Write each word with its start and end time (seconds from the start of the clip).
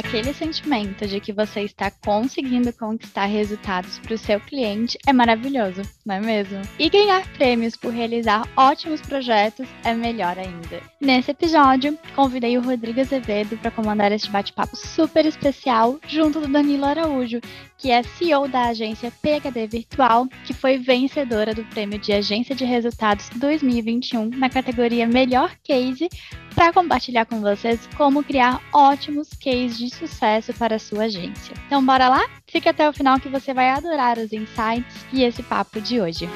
Aquele 0.00 0.32
sentimento 0.32 1.06
de 1.06 1.20
que 1.20 1.30
você 1.30 1.60
está 1.60 1.90
conseguindo 1.90 2.72
conquistar 2.72 3.26
resultados 3.26 3.98
para 3.98 4.14
o 4.14 4.18
seu 4.18 4.40
cliente 4.40 4.96
é 5.06 5.12
maravilhoso, 5.12 5.82
não 6.06 6.14
é 6.14 6.20
mesmo? 6.20 6.62
E 6.78 6.88
ganhar 6.88 7.30
prêmios 7.34 7.76
por 7.76 7.92
realizar 7.92 8.48
ótimos 8.56 9.02
projetos 9.02 9.68
é 9.84 9.92
melhor 9.92 10.38
ainda. 10.38 10.80
Nesse 10.98 11.32
episódio, 11.32 11.98
convidei 12.16 12.56
o 12.56 12.62
Rodrigo 12.62 12.98
Azevedo 12.98 13.58
para 13.58 13.70
comandar 13.70 14.10
este 14.10 14.30
bate-papo 14.30 14.74
super 14.74 15.26
especial 15.26 16.00
junto 16.08 16.40
do 16.40 16.48
Danilo 16.48 16.86
Araújo, 16.86 17.38
que 17.76 17.90
é 17.90 18.02
CEO 18.02 18.48
da 18.48 18.68
agência 18.68 19.12
PHD 19.22 19.66
Virtual, 19.66 20.26
que 20.46 20.54
foi 20.54 20.78
vencedora 20.78 21.54
do 21.54 21.64
prêmio 21.64 21.98
de 21.98 22.14
Agência 22.14 22.54
de 22.54 22.64
Resultados 22.64 23.28
2021 23.36 24.30
na 24.30 24.48
categoria 24.48 25.06
Melhor 25.06 25.54
Case 25.62 26.08
para 26.54 26.72
compartilhar 26.72 27.26
com 27.26 27.40
vocês 27.40 27.80
como 27.96 28.22
criar 28.22 28.60
ótimos 28.72 29.30
cases 29.42 29.78
de 29.78 29.90
sucesso 29.90 30.52
para 30.54 30.76
a 30.76 30.78
sua 30.78 31.04
agência. 31.04 31.54
Então, 31.66 31.84
bora 31.84 32.08
lá? 32.08 32.20
Fique 32.48 32.68
até 32.68 32.88
o 32.88 32.92
final 32.92 33.18
que 33.18 33.28
você 33.28 33.54
vai 33.54 33.70
adorar 33.70 34.18
os 34.18 34.32
insights 34.32 35.06
e 35.12 35.22
esse 35.22 35.42
papo 35.42 35.80
de 35.80 36.00
hoje. 36.00 36.28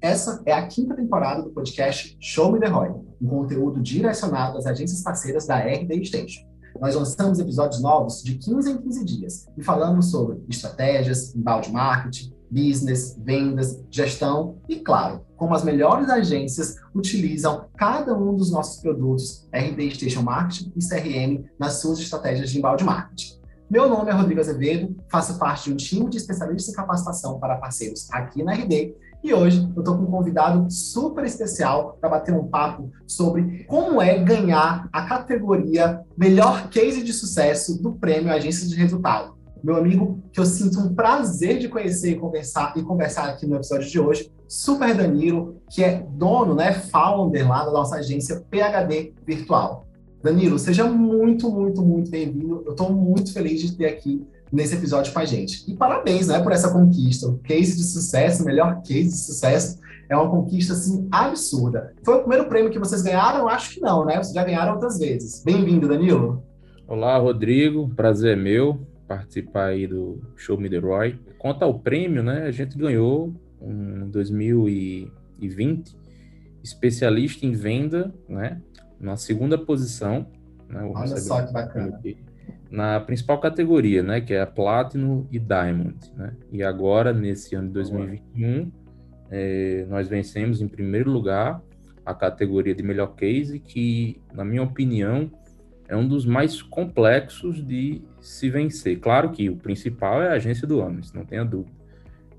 Essa 0.00 0.40
é 0.46 0.52
a 0.52 0.66
quinta 0.66 0.94
temporada 0.94 1.42
do 1.42 1.50
podcast 1.50 2.16
Show 2.20 2.52
Me 2.52 2.60
The 2.60 2.68
ROI, 2.68 2.90
um 3.20 3.26
conteúdo 3.26 3.80
direcionado 3.80 4.56
às 4.56 4.64
agências 4.64 5.02
parceiras 5.02 5.46
da 5.46 5.58
RD 5.58 6.04
Station. 6.04 6.46
Nós 6.80 6.94
lançamos 6.94 7.40
episódios 7.40 7.82
novos 7.82 8.22
de 8.22 8.36
15 8.36 8.70
em 8.70 8.78
15 8.78 9.04
dias 9.04 9.46
e 9.56 9.62
falamos 9.62 10.10
sobre 10.10 10.40
estratégias, 10.48 11.34
embalde 11.34 11.72
marketing, 11.72 12.32
business, 12.50 13.16
vendas, 13.24 13.82
gestão. 13.90 14.58
E, 14.68 14.76
claro, 14.76 15.20
como 15.36 15.54
as 15.54 15.64
melhores 15.64 16.08
agências 16.08 16.76
utilizam 16.94 17.66
cada 17.76 18.16
um 18.16 18.34
dos 18.34 18.50
nossos 18.50 18.80
produtos 18.80 19.48
RD 19.52 19.94
Station 19.94 20.22
Marketing 20.22 20.72
e 20.76 20.80
CRM 20.80 21.44
nas 21.58 21.80
suas 21.80 21.98
estratégias 21.98 22.50
de 22.50 22.58
embalde 22.58 22.84
marketing. 22.84 23.38
Meu 23.70 23.88
nome 23.88 24.10
é 24.10 24.14
Rodrigo 24.14 24.40
Azevedo, 24.40 24.96
faço 25.10 25.38
parte 25.38 25.64
de 25.64 25.72
um 25.74 25.76
time 25.76 26.08
de 26.08 26.16
especialistas 26.16 26.72
em 26.72 26.76
capacitação 26.76 27.38
para 27.38 27.56
parceiros 27.56 28.08
aqui 28.10 28.42
na 28.42 28.54
RD 28.54 28.96
e 29.22 29.34
hoje 29.34 29.68
eu 29.74 29.82
estou 29.82 29.96
com 29.96 30.04
um 30.04 30.10
convidado 30.10 30.70
super 30.70 31.24
especial 31.24 31.98
para 32.00 32.08
bater 32.08 32.32
um 32.32 32.46
papo 32.46 32.90
sobre 33.06 33.64
como 33.64 34.00
é 34.00 34.22
ganhar 34.22 34.88
a 34.92 35.02
categoria 35.06 36.00
Melhor 36.16 36.70
Case 36.70 37.02
de 37.02 37.12
Sucesso 37.12 37.82
do 37.82 37.92
Prêmio 37.92 38.32
Agência 38.32 38.66
de 38.68 38.76
Resultado 38.76 39.37
meu 39.62 39.76
amigo 39.76 40.22
que 40.32 40.40
eu 40.40 40.46
sinto 40.46 40.80
um 40.80 40.94
prazer 40.94 41.58
de 41.58 41.68
conhecer 41.68 42.12
e 42.12 42.16
conversar 42.16 42.72
e 42.76 42.82
conversar 42.82 43.28
aqui 43.28 43.46
no 43.46 43.56
episódio 43.56 43.88
de 43.88 44.00
hoje, 44.00 44.30
Super 44.46 44.94
Danilo, 44.94 45.60
que 45.70 45.84
é 45.84 46.06
dono, 46.10 46.54
né, 46.54 46.72
founder 46.72 47.48
lá 47.48 47.64
da 47.64 47.70
nossa 47.70 47.96
agência 47.96 48.42
PHD 48.50 49.12
Virtual. 49.26 49.86
Danilo, 50.22 50.58
seja 50.58 50.84
muito, 50.84 51.50
muito, 51.50 51.82
muito 51.82 52.10
bem-vindo. 52.10 52.62
Eu 52.66 52.72
estou 52.72 52.92
muito 52.92 53.32
feliz 53.32 53.60
de 53.60 53.76
ter 53.76 53.86
aqui 53.86 54.26
nesse 54.50 54.74
episódio 54.74 55.12
com 55.12 55.18
a 55.18 55.24
gente. 55.24 55.70
E 55.70 55.76
parabéns, 55.76 56.28
né, 56.28 56.40
por 56.40 56.52
essa 56.52 56.72
conquista. 56.72 57.28
O 57.28 57.38
case 57.38 57.76
de 57.76 57.84
sucesso, 57.84 58.44
melhor 58.44 58.82
case 58.82 59.10
de 59.10 59.18
sucesso, 59.18 59.78
é 60.08 60.16
uma 60.16 60.30
conquista 60.30 60.72
assim 60.72 61.06
absurda. 61.12 61.92
Foi 62.02 62.14
o 62.14 62.20
primeiro 62.20 62.48
prêmio 62.48 62.70
que 62.70 62.78
vocês 62.78 63.02
ganharam? 63.02 63.48
Acho 63.48 63.74
que 63.74 63.80
não, 63.80 64.04
né? 64.04 64.16
Vocês 64.16 64.34
já 64.34 64.42
ganharam 64.42 64.72
outras 64.72 64.98
vezes. 64.98 65.42
Bem-vindo, 65.44 65.86
Danilo. 65.86 66.42
Olá, 66.86 67.18
Rodrigo. 67.18 67.90
Prazer 67.94 68.32
é 68.32 68.40
meu 68.40 68.80
participar 69.08 69.68
aí 69.68 69.86
do 69.86 70.20
Show 70.36 70.58
Me 70.58 70.68
The 70.68 70.78
Roy. 70.78 71.18
Quanto 71.38 71.62
ao 71.64 71.78
prêmio, 71.80 72.22
né, 72.22 72.42
a 72.42 72.50
gente 72.50 72.76
ganhou 72.76 73.34
em 73.60 74.08
2020 74.10 75.96
especialista 76.62 77.46
em 77.46 77.52
venda, 77.52 78.12
né, 78.28 78.60
na 79.00 79.16
segunda 79.16 79.56
posição. 79.56 80.26
Né, 80.68 80.82
Olha 80.94 81.16
só 81.16 81.44
que 81.44 81.52
bacana. 81.52 81.98
Na 82.70 83.00
principal 83.00 83.40
categoria, 83.40 84.02
né, 84.02 84.20
que 84.20 84.34
é 84.34 84.42
a 84.42 84.46
Platinum 84.46 85.26
e 85.32 85.38
Diamond, 85.38 85.96
né, 86.14 86.34
e 86.52 86.62
agora, 86.62 87.12
nesse 87.12 87.54
ano 87.54 87.68
de 87.68 87.74
2021, 87.74 88.70
é, 89.30 89.86
nós 89.88 90.08
vencemos 90.08 90.60
em 90.60 90.68
primeiro 90.68 91.10
lugar 91.10 91.62
a 92.04 92.14
categoria 92.14 92.74
de 92.74 92.82
melhor 92.82 93.14
case, 93.14 93.58
que, 93.58 94.20
na 94.32 94.44
minha 94.44 94.62
opinião, 94.62 95.30
é 95.88 95.96
um 95.96 96.06
dos 96.06 96.26
mais 96.26 96.60
complexos 96.60 97.66
de 97.66 98.02
se 98.20 98.50
vencer. 98.50 99.00
Claro 99.00 99.30
que 99.30 99.48
o 99.48 99.56
principal 99.56 100.22
é 100.22 100.28
a 100.28 100.34
agência 100.34 100.66
do 100.66 100.80
ano, 100.80 101.00
isso 101.00 101.16
não 101.16 101.24
tenha 101.24 101.44
dúvida. 101.44 101.76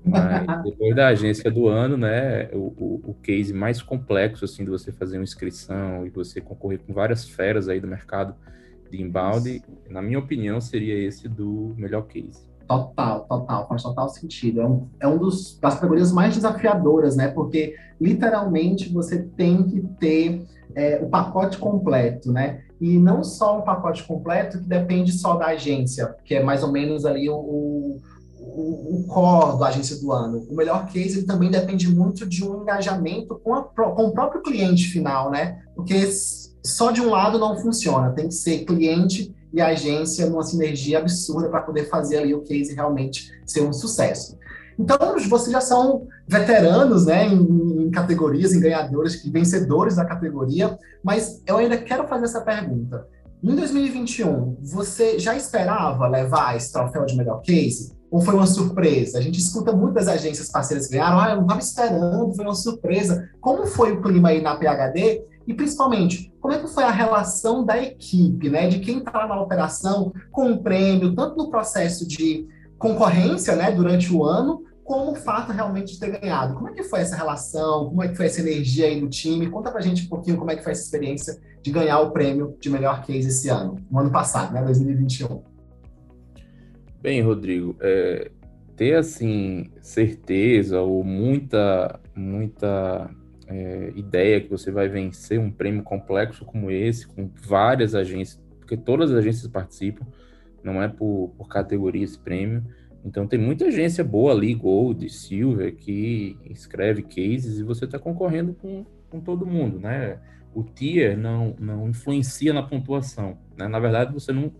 Mas 0.04 0.46
depois 0.64 0.94
da 0.94 1.08
agência 1.08 1.50
do 1.50 1.68
ano, 1.68 1.96
né, 1.96 2.48
o, 2.52 2.72
o, 2.78 3.00
o, 3.08 3.14
case 3.14 3.52
mais 3.52 3.82
complexo, 3.82 4.44
assim, 4.44 4.64
de 4.64 4.70
você 4.70 4.92
fazer 4.92 5.18
uma 5.18 5.24
inscrição 5.24 6.06
e 6.06 6.10
você 6.10 6.40
concorrer 6.40 6.78
com 6.78 6.92
várias 6.92 7.28
feras 7.28 7.68
aí 7.68 7.80
do 7.80 7.88
mercado 7.88 8.34
de 8.90 9.02
inbound, 9.02 9.62
na 9.88 10.00
minha 10.00 10.18
opinião, 10.18 10.60
seria 10.60 10.94
esse 10.94 11.28
do 11.28 11.74
melhor 11.76 12.02
case. 12.02 12.48
Total, 12.66 13.24
total, 13.24 13.68
faz 13.68 13.82
total 13.82 14.08
sentido. 14.08 14.60
É 14.60 14.66
um, 14.66 14.88
é 15.00 15.08
um 15.08 15.18
dos, 15.18 15.58
das 15.58 15.74
categorias 15.74 16.12
mais 16.12 16.34
desafiadoras, 16.34 17.16
né, 17.16 17.28
porque 17.28 17.76
literalmente 18.00 18.92
você 18.92 19.22
tem 19.22 19.64
que 19.64 19.80
ter 19.98 20.46
é, 20.74 20.98
o 21.02 21.08
pacote 21.08 21.58
completo, 21.58 22.32
né? 22.32 22.62
E 22.80 22.98
não 22.98 23.22
só 23.22 23.58
um 23.58 23.62
pacote 23.62 24.04
completo 24.04 24.58
que 24.58 24.64
depende 24.64 25.12
só 25.12 25.34
da 25.34 25.48
agência, 25.48 26.14
que 26.24 26.34
é 26.34 26.42
mais 26.42 26.62
ou 26.62 26.72
menos 26.72 27.04
ali 27.04 27.28
o, 27.28 27.36
o, 27.36 28.00
o 28.40 29.04
core 29.06 29.58
da 29.58 29.66
agência 29.66 29.96
do 29.96 30.10
ano. 30.12 30.46
O 30.50 30.56
melhor 30.56 30.86
case 30.86 31.18
ele 31.18 31.26
também 31.26 31.50
depende 31.50 31.88
muito 31.88 32.26
de 32.26 32.42
um 32.42 32.62
engajamento 32.62 33.38
com, 33.44 33.54
a, 33.54 33.62
com 33.62 34.06
o 34.06 34.12
próprio 34.12 34.42
cliente 34.42 34.84
final, 34.88 35.30
né? 35.30 35.60
Porque 35.74 36.10
só 36.64 36.90
de 36.90 37.00
um 37.00 37.10
lado 37.10 37.38
não 37.38 37.58
funciona, 37.58 38.10
tem 38.10 38.28
que 38.28 38.34
ser 38.34 38.64
cliente 38.64 39.34
e 39.52 39.60
agência 39.60 40.28
numa 40.28 40.42
sinergia 40.42 40.98
absurda 40.98 41.48
para 41.48 41.62
poder 41.62 41.88
fazer 41.88 42.18
ali 42.18 42.34
o 42.34 42.42
case 42.42 42.74
realmente 42.74 43.30
ser 43.44 43.62
um 43.62 43.72
sucesso. 43.72 44.38
Então, 44.78 44.96
vocês 45.28 45.52
já 45.52 45.60
são 45.60 46.06
veteranos, 46.26 47.04
né, 47.04 47.26
em, 47.26 47.36
categorias, 47.90 48.52
em 48.52 48.60
ganhadores, 48.60 49.22
vencedores 49.24 49.96
da 49.96 50.04
categoria, 50.04 50.78
mas 51.02 51.42
eu 51.46 51.56
ainda 51.56 51.76
quero 51.76 52.06
fazer 52.06 52.24
essa 52.24 52.40
pergunta. 52.40 53.06
Em 53.42 53.54
2021, 53.54 54.58
você 54.62 55.18
já 55.18 55.34
esperava 55.34 56.06
levar 56.06 56.56
esse 56.56 56.72
troféu 56.72 57.06
de 57.06 57.16
melhor 57.16 57.40
case? 57.40 57.92
Ou 58.10 58.20
foi 58.20 58.34
uma 58.34 58.46
surpresa? 58.46 59.18
A 59.18 59.20
gente 59.20 59.38
escuta 59.38 59.72
muitas 59.72 60.08
agências 60.08 60.50
parceiras 60.50 60.86
que 60.86 60.94
ganharam, 60.94 61.20
ah, 61.20 61.30
eu 61.30 61.36
não 61.36 61.42
estava 61.42 61.60
esperando, 61.60 62.34
foi 62.34 62.44
uma 62.44 62.54
surpresa. 62.54 63.28
Como 63.40 63.66
foi 63.66 63.92
o 63.92 64.02
clima 64.02 64.30
aí 64.30 64.42
na 64.42 64.56
PHD? 64.56 65.24
E 65.46 65.54
principalmente, 65.54 66.32
como 66.40 66.52
é 66.52 66.58
que 66.58 66.68
foi 66.68 66.84
a 66.84 66.90
relação 66.90 67.64
da 67.64 67.78
equipe, 67.78 68.50
né? 68.50 68.68
De 68.68 68.80
quem 68.80 68.98
está 68.98 69.26
na 69.26 69.40
operação 69.40 70.12
com 70.30 70.52
o 70.52 70.62
prêmio, 70.62 71.14
tanto 71.14 71.36
no 71.36 71.50
processo 71.50 72.06
de 72.06 72.46
concorrência, 72.80 73.54
né, 73.56 73.70
durante 73.70 74.12
o 74.12 74.24
ano, 74.24 74.62
como 74.90 75.12
o 75.12 75.14
fato 75.14 75.52
realmente 75.52 75.92
de 75.92 76.00
ter 76.00 76.18
ganhado. 76.18 76.54
Como 76.54 76.68
é 76.68 76.72
que 76.72 76.82
foi 76.82 76.98
essa 76.98 77.14
relação? 77.14 77.88
Como 77.90 78.02
é 78.02 78.08
que 78.08 78.16
foi 78.16 78.26
essa 78.26 78.40
energia 78.40 78.86
aí 78.86 79.00
no 79.00 79.08
time? 79.08 79.48
Conta 79.48 79.70
pra 79.70 79.80
gente 79.80 80.04
um 80.04 80.08
pouquinho 80.08 80.36
como 80.36 80.50
é 80.50 80.56
que 80.56 80.64
foi 80.64 80.72
essa 80.72 80.82
experiência 80.82 81.40
de 81.62 81.70
ganhar 81.70 82.00
o 82.00 82.10
prêmio 82.10 82.56
de 82.58 82.68
melhor 82.68 83.00
case 83.04 83.28
esse 83.28 83.48
ano, 83.48 83.76
no 83.88 84.00
ano 84.00 84.10
passado, 84.10 84.52
né, 84.52 84.60
2021. 84.60 85.44
Bem, 87.00 87.22
Rodrigo, 87.22 87.76
é, 87.78 88.32
ter 88.74 88.96
assim 88.96 89.70
certeza 89.80 90.80
ou 90.80 91.04
muita 91.04 92.00
muita 92.12 93.08
é, 93.46 93.92
ideia 93.94 94.40
que 94.40 94.50
você 94.50 94.72
vai 94.72 94.88
vencer 94.88 95.38
um 95.38 95.52
prêmio 95.52 95.84
complexo 95.84 96.44
como 96.44 96.68
esse, 96.68 97.06
com 97.06 97.30
várias 97.46 97.94
agências, 97.94 98.42
porque 98.58 98.76
todas 98.76 99.12
as 99.12 99.18
agências 99.18 99.46
participam, 99.46 100.04
não 100.64 100.82
é 100.82 100.88
por, 100.88 101.32
por 101.38 101.46
categoria 101.46 102.02
esse 102.02 102.18
prêmio. 102.18 102.64
Então 103.04 103.26
tem 103.26 103.38
muita 103.38 103.66
agência 103.66 104.04
boa 104.04 104.32
ali, 104.32 104.54
Gold, 104.54 105.08
Silver, 105.08 105.74
que 105.74 106.36
escreve 106.50 107.02
cases 107.02 107.58
e 107.58 107.62
você 107.62 107.84
está 107.84 107.98
concorrendo 107.98 108.54
com, 108.54 108.84
com 109.08 109.20
todo 109.20 109.46
mundo, 109.46 109.78
né? 109.78 110.18
O 110.54 110.62
tier 110.62 111.16
não, 111.16 111.54
não 111.58 111.88
influencia 111.88 112.52
na 112.52 112.62
pontuação, 112.62 113.38
né? 113.56 113.68
Na 113.68 113.78
verdade, 113.78 114.12
você 114.12 114.32
não 114.32 114.52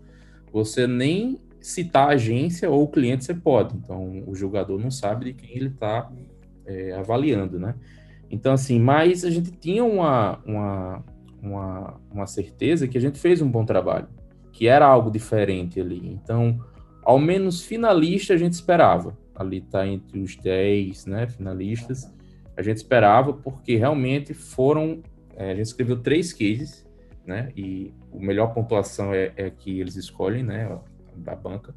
você 0.51 0.85
nem 0.85 1.39
citar 1.61 2.09
a 2.09 2.13
agência 2.13 2.69
ou 2.69 2.83
o 2.83 2.87
cliente 2.87 3.23
você 3.23 3.33
pode. 3.33 3.77
Então 3.77 4.23
o 4.25 4.35
jogador 4.35 4.79
não 4.79 4.91
sabe 4.91 5.25
de 5.25 5.33
quem 5.33 5.55
ele 5.55 5.67
está 5.67 6.11
é, 6.65 6.93
avaliando, 6.93 7.59
né? 7.59 7.75
Então 8.29 8.53
assim, 8.53 8.79
mas 8.79 9.23
a 9.23 9.29
gente 9.29 9.51
tinha 9.51 9.83
uma, 9.83 10.39
uma, 10.45 11.03
uma, 11.41 12.01
uma 12.11 12.27
certeza 12.27 12.87
que 12.87 12.97
a 12.97 13.01
gente 13.01 13.19
fez 13.19 13.41
um 13.41 13.49
bom 13.49 13.65
trabalho, 13.65 14.07
que 14.51 14.67
era 14.67 14.85
algo 14.85 15.11
diferente 15.11 15.79
ali. 15.79 16.01
Então 16.11 16.59
ao 17.03 17.19
menos 17.19 17.63
finalista 17.63 18.33
a 18.33 18.37
gente 18.37 18.53
esperava. 18.53 19.17
Ali 19.35 19.57
está 19.57 19.87
entre 19.87 20.19
os 20.19 20.35
10 20.35 21.05
né, 21.05 21.27
finalistas. 21.27 22.11
A 22.55 22.61
gente 22.61 22.77
esperava 22.77 23.33
porque 23.33 23.75
realmente 23.75 24.33
foram. 24.33 25.01
É, 25.35 25.51
a 25.51 25.55
gente 25.55 25.67
escreveu 25.67 25.97
três 25.97 26.33
cases, 26.33 26.85
né? 27.25 27.51
E 27.55 27.93
a 28.13 28.17
melhor 28.17 28.53
pontuação 28.53 29.13
é, 29.13 29.31
é 29.35 29.49
que 29.49 29.79
eles 29.79 29.95
escolhem, 29.95 30.43
né? 30.43 30.77
Da 31.15 31.35
banca. 31.35 31.73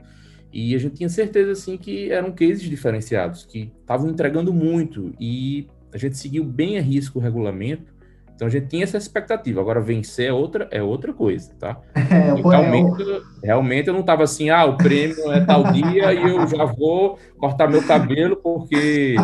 E 0.53 0.75
a 0.75 0.79
gente 0.79 0.97
tinha 0.97 1.09
certeza, 1.09 1.53
assim, 1.53 1.77
que 1.77 2.13
eram 2.13 2.31
cases 2.33 2.63
diferenciados, 2.63 3.45
que 3.45 3.73
estavam 3.81 4.11
entregando 4.11 4.53
muito. 4.53 5.15
E 5.19 5.67
a 5.93 5.99
gente 5.99 6.19
seguiu 6.19 6.45
bem 6.45 6.77
a 6.77 6.83
risco 6.83 7.19
o 7.19 7.23
regulamento 7.23 7.94
Então 8.35 8.49
a 8.49 8.51
gente 8.51 8.67
tinha 8.67 8.85
essa 8.85 8.97
expectativa. 8.97 9.61
Agora 9.61 9.81
vencer 9.81 10.29
é 10.29 10.33
outra, 10.33 10.69
é 10.71 10.83
outra 10.83 11.13
coisa, 11.13 11.53
tá? 11.59 11.81
É, 12.15 12.33
realmente, 12.35 13.03
eu... 13.03 13.23
realmente 13.43 13.89
eu 13.89 13.95
não 13.95 14.01
estava 14.01 14.23
assim, 14.23 14.49
ah, 14.49 14.65
o 14.65 14.77
prêmio 14.77 15.33
é 15.33 15.41
tal 15.41 15.73
dia 15.73 16.13
e 16.13 16.23
eu 16.31 16.47
já 16.47 16.65
vou 16.65 17.19
cortar 17.39 17.69
meu 17.69 17.83
cabelo 17.85 18.37
porque 18.37 19.17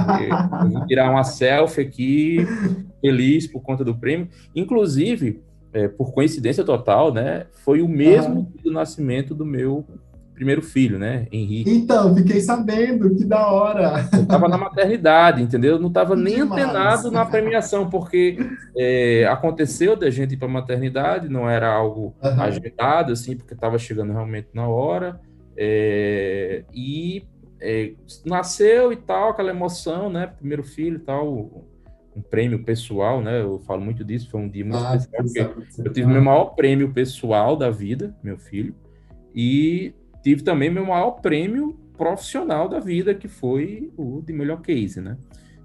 eu 0.62 0.70
vou 0.70 0.86
tirar 0.86 1.10
uma 1.10 1.22
selfie 1.22 1.80
aqui, 1.80 2.46
feliz 3.00 3.46
por 3.46 3.60
conta 3.62 3.84
do 3.84 3.94
prêmio. 3.94 4.28
Inclusive, 4.56 5.40
é, 5.72 5.88
por 5.88 6.12
coincidência 6.12 6.64
total, 6.64 7.12
né? 7.12 7.46
Foi 7.64 7.80
o 7.80 7.88
mesmo 7.88 8.50
ah. 8.52 8.62
do 8.62 8.72
nascimento 8.72 9.34
do 9.34 9.44
meu 9.44 9.84
primeiro 10.40 10.62
filho, 10.62 10.98
né, 10.98 11.26
Henrique. 11.30 11.70
Então, 11.70 12.16
fiquei 12.16 12.40
sabendo, 12.40 13.14
que 13.14 13.26
da 13.26 13.46
hora. 13.46 14.08
Eu 14.10 14.22
estava 14.22 14.48
na 14.48 14.56
maternidade, 14.56 15.42
entendeu? 15.42 15.72
Eu 15.72 15.78
não 15.78 15.88
estava 15.88 16.16
nem 16.16 16.36
demais. 16.36 16.64
antenado 16.64 17.10
na 17.10 17.26
premiação, 17.26 17.90
porque 17.90 18.38
é, 18.74 19.26
aconteceu 19.26 19.94
da 19.94 20.08
gente 20.08 20.32
ir 20.32 20.36
para 20.38 20.48
maternidade, 20.48 21.28
não 21.28 21.46
era 21.46 21.70
algo 21.70 22.14
uhum. 22.22 22.40
agendado, 22.40 23.12
assim, 23.12 23.36
porque 23.36 23.52
estava 23.52 23.78
chegando 23.78 24.14
realmente 24.14 24.48
na 24.54 24.66
hora. 24.66 25.20
É, 25.54 26.64
e 26.72 27.26
é, 27.60 27.92
nasceu 28.24 28.94
e 28.94 28.96
tal, 28.96 29.28
aquela 29.28 29.50
emoção, 29.50 30.08
né? 30.08 30.26
Primeiro 30.26 30.64
filho 30.64 30.96
e 30.96 31.00
tal, 31.00 31.66
um 32.16 32.22
prêmio 32.22 32.64
pessoal, 32.64 33.20
né? 33.20 33.42
Eu 33.42 33.58
falo 33.58 33.82
muito 33.82 34.02
disso, 34.02 34.30
foi 34.30 34.40
um 34.40 34.48
dia 34.48 34.64
muito 34.64 34.82
ah, 34.82 34.96
especial, 34.96 35.50
porque 35.50 35.82
eu 35.86 35.92
tive 35.92 36.06
meu 36.06 36.22
maior 36.22 36.54
prêmio 36.54 36.94
pessoal 36.94 37.58
da 37.58 37.68
vida, 37.68 38.16
meu 38.22 38.38
filho, 38.38 38.74
e 39.34 39.92
tive 40.22 40.42
também 40.42 40.70
meu 40.70 40.86
maior 40.86 41.12
prêmio 41.20 41.76
profissional 41.96 42.68
da 42.68 42.80
vida, 42.80 43.14
que 43.14 43.28
foi 43.28 43.92
o 43.96 44.22
de 44.24 44.32
melhor 44.32 44.60
case, 44.60 45.00
né? 45.00 45.16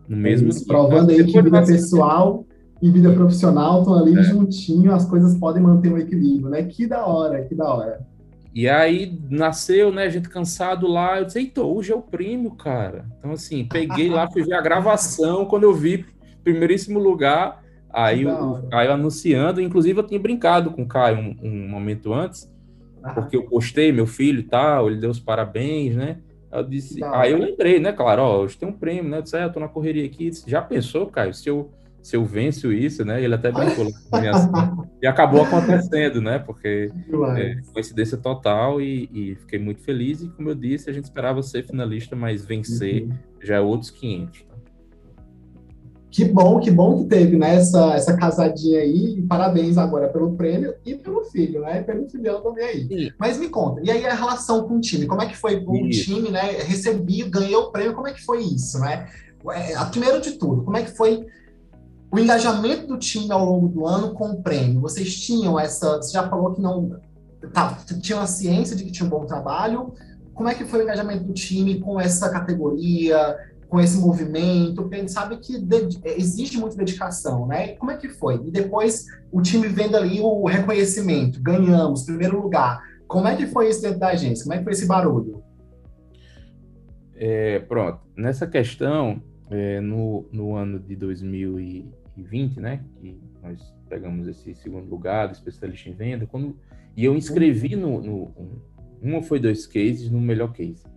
No 0.08 0.18
mesmo 0.18 0.50
Isso, 0.50 0.66
provando 0.66 1.12
aí 1.12 1.24
que 1.24 1.42
vida 1.42 1.64
pessoal 1.64 2.46
e 2.82 2.92
vida 2.92 3.12
profissional 3.14 3.80
estão 3.80 3.98
ali 3.98 4.18
é. 4.18 4.24
juntinho, 4.24 4.94
as 4.94 5.06
coisas 5.06 5.36
podem 5.38 5.64
manter 5.64 5.92
um 5.92 5.98
equilíbrio, 5.98 6.50
né? 6.50 6.64
Que 6.64 6.86
da 6.86 7.06
hora, 7.06 7.44
que 7.44 7.56
da 7.56 7.74
hora. 7.74 8.06
E 8.54 8.70
aí 8.70 9.20
nasceu, 9.30 9.92
né, 9.92 10.04
a 10.04 10.10
gente 10.10 10.30
cansado 10.30 10.88
lá, 10.88 11.20
eu 11.20 11.26
disse, 11.26 11.40
eita, 11.40 11.62
hoje 11.62 11.92
é 11.92 11.96
o 11.96 12.02
prêmio, 12.02 12.52
cara. 12.52 13.06
Então, 13.20 13.34
assim, 13.34 13.66
peguei 13.66 14.10
lá, 14.10 14.32
fui 14.32 14.44
ver 14.46 14.54
a 14.54 14.62
gravação, 14.62 15.46
quando 15.46 15.64
eu 15.64 15.74
vi 15.74 16.06
primeiríssimo 16.42 16.98
lugar, 16.98 17.62
aí 17.90 18.26
o 18.26 18.64
Caio 18.70 18.94
anunciando, 18.94 19.60
inclusive 19.60 20.00
eu 20.00 20.08
tinha 20.08 20.20
brincado 20.20 20.72
com 20.72 20.84
o 20.84 20.88
Caio 20.88 21.18
um, 21.18 21.36
um 21.44 21.68
momento 21.68 22.14
antes, 22.14 22.50
porque 23.14 23.38
eu 23.38 23.44
postei 23.44 23.92
meu 23.92 24.08
filho 24.08 24.40
e 24.40 24.44
tal, 24.44 24.90
ele 24.90 25.00
deu 25.00 25.10
os 25.10 25.20
parabéns, 25.20 25.96
né? 25.96 26.18
Eu 26.52 26.64
disse, 26.64 27.04
aí 27.04 27.32
eu 27.32 27.38
lembrei, 27.38 27.80
né, 27.80 27.92
claro, 27.92 28.22
ó, 28.22 28.42
hoje 28.42 28.58
tem 28.58 28.68
um 28.68 28.74
prêmio, 28.74 29.10
né? 29.10 29.18
Eu 29.18 29.22
disse, 29.22 29.38
é, 29.38 29.44
eu 29.44 29.52
tô 29.52 29.60
na 29.60 29.68
correria 29.68 30.06
aqui. 30.06 30.30
Disse, 30.30 30.50
Já 30.50 30.62
pensou, 30.62 31.08
Caio, 31.08 31.34
se 31.34 31.50
eu, 31.50 31.70
se 32.02 32.16
eu 32.16 32.24
venço 32.24 32.72
isso, 32.72 33.04
né? 33.04 33.22
Ele 33.22 33.36
até 33.36 33.52
brincou 33.52 33.88
E 35.02 35.08
acabou 35.08 35.44
acontecendo, 35.44 36.22
né? 36.22 36.40
Porque 36.40 36.92
é, 37.38 37.56
coincidência 37.74 38.18
total 38.18 38.80
e, 38.80 39.10
e, 39.12 39.36
fiquei 39.36 39.60
muito 39.60 39.82
feliz. 39.82 40.22
E 40.22 40.30
como 40.30 40.50
eu 40.50 40.56
disse, 40.56 40.90
a 40.90 40.94
gente 40.94 41.06
esperava 41.06 41.44
ser 41.44 41.64
finalista, 41.64 42.16
mas 42.16 42.46
vencer 42.46 43.04
uhum. 43.04 43.18
já 43.42 43.56
é 43.56 43.60
outros 43.60 43.92
500. 43.92 44.46
Que 46.16 46.24
bom, 46.24 46.62
que 46.62 46.72
bom 46.72 47.00
que 47.00 47.10
teve 47.10 47.38
né, 47.38 47.56
essa, 47.56 47.94
essa 47.94 48.16
casadinha 48.16 48.80
aí. 48.80 49.22
Parabéns 49.24 49.78
agora 49.78 50.08
pelo 50.08 50.32
prêmio 50.38 50.74
e 50.86 50.96
pelo 50.96 51.26
filho, 51.26 51.60
né? 51.60 51.84
Pelo 51.84 52.08
filhão 52.08 52.42
também 52.42 52.64
aí. 52.64 52.88
Sim. 52.88 53.12
Mas 53.20 53.38
me 53.38 53.50
conta, 53.50 53.82
e 53.84 53.92
aí 53.92 54.06
a 54.06 54.14
relação 54.14 54.66
com 54.66 54.78
o 54.78 54.80
time? 54.80 55.08
Como 55.08 55.22
é 55.22 55.26
que 55.26 55.36
foi 55.36 55.58
o 55.58 55.90
time, 55.90 56.32
né? 56.32 56.52
Recebi, 56.62 57.24
ganhei 57.24 57.54
o 57.58 57.70
prêmio, 57.70 57.94
como 57.94 58.08
é 58.08 58.14
que 58.14 58.24
foi 58.24 58.42
isso, 58.42 58.80
né? 58.80 59.10
É, 59.52 59.76
primeiro 59.92 60.22
de 60.22 60.32
tudo, 60.38 60.64
como 60.64 60.78
é 60.78 60.84
que 60.84 60.96
foi 60.96 61.28
o 62.10 62.18
engajamento 62.18 62.88
do 62.88 62.98
time 62.98 63.30
ao 63.30 63.44
longo 63.44 63.68
do 63.68 63.86
ano 63.86 64.14
com 64.14 64.30
o 64.30 64.42
prêmio? 64.42 64.80
Vocês 64.80 65.20
tinham 65.20 65.60
essa. 65.60 65.98
Você 65.98 66.14
já 66.14 66.30
falou 66.30 66.54
que 66.54 66.62
não. 66.62 66.98
Tá, 67.52 67.78
tinham 68.02 68.22
a 68.22 68.26
ciência 68.26 68.74
de 68.74 68.86
que 68.86 68.92
tinha 68.92 69.06
um 69.06 69.10
bom 69.10 69.26
trabalho. 69.26 69.94
Como 70.34 70.48
é 70.48 70.56
que 70.56 70.64
foi 70.64 70.80
o 70.80 70.84
engajamento 70.84 71.26
do 71.26 71.34
time 71.34 71.82
com 71.82 72.00
essa 72.00 72.30
categoria? 72.30 73.38
Com 73.76 73.82
esse 73.82 73.98
movimento, 73.98 74.76
porque 74.76 74.96
a 74.96 75.00
gente 75.00 75.12
sabe 75.12 75.36
que 75.36 75.62
existe 76.16 76.58
muita 76.58 76.78
dedicação, 76.78 77.46
né? 77.46 77.74
como 77.76 77.92
é 77.92 77.98
que 77.98 78.08
foi? 78.08 78.36
E 78.36 78.50
depois 78.50 79.06
o 79.30 79.42
time 79.42 79.68
vendo 79.68 79.98
ali 79.98 80.22
o 80.22 80.46
reconhecimento, 80.46 81.42
ganhamos, 81.42 82.04
primeiro 82.04 82.42
lugar. 82.42 82.82
Como 83.06 83.28
é 83.28 83.36
que 83.36 83.46
foi 83.48 83.68
isso 83.68 83.82
dentro 83.82 84.00
da 84.00 84.12
agência? 84.12 84.46
Como 84.46 84.54
é 84.54 84.60
que 84.60 84.64
foi 84.64 84.72
esse 84.72 84.88
barulho? 84.88 85.44
É, 87.16 87.60
pronto, 87.60 88.00
nessa 88.16 88.48
questão, 88.48 89.22
é, 89.52 89.82
no, 89.82 90.26
no 90.32 90.56
ano 90.56 90.80
de 90.80 90.96
2020, 90.96 92.62
né, 92.62 92.82
que 93.02 93.20
nós 93.44 93.60
pegamos 93.90 94.26
esse 94.26 94.56
segundo 94.56 94.90
lugar, 94.90 95.30
especialista 95.32 95.90
em 95.90 95.94
venda, 95.94 96.26
quando, 96.26 96.58
e 96.96 97.04
eu 97.04 97.14
inscrevi 97.14 97.76
no, 97.76 98.02
no 98.02 98.16
um, 98.38 98.52
uma 99.02 99.22
foi 99.22 99.38
dois 99.38 99.68
cases 99.68 100.10
no 100.10 100.22
melhor 100.22 100.54
case. 100.54 100.95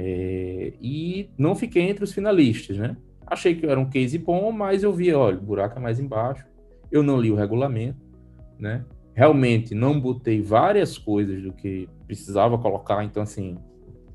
É, 0.00 0.74
e 0.80 1.28
não 1.36 1.56
fiquei 1.56 1.82
entre 1.82 2.04
os 2.04 2.12
finalistas, 2.12 2.78
né? 2.78 2.96
Achei 3.26 3.56
que 3.56 3.66
era 3.66 3.80
um 3.80 3.90
case 3.90 4.16
bom, 4.16 4.52
mas 4.52 4.84
eu 4.84 4.92
vi, 4.92 5.12
olha, 5.12 5.36
o 5.36 5.42
buraco 5.42 5.76
é 5.76 5.82
mais 5.82 5.98
embaixo. 5.98 6.46
Eu 6.88 7.02
não 7.02 7.20
li 7.20 7.32
o 7.32 7.34
regulamento, 7.34 7.98
né? 8.56 8.84
Realmente 9.12 9.74
não 9.74 10.00
botei 10.00 10.40
várias 10.40 10.96
coisas 10.96 11.42
do 11.42 11.52
que 11.52 11.88
precisava 12.06 12.56
colocar, 12.56 13.02
então 13.02 13.24
assim, 13.24 13.58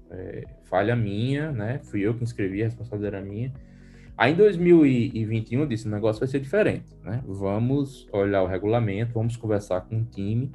é, 0.09 0.45
falha 0.63 0.95
minha, 0.95 1.51
né? 1.51 1.81
Fui 1.83 1.99
eu 1.99 2.13
que 2.13 2.23
inscrevi, 2.23 2.61
a 2.61 2.65
responsabilidade 2.65 3.17
era 3.17 3.25
minha. 3.25 3.51
Aí 4.17 4.31
em 4.31 4.37
2021 4.37 5.59
eu 5.59 5.67
disse, 5.67 5.85
o 5.85 5.91
negócio 5.91 6.21
vai 6.21 6.29
ser 6.29 6.39
diferente, 6.39 6.95
né? 7.03 7.21
Vamos 7.27 8.07
olhar 8.13 8.41
o 8.41 8.47
regulamento, 8.47 9.15
vamos 9.15 9.35
conversar 9.35 9.81
com 9.81 9.97
o 9.97 10.05
time, 10.05 10.49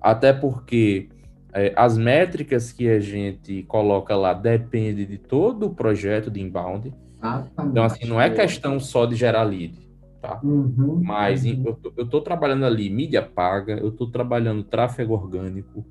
até 0.00 0.32
porque 0.32 1.10
é, 1.54 1.72
as 1.76 1.98
métricas 1.98 2.72
que 2.72 2.88
a 2.88 2.98
gente 2.98 3.62
coloca 3.64 4.16
lá 4.16 4.32
dependem 4.32 5.06
de 5.06 5.18
todo 5.18 5.66
o 5.66 5.74
projeto 5.74 6.30
de 6.30 6.40
inbound. 6.40 6.92
Ah, 7.20 7.44
tá 7.54 7.64
então, 7.64 7.84
assim, 7.84 8.06
não 8.06 8.20
é 8.20 8.30
questão 8.30 8.80
só 8.80 9.04
de 9.04 9.14
gerar 9.14 9.42
lead, 9.44 9.78
tá? 10.20 10.40
Uhum, 10.42 11.00
Mas 11.04 11.44
uhum. 11.44 11.76
eu 11.96 12.04
estou 12.04 12.20
trabalhando 12.20 12.64
ali 12.64 12.88
mídia 12.88 13.22
paga, 13.22 13.74
eu 13.74 13.88
estou 13.88 14.10
trabalhando 14.10 14.64
tráfego 14.64 15.12
orgânico, 15.12 15.84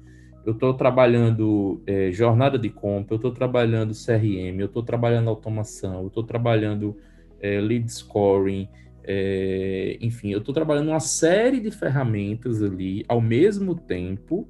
eu 0.45 0.53
estou 0.53 0.73
trabalhando 0.73 1.81
é, 1.85 2.11
jornada 2.11 2.57
de 2.57 2.69
compra, 2.69 3.13
eu 3.13 3.17
estou 3.17 3.31
trabalhando 3.31 3.93
CRM, 3.93 4.59
eu 4.59 4.65
estou 4.65 4.81
trabalhando 4.81 5.29
automação, 5.29 6.01
eu 6.01 6.07
estou 6.07 6.23
trabalhando 6.23 6.97
é, 7.39 7.61
lead 7.61 7.87
scoring, 7.91 8.67
é, 9.03 9.97
enfim, 10.01 10.31
eu 10.31 10.39
estou 10.39 10.53
trabalhando 10.53 10.89
uma 10.89 10.99
série 10.99 11.59
de 11.59 11.71
ferramentas 11.71 12.61
ali 12.61 13.05
ao 13.07 13.21
mesmo 13.21 13.75
tempo 13.75 14.49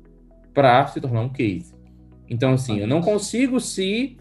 para 0.54 0.86
se 0.88 1.00
tornar 1.00 1.22
um 1.22 1.30
case. 1.30 1.74
Então, 2.30 2.54
assim, 2.54 2.80
eu 2.80 2.88
não 2.88 3.02
consigo 3.02 3.60
se 3.60 4.18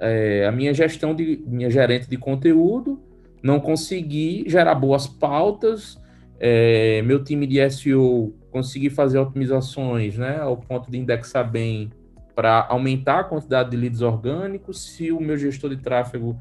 é, 0.00 0.46
a 0.46 0.52
minha 0.52 0.74
gestão 0.74 1.14
de 1.14 1.42
minha 1.46 1.70
gerente 1.70 2.08
de 2.08 2.16
conteúdo 2.16 3.00
não 3.42 3.60
conseguir 3.60 4.44
gerar 4.48 4.74
boas 4.74 5.06
pautas, 5.06 6.00
é, 6.38 7.02
meu 7.02 7.22
time 7.22 7.46
de 7.46 7.70
SEO 7.70 8.34
conseguir 8.50 8.90
fazer 8.90 9.18
otimizações, 9.18 10.18
né, 10.18 10.38
ao 10.38 10.56
ponto 10.56 10.90
de 10.90 10.98
indexar 10.98 11.48
bem 11.48 11.90
para 12.34 12.66
aumentar 12.68 13.20
a 13.20 13.24
quantidade 13.24 13.70
de 13.70 13.76
leads 13.76 14.00
orgânicos, 14.02 14.80
se 14.80 15.12
o 15.12 15.20
meu 15.20 15.36
gestor 15.36 15.70
de 15.70 15.76
tráfego 15.76 16.38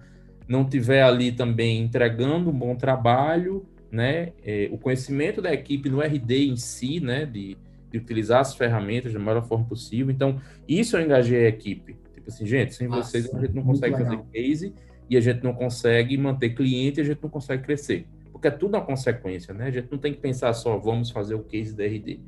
não 0.47 0.65
tiver 0.65 1.03
ali 1.03 1.31
também 1.31 1.81
entregando 1.81 2.49
um 2.49 2.53
bom 2.53 2.75
trabalho, 2.75 3.65
né, 3.91 4.33
é, 4.43 4.69
o 4.71 4.77
conhecimento 4.77 5.41
da 5.41 5.53
equipe 5.53 5.89
no 5.89 6.01
RD 6.01 6.47
em 6.47 6.55
si, 6.55 6.99
né, 6.99 7.25
de 7.25 7.57
de 7.91 7.97
utilizar 7.97 8.39
as 8.39 8.55
ferramentas 8.55 9.13
da 9.13 9.19
melhor 9.19 9.45
forma 9.45 9.65
possível. 9.65 10.11
Então, 10.11 10.39
isso 10.67 10.95
eu 10.95 11.01
engajei 11.01 11.45
a 11.45 11.49
equipe. 11.49 11.97
Tipo 12.13 12.29
assim, 12.29 12.45
gente, 12.45 12.73
sem 12.73 12.87
Nossa, 12.87 13.11
vocês 13.11 13.33
a 13.33 13.39
gente 13.39 13.53
não 13.53 13.63
consegue 13.63 13.97
fazer 13.97 14.19
case 14.31 14.73
e 15.09 15.17
a 15.17 15.21
gente 15.21 15.43
não 15.43 15.53
consegue 15.53 16.17
manter 16.17 16.51
cliente 16.51 16.99
e 16.99 17.01
a 17.01 17.05
gente 17.05 17.21
não 17.21 17.29
consegue 17.29 17.63
crescer. 17.63 18.07
Porque 18.31 18.47
é 18.47 18.51
tudo 18.51 18.75
uma 18.75 18.85
consequência, 18.85 19.53
né? 19.53 19.65
A 19.65 19.71
gente 19.71 19.91
não 19.91 19.97
tem 19.97 20.13
que 20.13 20.19
pensar 20.19 20.53
só, 20.53 20.77
vamos 20.77 21.11
fazer 21.11 21.35
o 21.35 21.43
case 21.43 21.75
da 21.75 21.83
RD. 21.83 22.19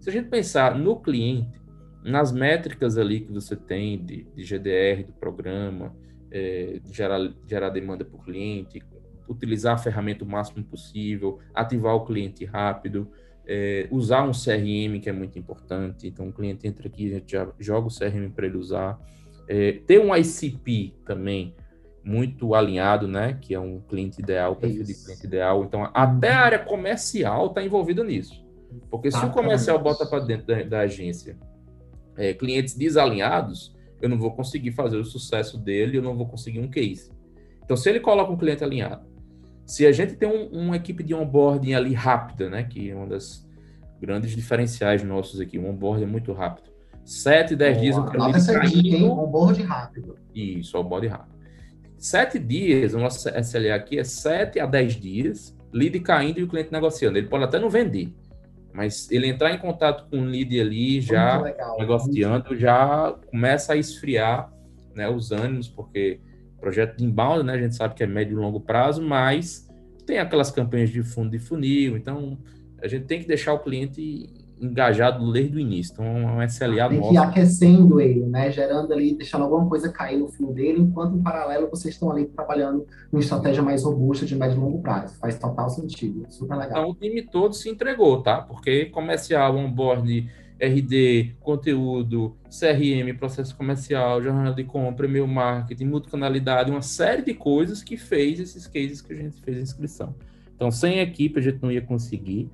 Se 0.00 0.10
a 0.10 0.12
gente 0.12 0.28
pensar 0.28 0.76
no 0.76 0.96
cliente, 0.96 1.60
nas 2.04 2.32
métricas 2.32 2.98
ali 2.98 3.20
que 3.20 3.32
você 3.32 3.54
tem 3.54 4.04
de, 4.04 4.26
de 4.34 4.42
GDR 4.42 5.04
do 5.06 5.12
programa, 5.12 5.94
é, 6.30 6.80
gerar, 6.90 7.32
gerar 7.46 7.68
demanda 7.70 8.04
para 8.04 8.16
o 8.16 8.22
cliente, 8.22 8.82
utilizar 9.28 9.74
a 9.74 9.78
ferramenta 9.78 10.24
o 10.24 10.28
máximo 10.28 10.64
possível, 10.64 11.38
ativar 11.54 11.94
o 11.94 12.04
cliente 12.04 12.44
rápido, 12.44 13.08
é, 13.46 13.88
usar 13.90 14.22
um 14.22 14.32
CRM, 14.32 15.00
que 15.00 15.08
é 15.08 15.12
muito 15.12 15.38
importante. 15.38 16.06
Então, 16.06 16.28
o 16.28 16.32
cliente 16.32 16.66
entra 16.66 16.86
aqui, 16.86 17.10
a 17.10 17.14
gente 17.18 17.32
já 17.32 17.48
joga 17.58 17.88
o 17.88 17.90
CRM 17.90 18.30
para 18.34 18.46
ele 18.46 18.56
usar. 18.56 18.98
É, 19.48 19.72
ter 19.86 19.98
um 19.98 20.14
ICP 20.14 20.94
também 21.04 21.54
muito 22.04 22.54
alinhado, 22.54 23.06
né? 23.06 23.38
Que 23.40 23.54
é 23.54 23.60
um 23.60 23.80
cliente 23.80 24.20
ideal, 24.20 24.56
perfil 24.56 24.84
de 24.84 24.94
cliente 24.94 25.26
ideal. 25.26 25.64
Então, 25.64 25.88
até 25.92 26.30
a 26.30 26.40
área 26.40 26.58
comercial 26.58 27.46
está 27.46 27.62
envolvida 27.62 28.02
nisso. 28.02 28.42
Porque 28.90 29.10
se 29.10 29.18
ah, 29.18 29.26
o 29.26 29.30
comercial 29.30 29.78
bota 29.78 30.06
para 30.06 30.24
dentro 30.24 30.46
da, 30.46 30.62
da 30.62 30.80
agência 30.80 31.36
é, 32.16 32.32
clientes 32.32 32.74
desalinhados, 32.74 33.74
eu 34.00 34.08
não 34.08 34.18
vou 34.18 34.32
conseguir 34.32 34.72
fazer 34.72 34.96
o 34.96 35.04
sucesso 35.04 35.58
dele, 35.58 35.98
eu 35.98 36.02
não 36.02 36.16
vou 36.16 36.26
conseguir 36.26 36.60
um 36.60 36.68
case. 36.68 37.10
Então, 37.64 37.76
se 37.76 37.88
ele 37.88 38.00
coloca 38.00 38.32
um 38.32 38.36
cliente 38.36 38.64
alinhado, 38.64 39.06
Se 39.72 39.86
a 39.86 39.90
gente 39.90 40.16
tem 40.16 40.28
um, 40.28 40.48
uma 40.48 40.76
equipe 40.76 41.02
de 41.02 41.14
onboarding 41.14 41.72
ali 41.72 41.94
rápida, 41.94 42.50
né, 42.50 42.62
que 42.62 42.90
é 42.90 42.94
uma 42.94 43.06
das 43.06 43.48
grandes 43.98 44.32
diferenciais 44.32 45.02
nossos 45.02 45.40
aqui, 45.40 45.58
o 45.58 45.66
onboarding 45.66 46.02
é 46.02 46.06
muito 46.06 46.30
rápido. 46.34 46.70
7, 47.06 47.56
10 47.56 47.80
dias 47.80 47.96
o 47.96 48.04
quero 48.04 48.36
essa 48.36 48.60
dica, 48.60 48.96
hein? 48.96 49.08
Onboard 49.08 49.62
rápido. 49.62 50.18
Isso, 50.34 50.78
onboard 50.78 51.06
rápido. 51.06 51.38
7 51.96 52.38
dias, 52.38 52.92
o 52.92 52.98
nosso 52.98 53.26
SLA 53.30 53.74
aqui 53.74 53.98
é 53.98 54.04
7 54.04 54.60
a 54.60 54.66
10 54.66 54.96
dias, 54.96 55.56
lead 55.72 55.98
caindo 56.00 56.40
e 56.40 56.42
o 56.42 56.48
cliente 56.48 56.70
negociando. 56.70 57.16
Ele 57.16 57.28
pode 57.28 57.44
até 57.44 57.58
não 57.58 57.70
vender, 57.70 58.14
mas 58.74 59.10
ele 59.10 59.26
entrar 59.26 59.54
em 59.54 59.58
contato 59.58 60.06
com 60.10 60.18
o 60.18 60.24
lead 60.26 60.60
ali, 60.60 61.00
já 61.00 61.40
legal, 61.40 61.78
negociando, 61.78 62.54
já 62.58 63.16
começa 63.30 63.72
a 63.72 63.76
esfriar 63.76 64.52
né, 64.94 65.08
os 65.08 65.32
ânimos, 65.32 65.66
porque 65.66 66.20
projeto 66.62 66.96
de 66.96 67.04
inbound, 67.04 67.44
né, 67.44 67.54
a 67.54 67.58
gente 67.58 67.74
sabe 67.74 67.94
que 67.94 68.04
é 68.04 68.06
médio 68.06 68.38
e 68.38 68.40
longo 68.40 68.60
prazo, 68.60 69.02
mas 69.02 69.68
tem 70.06 70.18
aquelas 70.18 70.50
campanhas 70.50 70.90
de 70.90 71.02
fundo 71.02 71.30
de 71.30 71.40
funil, 71.40 71.96
então 71.96 72.38
a 72.80 72.86
gente 72.86 73.04
tem 73.04 73.20
que 73.20 73.26
deixar 73.26 73.52
o 73.52 73.58
cliente 73.58 74.30
engajado 74.60 75.32
desde 75.32 75.56
o 75.56 75.60
início. 75.60 75.92
Então, 75.92 76.06
é 76.06 76.32
um 76.32 76.42
SLA 76.42 76.88
Tem 76.88 77.00
que 77.00 77.14
ir 77.14 77.18
aquecendo 77.18 78.00
ele, 78.00 78.24
né? 78.26 78.50
Gerando 78.50 78.92
ali, 78.92 79.12
deixando 79.14 79.42
alguma 79.42 79.68
coisa 79.68 79.90
cair 79.90 80.18
no 80.18 80.28
fio 80.28 80.52
dele, 80.52 80.80
enquanto 80.80 81.16
em 81.16 81.22
paralelo 81.22 81.68
vocês 81.68 81.94
estão 81.94 82.12
ali 82.12 82.26
trabalhando 82.26 82.86
uma 83.12 83.20
estratégia 83.20 83.60
mais 83.60 83.82
robusta 83.82 84.24
de 84.24 84.36
médio 84.36 84.56
e 84.56 84.60
longo 84.60 84.80
prazo. 84.80 85.16
Faz 85.18 85.36
total 85.36 85.68
sentido. 85.68 86.24
Super 86.28 86.54
legal. 86.54 86.70
Então, 86.70 86.90
o 86.90 86.94
time 86.94 87.22
todo 87.22 87.54
se 87.54 87.68
entregou, 87.68 88.22
tá? 88.22 88.40
Porque 88.40 88.86
comercial, 88.86 89.56
onboard, 89.56 90.30
RD, 90.62 91.34
conteúdo, 91.40 92.36
CRM, 92.48 93.12
processo 93.18 93.56
comercial, 93.56 94.22
jornada 94.22 94.54
de 94.54 94.62
compra, 94.62 95.06
e-mail 95.06 95.26
marketing, 95.26 95.86
multicanalidade, 95.86 96.70
uma 96.70 96.82
série 96.82 97.22
de 97.22 97.34
coisas 97.34 97.82
que 97.82 97.96
fez 97.96 98.38
esses 98.38 98.68
cases 98.68 99.02
que 99.02 99.12
a 99.12 99.16
gente 99.16 99.40
fez 99.40 99.58
a 99.58 99.60
inscrição. 99.60 100.14
Então, 100.54 100.70
sem 100.70 101.00
equipe 101.00 101.40
a 101.40 101.42
gente 101.42 101.60
não 101.60 101.72
ia 101.72 101.82
conseguir. 101.82 102.48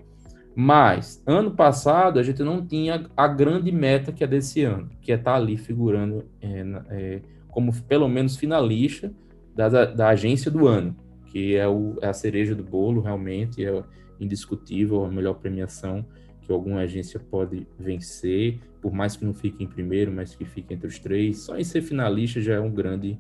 Mas, 0.56 1.22
ano 1.26 1.50
passado, 1.50 2.18
a 2.18 2.22
gente 2.22 2.42
não 2.42 2.64
tinha 2.66 3.06
a 3.14 3.28
grande 3.28 3.70
meta 3.70 4.10
que 4.10 4.24
é 4.24 4.26
desse 4.26 4.62
ano, 4.62 4.88
que 5.02 5.12
é 5.12 5.16
estar 5.16 5.32
tá 5.32 5.36
ali 5.36 5.58
figurando 5.58 6.24
é, 6.40 6.64
é, 6.88 7.20
como, 7.48 7.72
pelo 7.82 8.08
menos, 8.08 8.36
finalista 8.36 9.12
da, 9.54 9.84
da 9.84 10.08
agência 10.08 10.50
do 10.50 10.66
ano, 10.66 10.96
que 11.26 11.54
é, 11.54 11.68
o, 11.68 11.98
é 12.00 12.08
a 12.08 12.14
cereja 12.14 12.54
do 12.54 12.64
bolo, 12.64 13.02
realmente, 13.02 13.64
é 13.64 13.82
indiscutível 14.18 15.04
a 15.04 15.10
melhor 15.10 15.34
premiação 15.34 16.04
que 16.48 16.52
alguma 16.54 16.80
agência 16.80 17.20
pode 17.20 17.66
vencer, 17.78 18.58
por 18.80 18.90
mais 18.90 19.14
que 19.14 19.24
não 19.24 19.34
fique 19.34 19.62
em 19.62 19.66
primeiro, 19.66 20.10
mas 20.10 20.34
que 20.34 20.46
fique 20.46 20.72
entre 20.72 20.86
os 20.86 20.98
três. 20.98 21.40
Só 21.40 21.58
em 21.58 21.62
ser 21.62 21.82
finalista 21.82 22.40
já 22.40 22.54
é 22.54 22.60
um 22.60 22.70
grande 22.70 23.18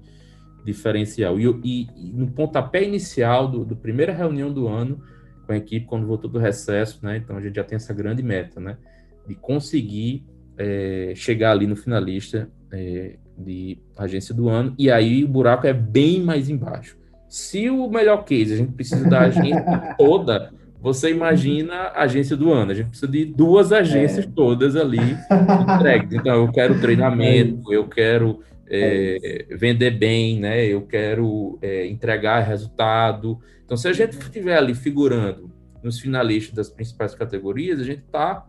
diferencial. 0.64 1.38
E, 1.38 1.44
e, 1.62 1.88
e 1.94 2.12
no 2.14 2.30
pontapé 2.30 2.82
inicial 2.82 3.46
do, 3.46 3.66
do 3.66 3.76
primeira 3.76 4.14
reunião 4.14 4.50
do 4.50 4.66
ano, 4.66 5.02
com 5.46 5.52
a 5.52 5.58
equipe 5.58 5.84
quando 5.84 6.06
voltou 6.06 6.30
do 6.30 6.38
recesso, 6.38 7.04
né? 7.04 7.18
Então 7.18 7.36
a 7.36 7.40
gente 7.42 7.56
já 7.56 7.64
tem 7.64 7.76
essa 7.76 7.92
grande 7.92 8.22
meta, 8.22 8.58
né? 8.58 8.78
De 9.26 9.34
conseguir 9.34 10.24
é, 10.56 11.12
chegar 11.14 11.50
ali 11.50 11.66
no 11.66 11.76
finalista 11.76 12.50
é, 12.72 13.16
de 13.36 13.78
agência 13.94 14.34
do 14.34 14.48
ano, 14.48 14.74
e 14.78 14.90
aí 14.90 15.22
o 15.22 15.28
buraco 15.28 15.66
é 15.66 15.74
bem 15.74 16.22
mais 16.22 16.48
embaixo. 16.48 16.96
Se 17.28 17.68
o 17.68 17.90
melhor 17.90 18.24
case 18.24 18.54
a 18.54 18.56
gente 18.56 18.72
precisa 18.72 19.06
da 19.06 19.20
agência 19.20 19.62
toda, 19.98 20.50
você 20.80 21.10
imagina 21.10 21.74
a 21.74 22.02
agência 22.02 22.36
do 22.36 22.52
ano. 22.52 22.70
A 22.70 22.74
gente 22.74 22.88
precisa 22.88 23.10
de 23.10 23.24
duas 23.24 23.72
agências 23.72 24.24
é. 24.24 24.30
todas 24.34 24.76
ali 24.76 24.98
entregues. 25.76 26.12
Então, 26.12 26.44
eu 26.44 26.52
quero 26.52 26.78
treinamento, 26.80 27.72
eu 27.72 27.88
quero 27.88 28.40
é, 28.68 29.46
vender 29.58 29.92
bem, 29.92 30.38
né? 30.38 30.64
Eu 30.64 30.82
quero 30.82 31.58
é, 31.60 31.86
entregar 31.86 32.40
resultado. 32.40 33.38
Então, 33.64 33.76
se 33.76 33.88
a 33.88 33.92
gente 33.92 34.18
estiver 34.18 34.56
ali 34.56 34.74
figurando 34.74 35.50
nos 35.82 35.98
finalistas 36.00 36.54
das 36.54 36.68
principais 36.68 37.14
categorias, 37.14 37.80
a 37.80 37.84
gente 37.84 38.02
está 38.04 38.46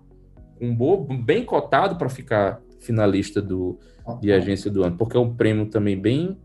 um 0.62 0.76
bem 1.24 1.44
cotado 1.44 1.96
para 1.96 2.10
ficar 2.10 2.62
finalista 2.80 3.42
do, 3.42 3.80
de 4.22 4.32
agência 4.32 4.70
do 4.70 4.84
ano, 4.84 4.98
porque 4.98 5.16
é 5.16 5.20
um 5.20 5.34
prêmio 5.34 5.66
também 5.68 6.00
bem 6.00 6.38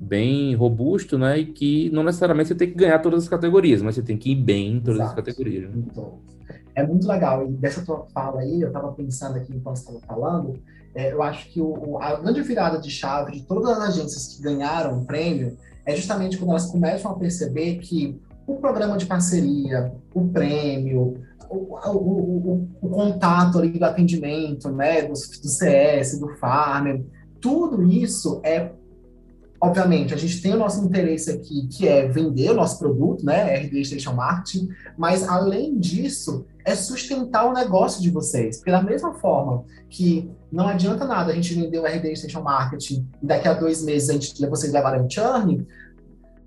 bem 0.00 0.54
robusto, 0.54 1.18
né? 1.18 1.38
E 1.38 1.46
que 1.46 1.90
não 1.90 2.02
necessariamente 2.02 2.48
você 2.48 2.54
tem 2.54 2.70
que 2.70 2.74
ganhar 2.74 2.98
todas 3.00 3.24
as 3.24 3.28
categorias, 3.28 3.82
mas 3.82 3.94
você 3.94 4.02
tem 4.02 4.16
que 4.16 4.32
ir 4.32 4.36
bem 4.36 4.76
em 4.76 4.80
todas 4.80 5.00
Exato. 5.00 5.10
as 5.10 5.14
categorias. 5.16 5.70
Né? 5.70 5.82
Então, 5.86 6.18
é 6.74 6.86
muito 6.86 7.06
legal. 7.06 7.46
E 7.46 7.52
dessa 7.52 7.84
tua 7.84 8.06
fala 8.14 8.40
aí, 8.40 8.62
eu 8.62 8.68
estava 8.68 8.90
pensando 8.92 9.36
aqui 9.36 9.54
enquanto 9.54 9.76
você 9.76 9.92
estava 9.92 10.00
falando, 10.06 10.58
é, 10.94 11.12
eu 11.12 11.22
acho 11.22 11.48
que 11.50 11.60
o, 11.60 11.98
a 12.00 12.16
grande 12.16 12.40
virada 12.42 12.78
de 12.78 12.90
chave 12.90 13.32
de 13.32 13.42
todas 13.42 13.70
as 13.70 13.88
agências 13.90 14.34
que 14.34 14.42
ganharam 14.42 15.00
o 15.00 15.04
prêmio 15.04 15.56
é 15.84 15.94
justamente 15.94 16.38
quando 16.38 16.50
elas 16.50 16.66
começam 16.66 17.10
a 17.10 17.18
perceber 17.18 17.76
que 17.76 18.20
o 18.46 18.56
programa 18.56 18.96
de 18.96 19.06
parceria, 19.06 19.92
o 20.14 20.28
prêmio, 20.28 21.22
o, 21.48 21.76
o, 21.88 22.68
o, 22.80 22.88
contato 22.88 23.58
ali 23.58 23.78
do 23.78 23.84
atendimento, 23.84 24.70
né, 24.70 25.02
do, 25.02 25.12
do 25.12 25.48
CS, 25.48 26.18
do 26.18 26.28
farmer, 26.36 27.04
tudo 27.40 27.82
isso 27.82 28.40
é 28.42 28.72
obviamente, 29.60 30.14
a 30.14 30.16
gente 30.16 30.40
tem 30.40 30.54
o 30.54 30.56
nosso 30.56 30.82
interesse 30.82 31.30
aqui, 31.30 31.68
que 31.68 31.86
é 31.86 32.08
vender 32.08 32.50
o 32.50 32.54
nosso 32.54 32.78
produto, 32.78 33.24
né, 33.24 33.56
RD 33.56 33.84
Station 33.84 34.14
Marketing, 34.14 34.70
mas 34.96 35.28
além 35.28 35.78
disso, 35.78 36.46
é 36.64 36.74
sustentar 36.74 37.46
o 37.46 37.52
negócio 37.52 38.00
de 38.00 38.10
vocês. 38.10 38.56
Porque 38.56 38.70
da 38.70 38.82
mesma 38.82 39.14
forma 39.14 39.64
que 39.88 40.30
não 40.50 40.66
adianta 40.66 41.04
nada 41.04 41.32
a 41.32 41.34
gente 41.34 41.54
vender 41.54 41.78
o 41.78 41.84
RD 41.84 42.16
Station 42.16 42.42
Marketing 42.42 43.06
e 43.22 43.26
daqui 43.26 43.48
a 43.48 43.54
dois 43.54 43.82
meses 43.84 44.08
a 44.08 44.12
gente, 44.14 44.46
vocês 44.46 44.72
levarem 44.72 45.02
um 45.02 45.10
churn, 45.10 45.66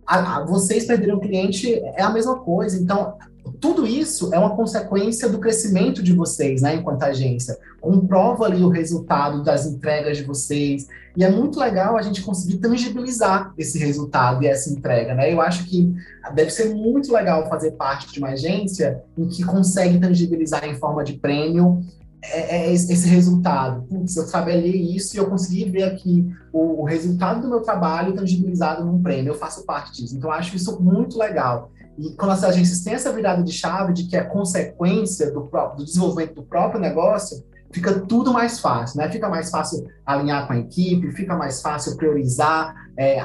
a, 0.06 0.38
a, 0.38 0.46
vocês 0.46 0.86
perderam 0.86 1.18
o 1.18 1.22
cliente 1.22 1.74
é 1.74 2.02
a 2.02 2.10
mesma 2.10 2.40
coisa. 2.40 2.82
Então, 2.82 3.18
tudo 3.64 3.88
isso 3.88 4.34
é 4.34 4.38
uma 4.38 4.58
consequência 4.58 5.30
do 5.30 5.40
crescimento 5.40 6.04
de 6.04 6.12
vocês, 6.12 6.62
né, 6.62 6.76
enquanto 6.76 7.04
agência. 7.04 7.58
Comprova 7.80 8.44
ali 8.44 8.62
o 8.62 8.68
resultado 8.68 9.42
das 9.42 9.66
entregas 9.66 10.18
de 10.18 10.24
vocês. 10.24 10.86
E 11.16 11.24
é 11.24 11.32
muito 11.32 11.58
legal 11.58 11.96
a 11.96 12.02
gente 12.02 12.22
conseguir 12.22 12.58
tangibilizar 12.58 13.54
esse 13.58 13.80
resultado 13.80 14.44
e 14.44 14.48
essa 14.48 14.70
entrega, 14.70 15.16
né? 15.16 15.32
Eu 15.32 15.40
acho 15.40 15.64
que 15.64 15.96
deve 16.36 16.50
ser 16.50 16.76
muito 16.76 17.14
legal 17.14 17.48
fazer 17.48 17.72
parte 17.72 18.12
de 18.12 18.20
uma 18.20 18.32
agência 18.32 19.02
em 19.18 19.30
que 19.30 19.46
consegue 19.46 19.98
tangibilizar 19.98 20.66
em 20.66 20.76
forma 20.76 21.02
de 21.02 21.14
prêmio 21.14 21.82
é, 22.22 22.68
é 22.68 22.74
esse 22.74 23.08
resultado. 23.08 23.84
Putz, 23.84 24.18
eu 24.18 24.28
trabalhei 24.28 24.94
isso 24.94 25.16
e 25.16 25.20
eu 25.20 25.30
consegui 25.30 25.70
ver 25.70 25.84
aqui 25.84 26.30
o, 26.52 26.82
o, 26.82 26.84
resultado 26.84 27.42
do 27.42 27.50
meu 27.50 27.62
trabalho 27.62 28.14
tangibilizado 28.14 28.86
num 28.86 29.02
prêmio. 29.02 29.32
Eu 29.32 29.38
faço 29.38 29.66
parte 29.66 30.02
disso. 30.02 30.16
Então, 30.16 30.30
eu 30.30 30.34
acho 30.34 30.56
isso 30.56 30.82
muito 30.82 31.18
legal. 31.18 31.72
E 31.98 32.12
quando 32.16 32.32
as 32.32 32.44
agências 32.44 32.82
têm 32.82 32.94
essa 32.94 33.12
virada 33.12 33.44
de 33.44 33.52
chave 33.52 33.94
de 33.94 34.06
que 34.06 34.18
é 34.18 34.24
consequência 34.24 35.32
do, 35.32 35.42
próprio, 35.42 35.78
do 35.78 35.86
desenvolvimento 35.86 36.36
do 36.36 36.44
próprio 36.44 36.80
negócio, 36.80 37.44
fica 37.72 38.00
tudo 38.02 38.32
mais 38.32 38.60
fácil, 38.60 38.98
né? 38.98 39.10
Fica 39.10 39.30
mais 39.30 39.50
fácil 39.50 39.88
alinhar 40.06 40.48
com 40.48 40.54
a 40.54 40.60
equipe, 40.60 41.12
fica 41.12 41.36
mais 41.36 41.62
fácil 41.62 41.98
priorizar, 41.98 42.76
é, 42.98 43.20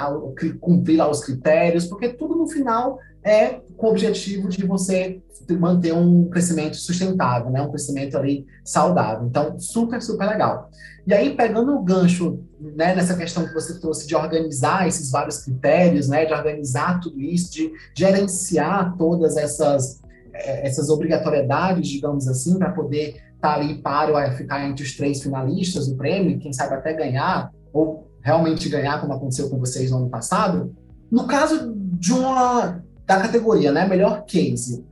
cumprir 0.60 0.96
lá 0.96 1.08
os 1.08 1.20
critérios, 1.20 1.86
porque 1.86 2.08
tudo 2.08 2.34
no 2.34 2.46
final 2.46 2.98
é 3.24 3.60
com 3.76 3.86
o 3.86 3.90
objetivo 3.90 4.48
de 4.48 4.64
você 4.66 5.20
manter 5.54 5.92
um 5.94 6.28
crescimento 6.28 6.76
sustentável, 6.76 7.50
né? 7.50 7.62
Um 7.62 7.70
crescimento 7.70 8.16
ali 8.16 8.46
saudável. 8.64 9.26
Então, 9.26 9.58
super, 9.58 10.02
super 10.02 10.28
legal. 10.28 10.70
E 11.06 11.14
aí, 11.14 11.34
pegando 11.34 11.74
o 11.74 11.82
gancho 11.82 12.40
né, 12.60 12.94
nessa 12.94 13.16
questão 13.16 13.46
que 13.46 13.54
você 13.54 13.80
trouxe 13.80 14.06
de 14.06 14.14
organizar 14.14 14.86
esses 14.86 15.10
vários 15.10 15.38
critérios, 15.38 16.08
né, 16.08 16.26
de 16.26 16.34
organizar 16.34 17.00
tudo 17.00 17.20
isso, 17.20 17.50
de 17.52 17.72
gerenciar 17.94 18.96
todas 18.96 19.36
essas, 19.36 20.02
eh, 20.34 20.66
essas 20.66 20.90
obrigatoriedades, 20.90 21.88
digamos 21.88 22.28
assim, 22.28 22.58
para 22.58 22.72
poder 22.72 23.16
estar 23.34 23.54
tá 23.54 23.54
ali 23.54 23.78
para 23.78 24.32
ficar 24.32 24.68
entre 24.68 24.84
os 24.84 24.96
três 24.96 25.22
finalistas 25.22 25.88
do 25.88 25.96
prêmio, 25.96 26.38
quem 26.38 26.52
sabe 26.52 26.74
até 26.74 26.92
ganhar, 26.92 27.50
ou 27.72 28.10
realmente 28.20 28.68
ganhar, 28.68 29.00
como 29.00 29.12
aconteceu 29.12 29.48
com 29.48 29.58
vocês 29.58 29.90
no 29.90 29.98
ano 29.98 30.10
passado. 30.10 30.74
No 31.10 31.26
caso 31.26 31.72
de 31.74 32.12
uma 32.12 32.82
da 33.08 33.18
categoria, 33.18 33.72
né, 33.72 33.88
melhor 33.88 34.26
case, 34.26 34.84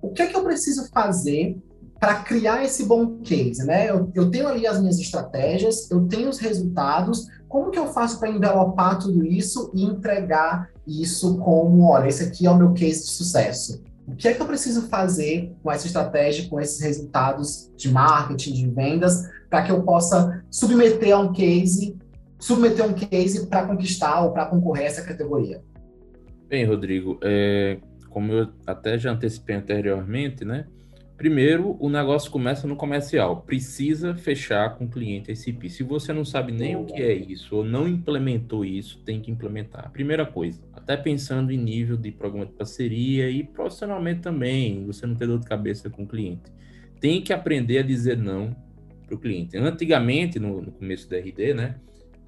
o 0.00 0.10
que 0.10 0.22
é 0.22 0.26
que 0.28 0.36
eu 0.36 0.44
preciso 0.44 0.88
fazer 0.90 1.60
para 1.98 2.16
criar 2.16 2.64
esse 2.64 2.84
bom 2.84 3.18
case, 3.18 3.64
né? 3.64 3.90
Eu, 3.90 4.10
eu, 4.14 4.30
tenho 4.30 4.48
ali 4.48 4.66
as 4.66 4.80
minhas 4.80 4.98
estratégias, 4.98 5.88
eu 5.90 6.06
tenho 6.06 6.28
os 6.28 6.38
resultados, 6.38 7.26
como 7.48 7.70
que 7.70 7.78
eu 7.78 7.92
faço 7.92 8.18
para 8.18 8.28
envelopar 8.28 8.98
tudo 8.98 9.24
isso 9.24 9.70
e 9.74 9.84
entregar 9.84 10.68
isso 10.86 11.38
como, 11.38 11.84
olha, 11.84 12.08
esse 12.08 12.24
aqui 12.24 12.46
é 12.46 12.50
o 12.50 12.56
meu 12.56 12.72
case 12.72 13.04
de 13.04 13.10
sucesso? 13.10 13.82
O 14.06 14.16
que 14.16 14.26
é 14.26 14.34
que 14.34 14.42
eu 14.42 14.46
preciso 14.46 14.88
fazer 14.88 15.52
com 15.62 15.70
essa 15.70 15.86
estratégia, 15.86 16.48
com 16.48 16.60
esses 16.60 16.80
resultados 16.80 17.70
de 17.76 17.88
marketing, 17.88 18.52
de 18.52 18.68
vendas, 18.68 19.22
para 19.48 19.62
que 19.62 19.70
eu 19.70 19.82
possa 19.84 20.42
submeter 20.50 21.14
a 21.14 21.20
um 21.20 21.32
case, 21.32 21.96
submeter 22.38 22.84
um 22.84 22.94
case 22.94 23.46
para 23.46 23.66
conquistar 23.66 24.22
ou 24.22 24.32
para 24.32 24.46
concorrer 24.46 24.84
a 24.84 24.88
essa 24.88 25.02
categoria? 25.02 25.62
Bem, 26.52 26.66
Rodrigo, 26.66 27.18
é, 27.22 27.78
como 28.10 28.30
eu 28.30 28.52
até 28.66 28.98
já 28.98 29.10
antecipei 29.10 29.56
anteriormente, 29.56 30.44
né? 30.44 30.66
Primeiro, 31.16 31.78
o 31.80 31.88
negócio 31.88 32.30
começa 32.30 32.66
no 32.66 32.76
comercial. 32.76 33.40
Precisa 33.40 34.14
fechar 34.14 34.76
com 34.76 34.84
o 34.84 34.88
cliente 34.90 35.32
ICP. 35.32 35.70
Se 35.70 35.82
você 35.82 36.12
não 36.12 36.26
sabe 36.26 36.52
nem 36.52 36.76
o 36.76 36.84
que 36.84 37.00
é 37.00 37.14
isso 37.14 37.56
ou 37.56 37.64
não 37.64 37.88
implementou 37.88 38.66
isso, 38.66 38.98
tem 39.02 39.18
que 39.18 39.30
implementar. 39.30 39.90
Primeira 39.92 40.26
coisa, 40.26 40.62
até 40.74 40.94
pensando 40.94 41.52
em 41.52 41.56
nível 41.56 41.96
de 41.96 42.12
programa 42.12 42.44
de 42.44 42.52
parceria 42.52 43.30
e 43.30 43.42
profissionalmente 43.42 44.20
também, 44.20 44.84
você 44.84 45.06
não 45.06 45.14
ter 45.14 45.26
dor 45.26 45.38
de 45.38 45.46
cabeça 45.46 45.88
com 45.88 46.02
o 46.02 46.06
cliente. 46.06 46.52
Tem 47.00 47.22
que 47.22 47.32
aprender 47.32 47.78
a 47.78 47.82
dizer 47.82 48.18
não 48.18 48.54
para 49.06 49.14
o 49.14 49.18
cliente. 49.18 49.56
Antigamente, 49.56 50.38
no, 50.38 50.60
no 50.60 50.70
começo 50.70 51.08
da 51.08 51.16
RD, 51.16 51.54
né, 51.54 51.76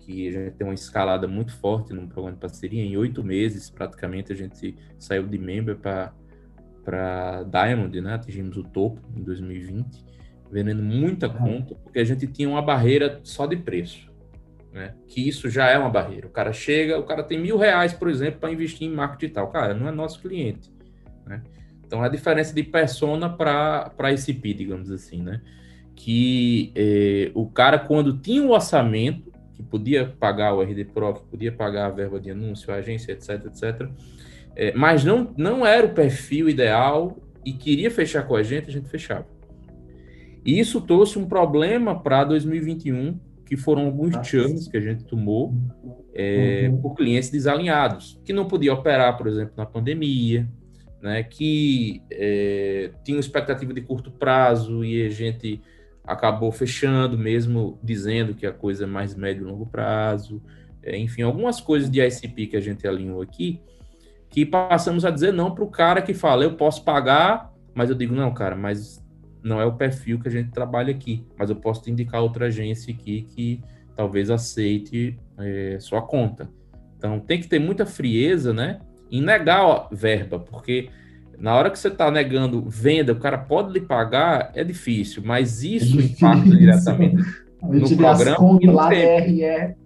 que 0.04 0.28
a 0.28 0.32
gente 0.32 0.56
tem 0.56 0.66
uma 0.66 0.74
escalada 0.74 1.26
muito 1.26 1.52
forte 1.56 1.92
no 1.94 2.06
programa 2.06 2.32
de 2.32 2.40
parceria, 2.40 2.82
em 2.82 2.96
oito 2.96 3.24
meses, 3.24 3.70
praticamente, 3.70 4.32
a 4.32 4.36
gente 4.36 4.76
saiu 4.98 5.26
de 5.26 5.38
member 5.38 5.78
para 5.78 7.42
Diamond, 7.44 8.00
né? 8.00 8.14
Atingimos 8.14 8.56
o 8.58 8.62
topo 8.62 9.00
em 9.16 9.22
2020, 9.22 10.04
vendendo 10.50 10.82
muita 10.82 11.28
conta, 11.28 11.74
porque 11.76 11.98
a 11.98 12.04
gente 12.04 12.26
tinha 12.26 12.48
uma 12.48 12.60
barreira 12.60 13.20
só 13.22 13.46
de 13.46 13.56
preço, 13.56 14.12
né? 14.72 14.94
Que 15.08 15.26
isso 15.26 15.48
já 15.48 15.68
é 15.68 15.78
uma 15.78 15.88
barreira. 15.88 16.26
O 16.26 16.30
cara 16.30 16.52
chega, 16.52 16.98
o 16.98 17.04
cara 17.04 17.22
tem 17.22 17.40
mil 17.40 17.56
reais, 17.56 17.94
por 17.94 18.10
exemplo, 18.10 18.40
para 18.40 18.52
investir 18.52 18.86
em 18.86 18.94
marketing 18.94 19.20
digital. 19.20 19.48
Cara, 19.48 19.72
não 19.72 19.88
é 19.88 19.90
nosso 19.90 20.20
cliente, 20.20 20.70
né? 21.26 21.42
Então, 21.86 22.02
a 22.02 22.08
diferença 22.08 22.54
de 22.54 22.62
persona 22.62 23.28
para 23.30 24.12
ICP, 24.12 24.52
digamos 24.52 24.90
assim, 24.90 25.22
né? 25.22 25.40
Que 25.94 26.72
eh, 26.74 27.30
o 27.34 27.46
cara, 27.46 27.78
quando 27.78 28.18
tinha 28.18 28.42
o 28.42 28.46
um 28.46 28.50
orçamento, 28.50 29.33
que 29.54 29.62
podia 29.62 30.06
pagar 30.18 30.54
o 30.54 30.62
RD 30.62 30.84
Pro, 30.86 31.14
que 31.14 31.24
podia 31.24 31.52
pagar 31.52 31.86
a 31.86 31.90
verba 31.90 32.20
de 32.20 32.30
anúncio, 32.30 32.72
a 32.72 32.76
agência, 32.76 33.12
etc, 33.12 33.46
etc, 33.46 33.88
é, 34.56 34.72
mas 34.74 35.04
não, 35.04 35.32
não 35.36 35.66
era 35.66 35.86
o 35.86 35.94
perfil 35.94 36.48
ideal 36.48 37.16
e 37.44 37.52
queria 37.52 37.90
fechar 37.90 38.26
com 38.26 38.36
a 38.36 38.42
gente, 38.42 38.68
a 38.68 38.72
gente 38.72 38.88
fechava. 38.88 39.26
E 40.44 40.58
isso 40.58 40.80
trouxe 40.80 41.18
um 41.18 41.26
problema 41.26 41.98
para 41.98 42.24
2021, 42.24 43.18
que 43.46 43.56
foram 43.56 43.86
alguns 43.86 44.14
churns 44.26 44.68
que 44.68 44.76
a 44.76 44.80
gente 44.80 45.04
tomou 45.04 45.54
é, 46.14 46.68
uhum. 46.70 46.80
por 46.80 46.94
clientes 46.94 47.30
desalinhados, 47.30 48.20
que 48.24 48.32
não 48.32 48.46
podia 48.46 48.72
operar, 48.72 49.16
por 49.16 49.26
exemplo, 49.26 49.54
na 49.56 49.66
pandemia, 49.66 50.48
né, 51.02 51.22
que 51.22 52.02
é, 52.10 52.90
tinham 53.04 53.20
expectativa 53.20 53.72
de 53.74 53.82
curto 53.82 54.10
prazo 54.10 54.84
e 54.84 55.06
a 55.06 55.10
gente 55.10 55.60
acabou 56.06 56.52
fechando, 56.52 57.16
mesmo 57.16 57.78
dizendo 57.82 58.34
que 58.34 58.46
a 58.46 58.52
coisa 58.52 58.84
é 58.84 58.86
mais 58.86 59.14
médio 59.14 59.46
e 59.46 59.50
longo 59.50 59.66
prazo. 59.66 60.42
É, 60.82 60.96
enfim, 60.96 61.22
algumas 61.22 61.60
coisas 61.60 61.90
de 61.90 62.00
ICP 62.00 62.48
que 62.48 62.56
a 62.56 62.60
gente 62.60 62.86
alinhou 62.86 63.22
aqui, 63.22 63.60
que 64.28 64.44
passamos 64.44 65.04
a 65.04 65.10
dizer 65.10 65.32
não 65.32 65.54
para 65.54 65.64
o 65.64 65.70
cara 65.70 66.02
que 66.02 66.12
fala, 66.12 66.44
eu 66.44 66.54
posso 66.54 66.84
pagar, 66.84 67.52
mas 67.74 67.88
eu 67.88 67.96
digo, 67.96 68.14
não, 68.14 68.32
cara, 68.34 68.54
mas 68.54 69.02
não 69.42 69.60
é 69.60 69.64
o 69.64 69.74
perfil 69.74 70.18
que 70.18 70.28
a 70.28 70.30
gente 70.30 70.50
trabalha 70.50 70.90
aqui, 70.90 71.26
mas 71.38 71.50
eu 71.50 71.56
posso 71.56 71.82
te 71.82 71.90
indicar 71.90 72.22
outra 72.22 72.46
agência 72.46 72.92
aqui 72.92 73.22
que 73.22 73.60
talvez 73.96 74.30
aceite 74.30 75.18
é, 75.38 75.78
sua 75.80 76.02
conta. 76.02 76.48
Então 76.96 77.20
tem 77.20 77.40
que 77.40 77.46
ter 77.46 77.58
muita 77.58 77.86
frieza, 77.86 78.52
né? 78.52 78.80
Em 79.10 79.22
negar 79.22 79.88
verba, 79.92 80.38
porque 80.38 80.88
na 81.38 81.54
hora 81.54 81.70
que 81.70 81.78
você 81.78 81.88
está 81.88 82.10
negando 82.10 82.62
venda, 82.68 83.12
o 83.12 83.18
cara 83.18 83.38
pode 83.38 83.72
lhe 83.72 83.80
pagar, 83.80 84.50
é 84.54 84.62
difícil, 84.64 85.22
mas 85.24 85.62
isso 85.62 85.98
é 85.98 86.04
impacta 86.04 86.50
diretamente 86.50 87.16
no 87.62 87.96
programa. 87.96 88.58
E 88.60 88.66
no 88.66 88.72
lá 88.72 88.88
tempo. 88.88 89.78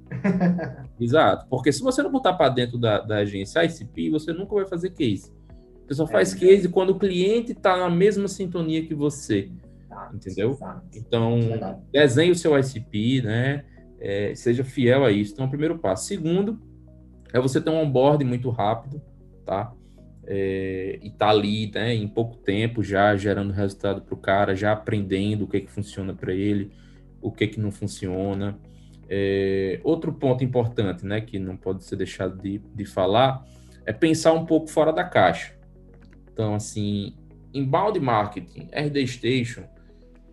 Exato, 1.00 1.46
porque 1.48 1.72
se 1.72 1.82
você 1.82 2.02
não 2.02 2.10
botar 2.10 2.32
para 2.34 2.48
dentro 2.48 2.78
da, 2.78 3.00
da 3.00 3.18
agência 3.18 3.64
ICP, 3.64 4.10
você 4.10 4.32
nunca 4.32 4.54
vai 4.54 4.66
fazer 4.66 4.90
case. 4.90 5.32
Você 5.86 5.94
só 5.94 6.06
faz 6.06 6.34
é, 6.34 6.38
case 6.38 6.68
quando 6.68 6.90
o 6.90 6.98
cliente 6.98 7.52
está 7.52 7.76
na 7.76 7.88
mesma 7.88 8.28
sintonia 8.28 8.84
que 8.84 8.94
você, 8.94 9.50
exato, 9.84 10.16
entendeu? 10.16 10.50
Exato. 10.50 10.82
Então, 10.94 11.38
desenhe 11.92 12.30
o 12.30 12.34
seu 12.34 12.58
ICP, 12.58 13.22
né? 13.22 13.64
É, 14.00 14.34
seja 14.34 14.62
fiel 14.62 15.04
a 15.04 15.10
isso. 15.10 15.32
Então, 15.32 15.46
o 15.46 15.48
primeiro 15.48 15.78
passo. 15.78 16.06
Segundo, 16.06 16.60
é 17.32 17.40
você 17.40 17.60
ter 17.60 17.70
um 17.70 17.80
onboarding 17.80 18.24
muito 18.24 18.50
rápido, 18.50 19.00
tá? 19.44 19.72
É, 20.30 20.98
e 21.02 21.08
tá 21.08 21.30
ali, 21.30 21.70
né, 21.70 21.94
em 21.94 22.06
pouco 22.06 22.36
tempo 22.36 22.82
já 22.82 23.16
gerando 23.16 23.50
resultado 23.50 24.02
para 24.02 24.14
o 24.14 24.18
cara, 24.18 24.54
já 24.54 24.72
aprendendo 24.72 25.46
o 25.46 25.48
que 25.48 25.62
que 25.62 25.70
funciona 25.70 26.12
para 26.12 26.34
ele, 26.34 26.70
o 27.18 27.32
que 27.32 27.46
que 27.46 27.58
não 27.58 27.72
funciona. 27.72 28.58
É, 29.08 29.80
outro 29.82 30.12
ponto 30.12 30.44
importante, 30.44 31.06
né, 31.06 31.22
que 31.22 31.38
não 31.38 31.56
pode 31.56 31.82
ser 31.82 31.96
deixado 31.96 32.36
de, 32.42 32.58
de 32.58 32.84
falar, 32.84 33.42
é 33.86 33.92
pensar 33.92 34.34
um 34.34 34.44
pouco 34.44 34.68
fora 34.68 34.92
da 34.92 35.02
caixa. 35.02 35.54
Então, 36.30 36.54
assim, 36.54 37.16
inbound 37.54 37.98
marketing, 37.98 38.68
RD 38.70 39.06
Station, 39.06 39.62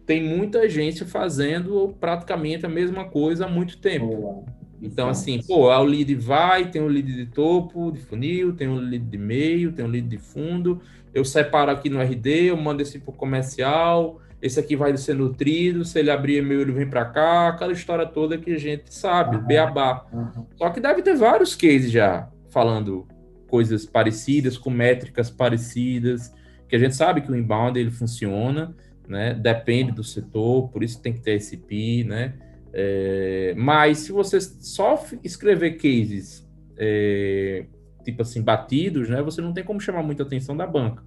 tem 0.05 0.21
muita 0.21 0.59
agência 0.59 1.05
fazendo 1.05 1.95
praticamente 2.01 2.65
a 2.65 2.69
mesma 2.69 3.05
coisa 3.05 3.45
há 3.45 3.49
muito 3.49 3.77
tempo. 3.77 4.45
Então, 4.85 5.09
assim, 5.09 5.41
pô, 5.41 5.69
o 5.69 5.83
lead 5.83 6.13
vai, 6.15 6.69
tem 6.69 6.81
o 6.81 6.87
lead 6.87 7.11
de 7.11 7.25
topo, 7.25 7.91
de 7.91 7.99
funil, 7.99 8.53
tem 8.53 8.67
o 8.67 8.75
lead 8.75 9.05
de 9.05 9.17
meio, 9.17 9.71
tem 9.71 9.83
o 9.83 9.87
lead 9.87 10.07
de 10.07 10.17
fundo. 10.17 10.81
Eu 11.13 11.25
separo 11.25 11.71
aqui 11.71 11.89
no 11.89 11.99
RD, 11.99 12.49
eu 12.49 12.57
mando 12.57 12.81
esse 12.81 12.99
para 12.99 13.09
o 13.09 13.13
comercial, 13.13 14.21
esse 14.41 14.59
aqui 14.59 14.75
vai 14.75 14.95
ser 14.97 15.15
nutrido, 15.15 15.83
se 15.83 15.97
ele 15.97 16.11
abrir 16.11 16.37
e-mail, 16.37 16.61
ele 16.61 16.71
vem 16.71 16.87
para 16.87 17.05
cá, 17.05 17.49
aquela 17.49 17.71
história 17.71 18.05
toda 18.05 18.37
que 18.37 18.51
a 18.51 18.59
gente 18.59 18.93
sabe, 18.93 19.37
uhum. 19.37 19.43
beabá. 19.43 20.05
Uhum. 20.11 20.45
Só 20.55 20.69
que 20.69 20.79
deve 20.79 21.01
ter 21.01 21.15
vários 21.15 21.55
cases 21.55 21.91
já 21.91 22.29
falando 22.49 23.07
coisas 23.47 23.85
parecidas, 23.85 24.57
com 24.57 24.69
métricas 24.69 25.29
parecidas, 25.29 26.33
que 26.67 26.75
a 26.75 26.79
gente 26.79 26.95
sabe 26.95 27.21
que 27.21 27.31
o 27.31 27.35
inbound 27.35 27.79
ele 27.79 27.91
funciona, 27.91 28.75
né? 29.07 29.33
Depende 29.33 29.91
do 29.91 30.03
setor, 30.03 30.69
por 30.69 30.83
isso 30.83 31.01
tem 31.01 31.13
que 31.13 31.21
ter 31.21 31.33
esse 31.33 31.57
PI, 31.57 32.03
né? 32.03 32.33
É, 32.77 33.53
mas 33.55 33.99
se 33.99 34.11
você 34.11 34.41
só 34.41 35.01
escrever 35.23 35.77
cases 35.77 36.45
é, 36.77 37.65
tipo 38.03 38.21
assim 38.21 38.41
batidos, 38.41 39.09
né? 39.09 39.21
Você 39.21 39.41
não 39.41 39.53
tem 39.53 39.63
como 39.63 39.79
chamar 39.79 40.03
muita 40.03 40.23
atenção 40.23 40.57
da 40.57 40.67
banca. 40.67 41.03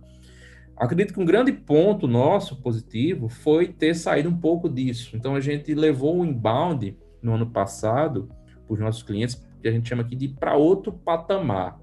Acredito 0.75 1.13
que 1.13 1.21
um 1.21 1.27
grande 1.27 1.53
ponto 1.53 2.07
nosso 2.07 2.63
positivo 2.63 3.29
foi 3.29 3.69
ter 3.69 3.95
saído 3.95 4.29
um 4.29 4.37
pouco 4.37 4.69
disso. 4.69 5.17
Então 5.17 5.35
a 5.35 5.41
gente 5.41 5.75
levou 5.75 6.21
o 6.21 6.25
inbound 6.25 6.97
no 7.21 7.35
ano 7.35 7.51
passado 7.51 8.31
para 8.65 8.75
os 8.75 8.81
nossos 8.81 9.03
clientes, 9.03 9.45
que 9.61 9.69
a 9.69 9.73
gente 9.73 9.89
chama 9.89 10.03
aqui 10.03 10.15
de 10.15 10.29
para 10.29 10.57
outro 10.57 10.93
patamar. 10.93 11.79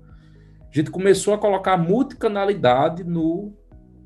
A 0.62 0.76
gente 0.76 0.89
começou 0.89 1.34
a 1.34 1.38
colocar 1.38 1.78
multicanalidade 1.78 3.04
no, 3.04 3.54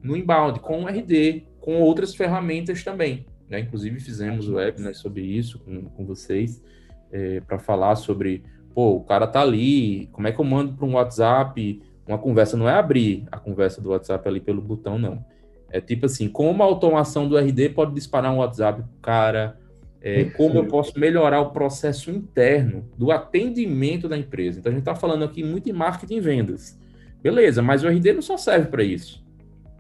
no 0.04 0.18
inbound, 0.18 0.60
com 0.60 0.84
o 0.84 0.88
RD, 0.88 1.48
com 1.60 1.80
outras 1.82 2.16
ferramentas 2.16 2.84
também. 2.84 3.29
Né? 3.50 3.60
Inclusive 3.60 4.00
fizemos 4.00 4.48
web 4.48 4.82
né, 4.82 4.94
sobre 4.94 5.22
isso 5.22 5.60
com, 5.60 5.86
com 5.86 6.06
vocês, 6.06 6.64
é, 7.12 7.40
para 7.42 7.58
falar 7.58 7.96
sobre, 7.96 8.44
pô, 8.74 8.96
o 8.98 9.04
cara 9.04 9.26
tá 9.26 9.42
ali, 9.42 10.08
como 10.12 10.28
é 10.28 10.32
que 10.32 10.40
eu 10.40 10.46
mando 10.46 10.74
para 10.74 10.86
um 10.86 10.94
WhatsApp 10.94 11.82
uma 12.10 12.18
conversa 12.18 12.58
não 12.58 12.68
é 12.68 12.74
abrir 12.74 13.28
a 13.32 13.38
conversa 13.38 13.80
do 13.80 13.90
WhatsApp 13.90 14.28
ali 14.28 14.40
pelo 14.40 14.60
botão, 14.60 14.98
não. 14.98 15.24
É 15.70 15.80
tipo 15.80 16.08
assim, 16.08 16.28
como 16.28 16.64
a 16.64 16.66
automação 16.66 17.30
do 17.30 17.38
RD 17.38 17.70
pode 17.70 17.94
disparar 17.94 18.34
um 18.34 18.38
WhatsApp 18.38 18.82
pro 18.82 19.00
cara, 19.00 19.60
é, 20.02 20.24
como 20.24 20.58
eu 20.58 20.66
posso 20.66 21.00
melhorar 21.00 21.40
o 21.40 21.52
processo 21.52 22.10
interno 22.10 22.90
do 22.98 23.12
atendimento 23.12 24.10
da 24.10 24.18
empresa. 24.18 24.58
Então 24.58 24.72
a 24.72 24.74
gente 24.74 24.82
está 24.82 24.96
falando 24.96 25.24
aqui 25.24 25.44
muito 25.44 25.70
em 25.70 25.74
marketing 25.74 26.16
e 26.16 26.20
vendas. 26.20 26.80
Beleza, 27.22 27.62
mas 27.62 27.84
o 27.84 27.88
RD 27.88 28.14
não 28.14 28.24
só 28.24 28.38
serve 28.38 28.70
para 28.70 28.84
isso, 28.84 29.24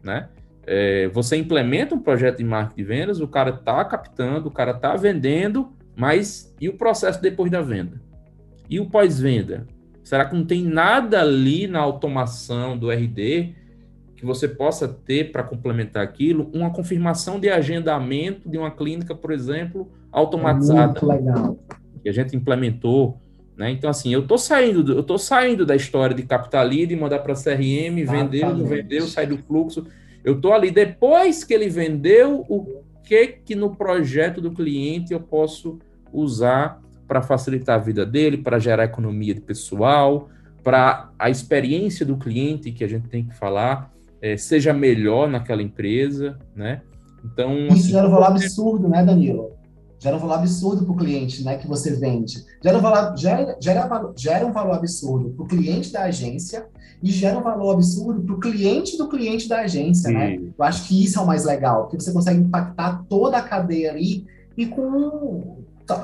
né? 0.03 0.29
É, 0.65 1.07
você 1.09 1.35
implementa 1.35 1.95
um 1.95 1.99
projeto 1.99 2.37
de 2.37 2.43
marketing 2.43 2.81
e 2.81 2.83
vendas, 2.83 3.19
o 3.19 3.27
cara 3.27 3.51
está 3.51 3.83
captando, 3.85 4.49
o 4.49 4.51
cara 4.51 4.71
está 4.71 4.95
vendendo, 4.95 5.69
mas 5.95 6.55
e 6.61 6.69
o 6.69 6.77
processo 6.77 7.21
depois 7.21 7.51
da 7.51 7.61
venda? 7.61 7.99
E 8.69 8.79
o 8.79 8.85
pós-venda? 8.85 9.65
Será 10.03 10.25
que 10.25 10.35
não 10.35 10.45
tem 10.45 10.63
nada 10.63 11.21
ali 11.21 11.67
na 11.67 11.79
automação 11.79 12.77
do 12.77 12.89
RD 12.89 13.53
que 14.15 14.25
você 14.25 14.47
possa 14.47 14.87
ter 14.87 15.31
para 15.31 15.43
complementar 15.43 16.03
aquilo? 16.03 16.49
Uma 16.53 16.71
confirmação 16.71 17.39
de 17.39 17.49
agendamento 17.49 18.49
de 18.49 18.57
uma 18.57 18.71
clínica, 18.71 19.13
por 19.13 19.31
exemplo, 19.31 19.91
automatizada. 20.11 20.87
Muito 20.87 21.05
legal. 21.05 21.59
Que 22.01 22.09
a 22.09 22.11
gente 22.11 22.35
implementou. 22.35 23.19
Né? 23.57 23.71
Então, 23.71 23.89
assim, 23.89 24.13
eu 24.13 24.21
estou 24.21 24.37
saindo, 24.37 24.93
eu 24.93 25.03
tô 25.03 25.17
saindo 25.17 25.65
da 25.65 25.75
história 25.75 26.15
de 26.15 26.25
lead, 26.67 26.95
mandar 26.95 27.19
para 27.19 27.33
CRM, 27.33 28.03
vendeu, 28.05 28.55
não 28.55 28.65
vendeu, 28.65 29.05
sai 29.05 29.27
do 29.27 29.37
fluxo. 29.37 29.85
Eu 30.23 30.35
estou 30.35 30.53
ali, 30.53 30.71
depois 30.71 31.43
que 31.43 31.53
ele 31.53 31.69
vendeu, 31.69 32.45
o 32.49 32.83
que 33.03 33.27
que 33.27 33.55
no 33.55 33.75
projeto 33.75 34.41
do 34.41 34.51
cliente 34.51 35.13
eu 35.13 35.19
posso 35.19 35.79
usar 36.11 36.81
para 37.07 37.21
facilitar 37.21 37.75
a 37.75 37.83
vida 37.83 38.05
dele, 38.05 38.37
para 38.37 38.59
gerar 38.59 38.83
economia 38.83 39.33
de 39.33 39.41
pessoal, 39.41 40.29
para 40.63 41.09
a 41.17 41.29
experiência 41.29 42.05
do 42.05 42.17
cliente 42.17 42.71
que 42.71 42.83
a 42.83 42.87
gente 42.87 43.07
tem 43.07 43.25
que 43.25 43.35
falar 43.35 43.91
é, 44.21 44.37
seja 44.37 44.73
melhor 44.73 45.29
naquela 45.29 45.61
empresa, 45.61 46.37
né? 46.55 46.81
Então 47.23 47.67
isso 47.67 47.73
assim, 47.73 47.89
gera 47.91 48.07
um 48.07 48.11
valor 48.11 48.27
absurdo, 48.27 48.87
né, 48.87 49.03
Danilo? 49.03 49.51
Gera 49.99 50.15
um 50.15 50.19
valor 50.19 50.35
absurdo 50.35 50.85
para 50.85 50.93
o 50.93 50.97
cliente 50.97 51.43
né, 51.43 51.57
que 51.57 51.67
você 51.67 51.91
vende. 51.91 52.45
Gera 52.63 52.77
um 52.77 52.81
valor, 52.81 53.17
gera, 53.17 53.57
gera, 53.59 54.13
gera 54.15 54.45
um 54.45 54.51
valor 54.51 54.75
absurdo 54.75 55.29
para 55.31 55.43
o 55.43 55.47
cliente 55.47 55.91
da 55.91 56.03
agência 56.03 56.67
e 57.03 57.11
gera 57.11 57.37
um 57.37 57.43
valor 57.43 57.73
absurdo 57.73 58.21
para 58.21 58.35
o 58.35 58.39
cliente 58.39 58.97
do 58.97 59.09
cliente 59.09 59.47
da 59.47 59.59
agência. 59.59 60.09
Né? 60.11 60.35
Eu 60.35 60.63
acho 60.63 60.87
que 60.87 61.03
isso 61.03 61.19
é 61.19 61.21
o 61.21 61.27
mais 61.27 61.45
legal, 61.45 61.83
porque 61.83 61.99
você 61.99 62.11
consegue 62.11 62.39
impactar 62.39 63.03
toda 63.09 63.37
a 63.37 63.41
cadeia 63.41 63.91
ali 63.91 64.25
e 64.57 64.65
com 64.65 65.59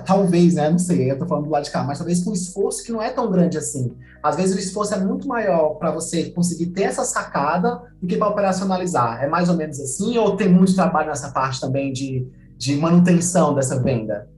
talvez, 0.05 0.55
né? 0.55 0.69
Não 0.69 0.79
sei, 0.79 1.12
eu 1.12 1.19
tô 1.19 1.27
falando 1.27 1.45
do 1.45 1.51
lado 1.51 1.63
de 1.63 1.71
cá, 1.71 1.84
mas 1.84 1.99
talvez 1.99 2.23
com 2.23 2.31
um 2.31 2.34
esforço 2.34 2.84
que 2.84 2.91
não 2.91 3.01
é 3.01 3.12
tão 3.12 3.29
grande 3.29 3.58
assim. 3.58 3.93
Às 4.23 4.36
vezes 4.36 4.55
o 4.55 4.60
esforço 4.60 4.95
é 4.95 4.97
muito 4.97 5.27
maior 5.27 5.75
para 5.75 5.91
você 5.91 6.31
conseguir 6.31 6.67
ter 6.67 6.84
essa 6.84 7.03
sacada 7.03 7.81
do 8.01 8.08
que 8.08 8.17
para 8.17 8.27
operacionalizar. 8.27 9.23
É 9.23 9.27
mais 9.27 9.47
ou 9.47 9.55
menos 9.55 9.79
assim, 9.79 10.17
ou 10.17 10.36
tem 10.36 10.49
muito 10.49 10.73
trabalho 10.73 11.10
nessa 11.10 11.29
parte 11.29 11.62
também 11.62 11.93
de 11.93 12.25
de 12.57 12.75
manutenção 12.75 13.53
dessa 13.53 13.81
venda? 13.81 14.29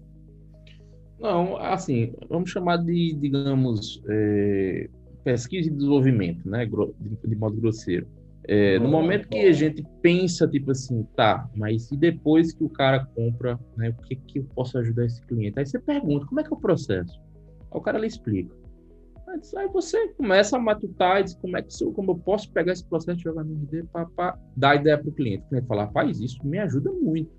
Não, 1.20 1.58
assim, 1.58 2.14
vamos 2.30 2.52
chamar 2.52 2.78
de, 2.78 3.14
digamos, 3.14 4.02
é, 4.08 4.90
pesquisa 5.24 5.68
e 5.68 5.72
desenvolvimento, 5.72 6.48
né, 6.48 6.66
de, 6.66 7.28
de 7.28 7.36
modo 7.36 7.58
grosseiro. 7.58 8.08
É, 8.50 8.80
no 8.80 8.88
momento 8.88 9.28
que 9.28 9.40
a 9.40 9.52
gente 9.52 9.86
pensa, 10.02 10.48
tipo 10.48 10.72
assim, 10.72 11.06
tá, 11.16 11.50
mas 11.54 11.92
e 11.92 11.98
depois 11.98 12.54
que 12.54 12.64
o 12.64 12.70
cara 12.70 13.06
compra, 13.14 13.60
né, 13.76 13.90
o 13.90 14.02
que, 14.04 14.16
que 14.16 14.40
eu 14.40 14.44
posso 14.56 14.78
ajudar 14.78 15.06
esse 15.06 15.22
cliente? 15.26 15.60
Aí 15.60 15.66
você 15.66 15.80
pergunta, 15.80 16.26
como 16.26 16.40
é 16.40 16.44
que 16.44 16.54
é 16.54 16.56
o 16.56 16.60
processo? 16.60 17.20
Aí 17.72 17.78
o 17.78 17.82
cara 17.82 18.00
lhe 18.00 18.08
explica. 18.08 18.56
Aí 19.58 19.68
você 19.68 20.08
começa 20.14 20.56
a 20.56 20.60
matutar 20.60 21.20
e 21.20 21.26
diz, 21.26 21.36
como 21.36 21.58
é 21.58 21.62
que 21.62 21.84
eu, 21.84 21.92
como 21.92 22.12
eu 22.12 22.16
posso 22.16 22.50
pegar 22.54 22.72
esse 22.72 22.86
processo 22.86 23.20
e 23.20 23.24
jogar 23.24 23.44
no 23.44 23.54
RD 23.54 23.84
para 23.92 24.40
dar 24.56 24.76
ideia 24.76 24.98
para 24.98 25.10
o 25.10 25.12
cliente. 25.12 25.44
O 25.44 25.50
cliente 25.50 25.68
fala, 25.68 25.92
faz 25.92 26.22
isso 26.22 26.40
me 26.48 26.58
ajuda 26.60 26.90
muito. 26.94 27.30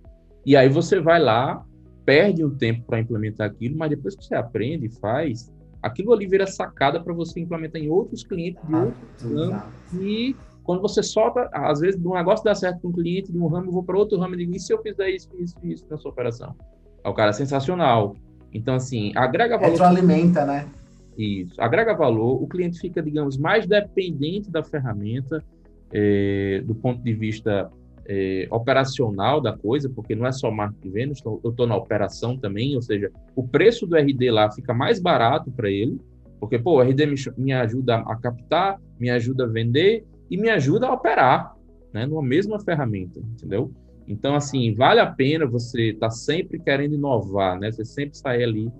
E 0.49 0.57
aí 0.57 0.67
você 0.67 0.99
vai 0.99 1.21
lá, 1.21 1.63
perde 2.07 2.43
um 2.43 2.49
tempo 2.49 2.83
para 2.87 2.99
implementar 2.99 3.47
aquilo, 3.47 3.77
mas 3.77 3.91
depois 3.91 4.17
que 4.17 4.25
você 4.25 4.35
aprende 4.35 4.87
e 4.87 4.89
faz, 4.89 5.53
aquilo 5.83 6.11
ali 6.11 6.27
vira 6.27 6.47
sacada 6.47 6.99
para 7.03 7.13
você 7.13 7.39
implementar 7.39 7.83
em 7.83 7.91
outros 7.91 8.25
clientes 8.25 8.67
de 8.67 8.75
ah, 8.75 8.85
outros 8.85 9.23
ramos. 9.31 9.63
E 10.01 10.35
quando 10.65 10.81
você 10.81 11.03
solta, 11.03 11.51
às 11.53 11.81
vezes, 11.81 12.03
um 12.03 12.15
negócio 12.15 12.43
dá 12.47 12.55
certo 12.55 12.81
com 12.81 12.89
um 12.89 12.93
cliente 12.93 13.31
de 13.31 13.39
um 13.39 13.47
ramo, 13.47 13.69
eu 13.69 13.73
vou 13.73 13.83
para 13.83 13.99
outro 13.99 14.19
ramo 14.19 14.37
e 14.37 14.39
digo, 14.39 14.57
e 14.57 14.59
se 14.59 14.73
eu 14.73 14.81
fizer 14.81 15.11
isso, 15.11 15.29
isso, 15.39 15.55
isso 15.63 15.87
na 15.91 15.99
sua 15.99 16.13
operação? 16.13 16.57
Aí 17.05 17.11
o 17.11 17.15
cara 17.15 17.29
é 17.29 17.35
sensacional. 17.35 18.17
Então, 18.51 18.75
assim, 18.75 19.13
agrega 19.15 19.59
valor. 19.59 19.73
Retroalimenta, 19.73 20.47
né? 20.47 20.67
Isso, 21.19 21.61
agrega 21.61 21.95
valor, 21.95 22.43
o 22.43 22.49
cliente 22.49 22.81
fica, 22.81 23.03
digamos, 23.03 23.37
mais 23.37 23.67
dependente 23.67 24.51
da 24.51 24.65
ferramenta 24.65 25.45
é, 25.93 26.63
do 26.65 26.75
ponto 26.75 27.03
de 27.03 27.13
vista 27.13 27.71
é, 28.09 28.49
operacional 28.51 29.41
da 29.41 29.57
coisa, 29.57 29.89
porque 29.89 30.15
não 30.15 30.27
é 30.27 30.33
só 30.33 30.51
marketing 30.51 30.91
vendas, 30.91 31.23
eu 31.25 31.51
estou 31.51 31.67
na 31.67 31.77
operação 31.77 32.39
também, 32.39 32.75
ou 32.75 32.81
seja, 32.81 33.13
o 33.37 33.47
preço 33.47 33.87
do 33.87 33.97
RD 33.97 34.31
lá 34.31 34.51
fica 34.51 34.73
mais 34.73 34.99
barato 34.99 35.51
para 35.51 35.71
ele, 35.71 36.01
porque 36.41 36.59
pô, 36.59 36.79
o 36.79 36.83
RD 36.83 37.07
me, 37.07 37.17
me, 37.37 37.53
ajuda 37.53 37.97
a 37.97 38.17
captar, 38.17 38.81
me 38.99 39.11
ajuda 39.11 39.45
a 39.45 39.49
vender 39.49 40.07
e 40.31 40.37
me 40.37 40.49
ajuda 40.49 40.87
a 40.87 40.93
operar, 40.95 41.55
né, 41.93 42.07
numa 42.07 42.23
mesma 42.23 42.59
ferramenta, 42.61 43.21
entendeu? 43.21 43.71
Então, 44.07 44.35
assim, 44.35 44.75
vale 44.75 45.01
a 45.01 45.07
pena 45.07 45.47
você 45.47 45.91
estar 45.91 46.09
tá 46.09 46.11
sempre 46.11 46.59
querendo 46.59 46.95
inovar, 46.95 47.59
né? 47.59 47.71
Você 47.71 47.85
sempre 47.85 48.17
sair 48.17 48.43
ali 48.43 48.73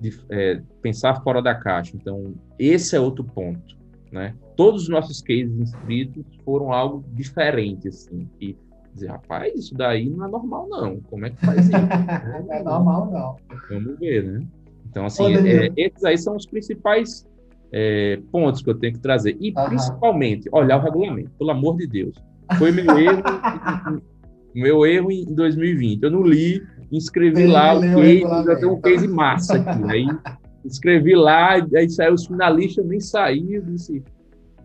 de 0.00 0.12
é, 0.28 0.60
pensar 0.82 1.22
fora 1.22 1.40
da 1.40 1.54
caixa. 1.54 1.92
Então, 1.94 2.34
esse 2.58 2.96
é 2.96 3.00
outro 3.00 3.22
ponto, 3.22 3.78
né? 4.10 4.34
Todos 4.56 4.82
os 4.82 4.88
nossos 4.88 5.22
cases 5.22 5.56
inscritos 5.56 6.24
foram 6.44 6.72
algo 6.72 7.04
diferente, 7.12 7.86
assim, 7.86 8.28
que 8.40 8.56
dizer, 8.94 9.08
rapaz, 9.08 9.54
isso 9.54 9.74
daí 9.74 10.08
não 10.08 10.26
é 10.26 10.28
normal, 10.28 10.68
não. 10.68 11.00
Como 11.00 11.26
é 11.26 11.30
que 11.30 11.44
faz 11.44 11.60
isso? 11.60 11.72
não 12.46 12.52
é 12.52 12.62
normal, 12.62 13.10
não. 13.10 13.36
Vamos 13.68 13.98
ver, 13.98 14.24
né? 14.24 14.46
Então, 14.88 15.06
assim, 15.06 15.22
Ô, 15.22 15.28
é, 15.28 15.70
esses 15.76 16.04
aí 16.04 16.18
são 16.18 16.36
os 16.36 16.46
principais 16.46 17.26
é, 17.72 18.20
pontos 18.30 18.62
que 18.62 18.70
eu 18.70 18.74
tenho 18.74 18.92
que 18.92 19.00
trazer. 19.00 19.36
E, 19.40 19.52
principalmente, 19.52 20.48
olhar 20.52 20.78
o 20.78 20.82
regulamento, 20.82 21.30
pelo 21.38 21.50
amor 21.50 21.76
de 21.78 21.86
Deus. 21.86 22.14
Foi 22.58 22.70
meu 22.70 22.84
erro, 22.98 23.22
meu 24.54 24.86
erro 24.86 25.10
em 25.10 25.24
2020. 25.24 26.02
Eu 26.02 26.10
não 26.10 26.22
li, 26.22 26.62
inscrevi 26.90 27.46
lá 27.46 27.74
o 27.74 27.80
case, 27.80 28.20
já 28.20 28.56
tem 28.56 28.68
um 28.68 28.80
case 28.80 29.08
massa 29.08 29.56
aqui. 29.56 29.90
Aí, 29.90 30.06
escrevi 30.64 31.14
lá, 31.14 31.54
aí 31.54 31.88
saiu 31.88 32.14
os 32.14 32.26
finalistas, 32.26 32.84
nem 32.86 33.00
saiu, 33.00 33.62
disse 33.62 34.02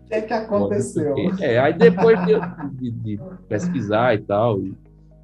que, 0.08 0.14
é 0.14 0.20
que 0.22 0.32
aconteceu? 0.32 1.14
É, 1.40 1.58
aí 1.58 1.72
depois 1.72 2.18
de, 2.24 2.90
de, 2.90 3.20
pesquisar 3.48 4.14
e 4.14 4.18
tal, 4.18 4.60
e, 4.60 4.74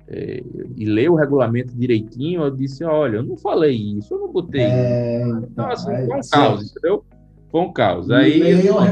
é, 0.08 0.42
e, 0.76 0.84
ler 0.84 1.10
o 1.10 1.14
regulamento 1.14 1.74
direitinho, 1.74 2.42
eu 2.42 2.50
disse, 2.50 2.84
olha, 2.84 3.16
eu 3.16 3.22
não 3.22 3.36
falei 3.36 3.74
isso, 3.74 4.14
eu 4.14 4.18
não 4.20 4.32
botei 4.32 4.62
é, 4.62 5.26
isso. 5.26 5.48
Então, 5.50 5.70
assim, 5.70 5.92
é, 5.92 6.06
foi 6.06 6.16
um 6.16 6.20
caos, 6.30 6.70
entendeu? 6.70 7.04
Foi 7.50 7.60
um 7.60 7.72
caos. 7.72 8.10
Aí, 8.10 8.40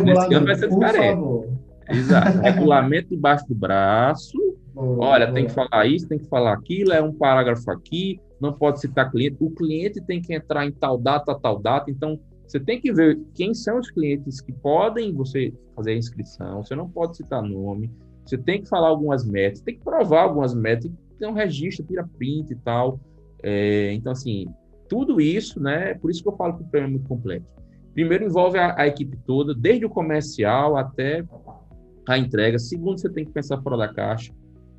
nesse 0.05 0.35
ano 0.35 0.47
vai 0.47 0.55
ser 0.55 0.69
diferente. 0.69 1.49
Exato. 1.89 2.39
regulamento 2.41 3.09
debaixo 3.11 3.47
do 3.49 3.55
braço, 3.55 4.39
olha, 4.75 5.31
tem 5.33 5.47
que 5.47 5.53
falar 5.53 5.87
isso, 5.87 6.09
tem 6.09 6.19
que 6.19 6.27
falar 6.27 6.55
aquilo, 6.55 6.93
é 6.93 7.03
um 7.03 7.13
parágrafo 7.13 7.71
aqui, 7.71 8.21
não 8.41 8.53
pode 8.53 8.81
citar 8.81 9.11
cliente, 9.11 9.37
o 9.41 9.51
cliente 9.51 10.01
tem 10.01 10.21
que 10.21 10.35
entrar 10.35 10.65
em 10.67 10.73
tal 10.73 10.97
data, 10.97 11.35
tal 11.35 11.61
data, 11.61 11.91
então 11.91 12.19
você 12.53 12.61
tem 12.61 12.79
que 12.79 12.93
ver 12.93 13.19
quem 13.33 13.55
são 13.55 13.79
os 13.79 13.91
clientes 13.91 14.43
que 14.43 14.53
podem 14.53 15.11
você 15.15 15.55
fazer 15.75 15.93
a 15.93 15.97
inscrição. 15.97 16.63
Você 16.63 16.75
não 16.75 16.87
pode 16.87 17.17
citar 17.17 17.43
nome. 17.43 17.91
Você 18.27 18.37
tem 18.37 18.61
que 18.61 18.69
falar 18.69 18.89
algumas 18.89 19.25
metas, 19.25 19.63
tem 19.63 19.75
que 19.75 19.83
provar 19.83 20.25
algumas 20.25 20.55
metas, 20.55 20.85
tem 20.85 20.93
que 20.93 21.19
ter 21.19 21.27
um 21.27 21.33
registro, 21.33 21.87
tira 21.87 22.07
print 22.19 22.53
e 22.53 22.57
tal. 22.57 23.01
É, 23.43 23.95
então, 23.95 24.13
assim, 24.13 24.47
tudo 24.87 25.19
isso, 25.19 25.59
né? 25.63 25.95
Por 25.95 26.11
isso 26.11 26.23
que 26.23 26.29
eu 26.29 26.37
falo 26.37 26.59
que 26.59 26.63
o 26.63 26.67
prêmio 26.67 26.89
é 26.89 26.91
muito 26.91 27.09
complexo. 27.09 27.49
Primeiro, 27.95 28.27
envolve 28.27 28.59
a, 28.59 28.79
a 28.79 28.87
equipe 28.87 29.17
toda, 29.27 29.55
desde 29.55 29.87
o 29.87 29.91
comercial 29.91 30.77
até 30.77 31.25
a 32.07 32.19
entrega. 32.19 32.59
Segundo, 32.59 33.01
você 33.01 33.09
tem 33.09 33.25
que 33.25 33.33
pensar 33.33 33.63
fora 33.63 33.79
da 33.79 33.89
caixa. 33.89 34.31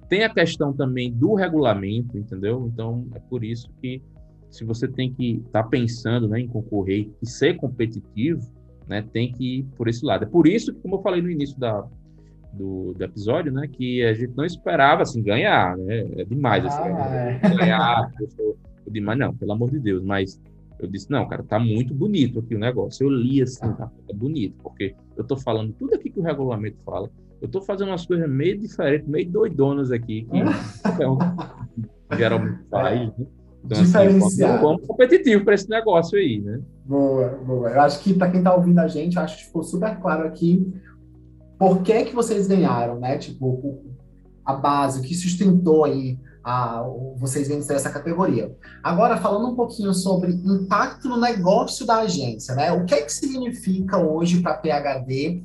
Tem 0.07 0.23
a 0.23 0.29
questão 0.29 0.73
também 0.73 1.11
do 1.11 1.33
regulamento, 1.33 2.19
entendeu? 2.19 2.69
Então, 2.71 3.07
é 3.15 3.19
por 3.19 3.43
isso 3.43 3.67
que 3.81 3.99
se 4.53 4.63
você 4.63 4.87
tem 4.87 5.11
que 5.11 5.41
estar 5.47 5.63
tá 5.63 5.67
pensando 5.67 6.27
né, 6.27 6.39
em 6.39 6.47
concorrer 6.47 7.09
e 7.19 7.25
ser 7.25 7.55
competitivo, 7.55 8.39
né, 8.87 9.03
tem 9.11 9.31
que 9.31 9.59
ir 9.59 9.63
por 9.75 9.87
esse 9.87 10.05
lado. 10.05 10.25
É 10.25 10.27
por 10.27 10.47
isso 10.47 10.71
que, 10.71 10.79
como 10.79 10.95
eu 10.95 11.01
falei 11.01 11.23
no 11.23 11.29
início 11.31 11.59
da, 11.59 11.83
do, 12.53 12.93
do 12.93 13.03
episódio, 13.03 13.51
né, 13.51 13.67
que 13.67 14.03
a 14.03 14.13
gente 14.13 14.37
não 14.37 14.45
esperava 14.45 15.01
assim 15.01 15.23
ganhar, 15.23 15.75
né? 15.75 16.05
É 16.17 16.23
demais 16.23 16.63
assim, 16.63 16.83
ah, 16.83 17.39
é. 17.41 17.55
ganhar, 17.55 18.11
demais 18.87 19.17
não, 19.17 19.35
pelo 19.35 19.53
amor 19.53 19.71
de 19.71 19.79
Deus. 19.79 20.03
Mas 20.03 20.39
eu 20.77 20.87
disse 20.87 21.09
não, 21.09 21.27
cara, 21.27 21.41
tá 21.41 21.57
muito 21.57 21.91
bonito 21.91 22.37
aqui 22.37 22.53
o 22.53 22.59
negócio. 22.59 23.07
Eu 23.07 23.09
li 23.09 23.41
assim, 23.41 23.73
tá, 23.73 23.87
tá 23.87 24.13
bonito, 24.13 24.55
porque 24.61 24.95
eu 25.17 25.23
tô 25.23 25.35
falando 25.35 25.73
tudo 25.73 25.95
aqui 25.95 26.11
que 26.11 26.19
o 26.19 26.23
regulamento 26.23 26.77
fala. 26.85 27.09
Eu 27.41 27.47
tô 27.47 27.59
fazendo 27.59 27.87
umas 27.87 28.05
coisas 28.05 28.29
meio 28.29 28.59
diferentes, 28.59 29.07
meio 29.07 29.29
doidonas 29.31 29.91
aqui 29.91 30.25
que 30.25 30.37
então, 30.93 31.17
geralmente 32.15 32.63
faz. 32.69 33.17
Né? 33.17 33.25
Então, 33.63 33.81
diferenciar. 33.81 34.55
Assim, 34.55 34.63
vamos 34.63 34.85
competitivo 34.85 35.45
para 35.45 35.53
esse 35.53 35.69
negócio 35.69 36.17
aí, 36.17 36.41
né? 36.41 36.59
Boa, 36.85 37.29
boa. 37.45 37.69
Eu 37.69 37.81
acho 37.81 37.99
que 37.99 38.13
para 38.13 38.29
quem 38.29 38.39
está 38.39 38.53
ouvindo 38.53 38.79
a 38.79 38.87
gente, 38.87 39.17
acho 39.17 39.37
que 39.37 39.45
ficou 39.45 39.63
super 39.63 39.99
claro 39.99 40.27
aqui 40.27 40.73
por 41.57 41.81
que 41.81 42.03
que 42.03 42.15
vocês 42.15 42.47
ganharam, 42.47 42.99
né? 42.99 43.17
Tipo, 43.17 43.81
a 44.43 44.53
base, 44.53 44.99
o 44.99 45.03
que 45.03 45.15
sustentou 45.15 45.85
aí 45.85 46.19
a, 46.43 46.83
vocês 47.15 47.47
vencerem 47.47 47.77
essa 47.77 47.89
categoria. 47.89 48.53
Agora, 48.83 49.15
falando 49.17 49.49
um 49.49 49.55
pouquinho 49.55 49.93
sobre 49.93 50.33
impacto 50.33 51.07
no 51.07 51.17
negócio 51.17 51.85
da 51.85 51.99
agência, 51.99 52.53
né? 52.55 52.71
O 52.73 52.83
que 52.83 52.93
é 52.93 53.01
que 53.01 53.13
significa 53.13 53.97
hoje 53.97 54.41
para 54.41 54.51
a 54.51 54.57
PHD 54.57 55.41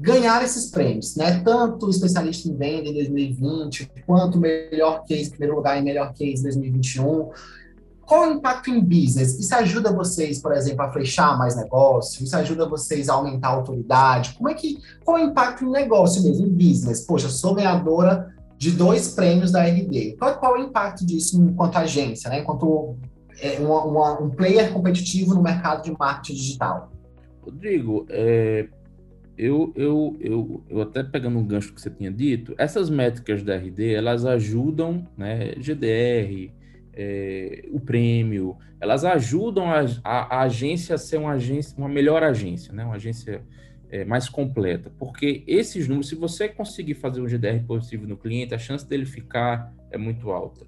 ganhar 0.00 0.42
esses 0.42 0.70
prêmios, 0.70 1.14
né? 1.14 1.42
Tanto 1.44 1.90
especialista 1.90 2.48
em 2.48 2.56
venda 2.56 2.88
em 2.88 2.94
2020, 2.94 3.90
quanto 4.06 4.40
melhor 4.40 5.04
case, 5.04 5.30
primeiro 5.30 5.56
lugar, 5.56 5.78
em 5.78 5.82
melhor 5.82 6.14
case 6.14 6.40
em 6.40 6.42
2021. 6.44 7.28
Qual 8.00 8.28
o 8.28 8.32
impacto 8.32 8.70
em 8.70 8.80
business? 8.80 9.38
Isso 9.38 9.54
ajuda 9.54 9.92
vocês, 9.92 10.40
por 10.40 10.52
exemplo, 10.52 10.82
a 10.82 10.90
fechar 10.90 11.38
mais 11.38 11.54
negócio? 11.54 12.24
Isso 12.24 12.34
ajuda 12.34 12.66
vocês 12.66 13.08
a 13.08 13.14
aumentar 13.14 13.48
a 13.48 13.52
autoridade? 13.52 14.34
Como 14.34 14.48
é 14.48 14.54
que, 14.54 14.78
qual 15.04 15.18
é 15.18 15.24
o 15.24 15.28
impacto 15.28 15.64
em 15.64 15.70
negócio 15.70 16.22
mesmo, 16.22 16.46
em 16.46 16.50
business? 16.50 17.02
Poxa, 17.02 17.28
sou 17.28 17.54
ganhadora 17.54 18.34
de 18.56 18.72
dois 18.72 19.14
prêmios 19.14 19.52
da 19.52 19.62
RD. 19.62 20.16
Qual, 20.18 20.34
qual 20.38 20.56
é 20.56 20.60
o 20.60 20.62
impacto 20.64 21.06
disso 21.06 21.40
enquanto 21.40 21.76
agência, 21.76 22.28
né? 22.30 22.40
Enquanto 22.40 22.96
é, 23.38 23.58
uma, 23.60 23.84
uma, 23.84 24.20
um 24.20 24.30
player 24.30 24.72
competitivo 24.72 25.34
no 25.34 25.42
mercado 25.42 25.84
de 25.84 25.96
marketing 25.96 26.34
digital? 26.34 26.90
Rodrigo, 27.42 28.06
é, 28.08 28.66
eu, 29.40 29.72
eu, 29.74 30.16
eu, 30.20 30.64
eu 30.68 30.82
até 30.82 31.02
pegando 31.02 31.38
um 31.38 31.46
gancho 31.46 31.72
que 31.72 31.80
você 31.80 31.88
tinha 31.88 32.10
dito, 32.10 32.54
essas 32.58 32.90
métricas 32.90 33.42
da 33.42 33.56
RD, 33.56 33.94
elas 33.94 34.26
ajudam, 34.26 35.08
né, 35.16 35.54
GDR, 35.56 36.52
é, 36.92 37.64
o 37.70 37.80
prêmio, 37.80 38.58
elas 38.78 39.02
ajudam 39.02 39.70
a, 39.70 39.80
a, 40.04 40.36
a, 40.36 40.40
agência 40.42 40.94
a 40.94 40.98
ser 40.98 41.16
uma 41.16 41.32
agência, 41.32 41.74
uma 41.78 41.88
melhor 41.88 42.22
agência, 42.22 42.70
né, 42.74 42.84
uma 42.84 42.96
agência 42.96 43.40
é, 43.88 44.04
mais 44.04 44.28
completa, 44.28 44.92
porque 44.98 45.42
esses 45.46 45.88
números, 45.88 46.10
se 46.10 46.14
você 46.14 46.46
conseguir 46.46 46.92
fazer 46.92 47.22
um 47.22 47.26
GDR 47.26 47.64
positivo 47.66 48.06
no 48.06 48.18
cliente, 48.18 48.54
a 48.54 48.58
chance 48.58 48.86
dele 48.86 49.06
ficar 49.06 49.74
é 49.90 49.96
muito 49.96 50.30
alta. 50.30 50.66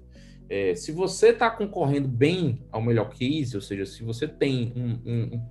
É, 0.49 0.73
se 0.73 0.91
você 0.91 1.29
está 1.29 1.47
concorrendo 1.51 2.07
bem 2.07 2.57
ao 2.71 2.81
melhor 2.81 3.11
case, 3.11 3.55
ou 3.55 3.61
seja, 3.61 3.85
se 3.85 4.03
você 4.03 4.27
tem 4.27 4.73
um, 4.75 4.99
um, 5.05 5.41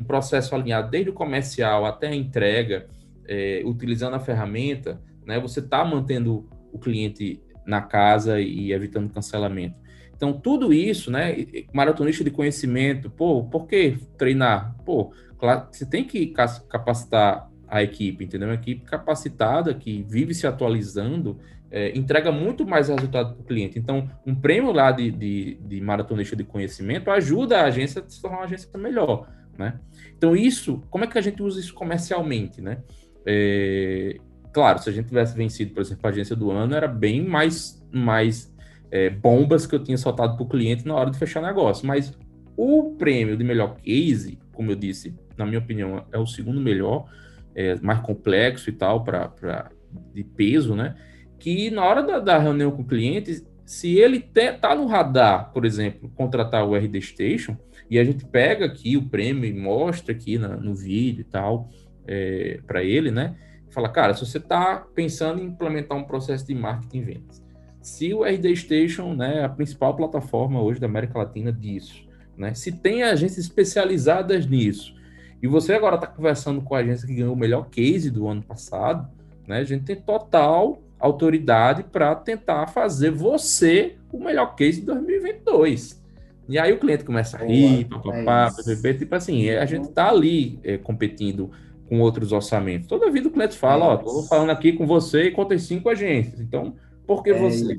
um 0.00 0.04
processo 0.04 0.54
alinhado 0.54 0.90
desde 0.90 1.10
o 1.10 1.12
comercial 1.12 1.84
até 1.84 2.08
a 2.08 2.14
entrega, 2.14 2.86
é, 3.26 3.62
utilizando 3.64 4.14
a 4.14 4.20
ferramenta, 4.20 5.00
né, 5.26 5.38
você 5.38 5.60
está 5.60 5.84
mantendo 5.84 6.48
o 6.72 6.78
cliente 6.78 7.42
na 7.66 7.82
casa 7.82 8.40
e 8.40 8.72
evitando 8.72 9.12
cancelamento. 9.12 9.76
Então, 10.16 10.32
tudo 10.32 10.72
isso, 10.72 11.10
né, 11.10 11.46
maratonista 11.72 12.24
de 12.24 12.30
conhecimento, 12.30 13.08
pô, 13.08 13.44
por 13.44 13.66
que 13.66 13.98
treinar? 14.16 14.74
Pô, 14.84 15.12
claro, 15.38 15.68
você 15.70 15.86
tem 15.86 16.04
que 16.04 16.26
capacitar 16.68 17.48
a 17.68 17.82
equipe, 17.82 18.24
entendeu? 18.24 18.48
Uma 18.48 18.54
equipe 18.54 18.84
capacitada, 18.84 19.74
que 19.74 20.02
vive 20.08 20.34
se 20.34 20.46
atualizando, 20.46 21.38
é, 21.70 21.96
entrega 21.96 22.32
muito 22.32 22.66
mais 22.66 22.88
resultado 22.88 23.34
para 23.34 23.42
o 23.42 23.44
cliente. 23.44 23.78
Então, 23.78 24.10
um 24.26 24.34
prêmio 24.34 24.72
lá 24.72 24.90
de, 24.90 25.10
de, 25.10 25.54
de, 25.60 25.80
maratonista 25.80 26.34
de 26.34 26.44
conhecimento 26.44 27.10
ajuda 27.10 27.60
a 27.60 27.64
agência 27.66 28.02
a 28.02 28.08
se 28.08 28.20
tornar 28.20 28.38
uma 28.38 28.44
agência 28.44 28.68
melhor, 28.78 29.28
né? 29.58 29.80
Então, 30.16 30.36
isso, 30.36 30.82
como 30.88 31.04
é 31.04 31.06
que 31.06 31.18
a 31.18 31.20
gente 31.20 31.42
usa 31.42 31.58
isso 31.60 31.74
comercialmente, 31.74 32.62
né? 32.62 32.78
É, 33.26 34.16
claro, 34.52 34.78
se 34.78 34.88
a 34.88 34.92
gente 34.92 35.08
tivesse 35.08 35.36
vencido, 35.36 35.74
por 35.74 35.80
exemplo, 35.80 36.06
a 36.06 36.10
agência 36.10 36.36
do 36.36 36.50
ano, 36.50 36.74
era 36.74 36.86
bem 36.86 37.22
mais, 37.22 37.84
mais 37.92 38.54
é, 38.90 39.10
bombas 39.10 39.66
que 39.66 39.74
eu 39.74 39.82
tinha 39.82 39.98
soltado 39.98 40.36
para 40.36 40.44
o 40.44 40.48
cliente 40.48 40.86
na 40.86 40.94
hora 40.94 41.10
de 41.10 41.18
fechar 41.18 41.42
negócio. 41.42 41.86
Mas 41.86 42.16
o 42.56 42.94
prêmio 42.96 43.36
de 43.36 43.44
melhor 43.44 43.76
case, 43.76 44.38
como 44.52 44.70
eu 44.70 44.76
disse, 44.76 45.14
na 45.36 45.44
minha 45.44 45.58
opinião, 45.58 46.04
é 46.12 46.18
o 46.18 46.26
segundo 46.26 46.60
melhor, 46.60 47.06
é 47.54 47.74
mais 47.80 48.00
complexo 48.00 48.70
e 48.70 48.72
tal, 48.72 49.04
para 49.04 49.70
de 50.14 50.22
peso, 50.22 50.74
né? 50.74 50.94
Que 51.38 51.70
na 51.70 51.84
hora 51.84 52.02
da, 52.02 52.18
da 52.18 52.38
reunião 52.38 52.70
com 52.70 52.82
o 52.82 52.86
cliente, 52.86 53.44
se 53.68 53.98
ele 53.98 54.26
está 54.34 54.74
no 54.74 54.86
radar, 54.86 55.52
por 55.52 55.66
exemplo, 55.66 56.10
contratar 56.14 56.66
o 56.66 56.74
RD 56.74 57.02
Station, 57.02 57.54
e 57.90 57.98
a 57.98 58.04
gente 58.04 58.24
pega 58.24 58.64
aqui 58.64 58.96
o 58.96 59.10
prêmio 59.10 59.44
e 59.44 59.52
mostra 59.52 60.14
aqui 60.14 60.38
na, 60.38 60.56
no 60.56 60.74
vídeo 60.74 61.20
e 61.20 61.24
tal, 61.24 61.68
é, 62.06 62.60
para 62.66 62.82
ele, 62.82 63.10
né? 63.10 63.36
Fala, 63.68 63.90
cara, 63.90 64.14
se 64.14 64.24
você 64.24 64.38
está 64.38 64.78
pensando 64.94 65.42
em 65.42 65.44
implementar 65.44 65.98
um 65.98 66.04
processo 66.04 66.46
de 66.46 66.54
marketing 66.54 66.96
e 66.96 67.02
vendas, 67.02 67.44
se 67.82 68.14
o 68.14 68.24
RD 68.24 68.56
Station 68.56 69.12
né, 69.12 69.44
a 69.44 69.50
principal 69.50 69.94
plataforma 69.94 70.62
hoje 70.62 70.80
da 70.80 70.86
América 70.86 71.18
Latina 71.18 71.52
disso, 71.52 72.08
né? 72.38 72.54
Se 72.54 72.72
tem 72.72 73.02
agências 73.02 73.44
especializadas 73.44 74.46
nisso, 74.46 74.94
e 75.42 75.46
você 75.46 75.74
agora 75.74 75.96
está 75.96 76.06
conversando 76.06 76.62
com 76.62 76.74
a 76.74 76.78
agência 76.78 77.06
que 77.06 77.16
ganhou 77.16 77.34
o 77.34 77.38
melhor 77.38 77.68
case 77.68 78.10
do 78.10 78.28
ano 78.28 78.42
passado, 78.42 79.06
né? 79.46 79.58
A 79.58 79.64
gente 79.64 79.84
tem 79.84 79.96
total 79.96 80.87
autoridade 80.98 81.84
para 81.84 82.14
tentar 82.14 82.66
fazer 82.68 83.10
você 83.10 83.96
o 84.12 84.18
melhor 84.18 84.54
case 84.54 84.80
de 84.80 84.86
2022. 84.86 86.02
E 86.48 86.58
aí 86.58 86.72
o 86.72 86.78
cliente 86.78 87.04
começa 87.04 87.36
a 87.36 87.44
rir, 87.44 87.84
papapá, 87.84 88.50
é 88.84 88.92
tipo 88.94 89.14
assim, 89.14 89.50
a 89.50 89.66
gente 89.66 89.90
está 89.90 90.08
ali 90.08 90.58
é, 90.64 90.78
competindo 90.78 91.50
com 91.88 92.00
outros 92.00 92.32
orçamentos. 92.32 92.88
Toda 92.88 93.10
vida 93.10 93.28
o 93.28 93.30
cliente 93.30 93.56
fala, 93.56 93.84
é 93.84 93.88
ó, 93.88 93.94
estou 93.96 94.22
falando 94.24 94.50
aqui 94.50 94.72
com 94.72 94.86
você 94.86 95.24
e 95.24 95.30
contei 95.30 95.58
cinco 95.58 95.90
agências. 95.90 96.40
Então, 96.40 96.74
por 97.06 97.22
que 97.22 97.30
é 97.30 97.38
você? 97.38 97.76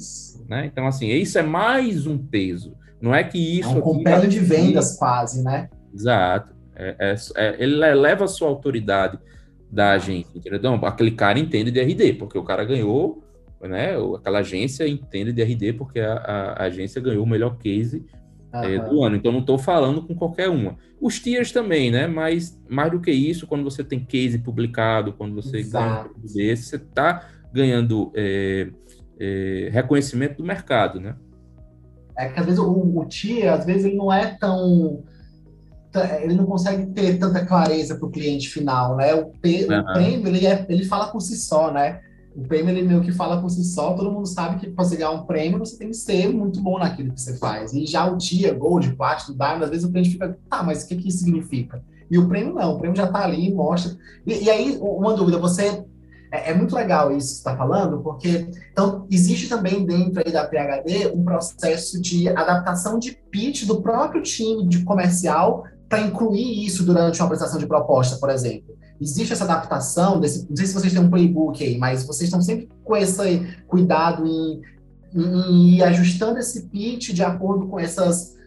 Né? 0.48 0.66
Então, 0.66 0.86
assim, 0.88 1.08
isso 1.08 1.38
é 1.38 1.44
mais 1.44 2.06
um 2.06 2.18
peso. 2.18 2.76
Não 3.02 3.14
é 3.14 3.24
que 3.24 3.60
isso. 3.60 3.70
É 3.70 3.74
um 3.74 3.82
compêndio 3.82 4.30
de 4.30 4.40
vendas, 4.40 4.98
quase, 4.98 5.44
né? 5.44 5.70
Exato. 5.94 6.54
É, 6.76 6.96
é, 7.00 7.16
é, 7.36 7.56
ele 7.60 7.84
eleva 7.84 8.26
a 8.26 8.28
sua 8.28 8.48
autoridade 8.48 9.20
da 9.72 9.92
agência, 9.92 10.32
entendeu? 10.36 10.58
Então, 10.58 10.76
aquele 10.84 11.12
cara 11.12 11.38
entende 11.38 11.72
de 11.72 11.80
RD, 11.80 12.14
porque 12.14 12.38
o 12.38 12.44
cara 12.44 12.66
ganhou, 12.66 13.24
né? 13.62 13.94
Aquela 14.16 14.40
agência 14.40 14.88
entende 14.88 15.32
de 15.32 15.44
RD 15.44 15.74
porque 15.74 16.00
a, 16.00 16.14
a, 16.14 16.64
a 16.64 16.66
agência 16.66 17.02
ganhou 17.02 17.24
o 17.24 17.28
melhor 17.28 17.58
case 17.58 18.06
é, 18.52 18.80
do 18.80 19.04
ano. 19.04 19.16
Então, 19.16 19.32
não 19.32 19.42
estou 19.42 19.58
falando 19.58 20.02
com 20.02 20.16
qualquer 20.16 20.50
uma. 20.50 20.76
Os 21.00 21.20
tiers 21.20 21.52
também, 21.52 21.92
né? 21.92 22.08
Mas 22.08 22.60
mais 22.68 22.92
do 22.92 23.00
que 23.00 23.12
isso, 23.12 23.46
quando 23.46 23.64
você 23.64 23.84
tem 23.84 24.00
case 24.00 24.40
publicado, 24.40 25.14
quando 25.14 25.36
você 25.36 25.58
Exato. 25.58 26.10
ganha 26.10 26.18
um 26.18 26.34
desse, 26.34 26.64
você 26.64 26.76
está 26.78 27.30
ganhando 27.54 28.12
é, 28.16 28.70
é, 29.20 29.70
reconhecimento 29.72 30.38
do 30.38 30.44
mercado, 30.44 31.00
né? 31.00 31.16
É 32.18 32.28
que 32.28 32.40
às 32.40 32.46
vezes 32.46 32.60
o, 32.60 33.00
o 33.00 33.06
tier, 33.06 33.54
às 33.54 33.66
vezes 33.66 33.86
ele 33.86 33.96
não 33.96 34.12
é 34.12 34.36
tão 34.38 35.04
ele 36.22 36.36
não 36.36 36.46
consegue 36.46 36.86
ter 36.88 37.18
tanta 37.18 37.46
clareza 37.46 37.96
para 37.96 38.08
o 38.08 38.12
cliente 38.12 38.50
final, 38.50 38.96
né? 38.96 39.14
O, 39.16 39.28
P, 39.28 39.66
uhum. 39.66 39.80
o 39.80 39.94
prêmio, 39.94 40.28
ele, 40.28 40.46
é, 40.46 40.66
ele 40.70 40.86
fala 40.86 41.08
por 41.08 41.22
si 41.22 41.36
só, 41.36 41.72
né? 41.72 42.02
O 42.36 42.42
prêmio, 42.42 42.70
ele 42.70 42.88
meio 42.88 43.02
que 43.02 43.12
fala 43.12 43.42
por 43.42 43.50
si 43.50 43.64
só, 43.64 43.94
todo 43.94 44.12
mundo 44.12 44.28
sabe 44.28 44.60
que 44.60 44.70
para 44.70 44.84
você 44.84 44.96
ganhar 44.96 45.12
um 45.12 45.26
prêmio, 45.26 45.60
você 45.60 45.78
tem 45.78 45.90
que 45.90 45.96
ser 45.96 46.30
muito 46.30 46.62
bom 46.62 46.78
naquilo 46.78 47.12
que 47.12 47.22
você 47.22 47.38
faz. 47.38 47.74
E 47.74 47.86
já 47.86 48.06
o 48.06 48.18
dia, 48.18 48.54
Gold, 48.54 48.96
Platinum, 48.96 49.36
Diamond, 49.36 49.64
às 49.64 49.70
vezes 49.70 49.86
o 49.86 49.92
cliente 49.92 50.12
fica, 50.12 50.38
tá, 50.50 50.62
mas 50.62 50.84
o 50.84 50.88
que, 50.88 50.96
que 50.96 51.10
isso 51.10 51.20
significa? 51.20 51.84
E 52.10 52.18
o 52.18 52.28
prêmio 52.28 52.54
não, 52.54 52.76
o 52.76 52.78
prêmio 52.78 52.96
já 52.96 53.06
está 53.06 53.24
ali, 53.24 53.54
mostra. 53.54 53.98
E, 54.26 54.44
e 54.44 54.50
aí, 54.50 54.78
uma 54.80 55.14
dúvida, 55.14 55.38
você 55.38 55.84
é, 56.32 56.52
é, 56.52 56.54
muito 56.54 56.76
legal 56.76 57.12
isso 57.16 57.28
que 57.28 57.34
você 57.34 57.40
está 57.40 57.58
falando, 57.58 58.02
porque 58.02 58.48
então 58.72 59.08
existe 59.10 59.50
também 59.50 59.86
dentro 59.86 60.22
aí 60.24 60.32
da 60.32 60.46
PHD 60.46 61.08
um 61.14 61.24
processo 61.24 62.00
de 62.00 62.30
adaptação 62.30 63.00
de 63.00 63.14
pitch 63.32 63.66
do 63.66 63.82
próprio 63.82 64.22
time 64.22 64.68
de 64.68 64.84
comercial 64.84 65.64
para 65.90 66.02
incluir 66.02 66.66
isso 66.66 66.84
durante 66.84 67.20
uma 67.20 67.26
apresentação 67.26 67.60
de 67.60 67.68
proposta, 67.68 68.18
por 68.18 68.30
exemplo. 68.30 68.78
Existe 69.02 69.34
essa 69.34 69.44
adaptação, 69.44 70.20
desse, 70.20 70.48
não 70.48 70.56
sei 70.56 70.68
se 70.68 70.74
vocês 70.74 70.94
têm 70.94 71.02
um 71.02 71.10
playbook 71.10 71.64
aí, 71.64 71.78
mas 71.78 72.04
vocês 72.04 72.28
estão 72.28 72.42
sempre 72.42 72.70
com 72.84 72.96
esse 72.96 73.48
cuidado 73.68 74.26
em, 74.26 74.62
em 75.16 75.76
ir 75.76 75.84
ajustando 75.84 76.38
esse 76.38 76.68
pitch 76.68 77.12
de 77.12 77.24
acordo 77.24 77.68
com 77.68 77.80
essas 77.80 78.38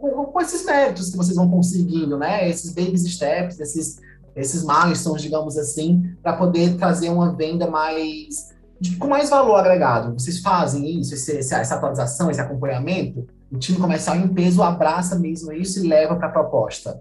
com, 0.00 0.24
com 0.24 0.40
esses 0.40 0.64
méritos 0.64 1.10
que 1.10 1.16
vocês 1.16 1.36
vão 1.36 1.48
conseguindo, 1.48 2.18
né? 2.18 2.48
Esses 2.48 2.72
baby 2.72 2.98
steps, 2.98 3.60
esses 3.60 4.00
esses 4.34 4.64
milestones, 4.64 5.22
digamos 5.22 5.58
assim, 5.58 6.16
para 6.22 6.32
poder 6.34 6.76
trazer 6.76 7.10
uma 7.10 7.34
venda 7.34 7.70
mais 7.70 8.50
de, 8.80 8.96
com 8.96 9.06
mais 9.06 9.30
valor 9.30 9.56
agregado. 9.56 10.12
Vocês 10.14 10.40
fazem 10.40 11.00
isso, 11.00 11.14
esse, 11.14 11.36
essa 11.36 11.74
atualização, 11.74 12.30
esse 12.30 12.40
acompanhamento? 12.40 13.26
O 13.52 13.58
time 13.58 13.78
comercial 13.78 14.16
em 14.16 14.28
peso 14.28 14.62
abraça 14.62 15.18
mesmo 15.18 15.52
isso 15.52 15.84
e 15.84 15.88
leva 15.88 16.16
para 16.16 16.28
a 16.28 16.30
proposta. 16.30 17.00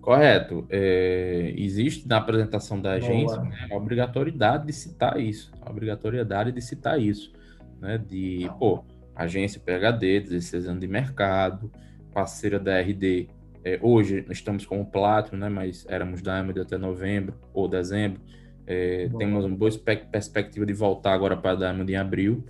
Correto. 0.00 0.66
É, 0.70 1.54
existe 1.56 2.06
na 2.06 2.18
apresentação 2.18 2.80
da 2.80 2.92
agência 2.92 3.40
né, 3.40 3.68
a 3.72 3.76
obrigatoriedade 3.76 4.66
de 4.66 4.72
citar 4.72 5.18
isso. 5.18 5.50
A 5.60 5.70
obrigatoriedade 5.70 6.52
de 6.52 6.60
citar 6.60 7.00
isso. 7.00 7.32
Né, 7.80 7.98
de, 7.98 8.48
pô, 8.58 8.84
agência 9.14 9.60
PHD, 9.60 10.20
16 10.20 10.68
anos 10.68 10.80
de 10.80 10.86
mercado, 10.86 11.72
parceira 12.12 12.60
da 12.60 12.80
RD 12.80 13.28
é, 13.66 13.80
hoje 13.82 14.24
estamos 14.30 14.64
com 14.64 14.80
o 14.80 14.86
Platinum, 14.86 15.40
né, 15.40 15.48
mas 15.48 15.84
éramos 15.88 16.22
Diamond 16.22 16.60
até 16.60 16.78
novembro 16.78 17.34
ou 17.52 17.66
dezembro. 17.66 18.20
É, 18.64 19.10
temos 19.18 19.44
uma 19.44 19.56
boa 19.56 19.68
perspectiva 20.08 20.64
de 20.64 20.72
voltar 20.72 21.12
agora 21.12 21.36
para 21.36 21.56
Diamond 21.56 21.92
em 21.92 21.96
abril. 21.96 22.44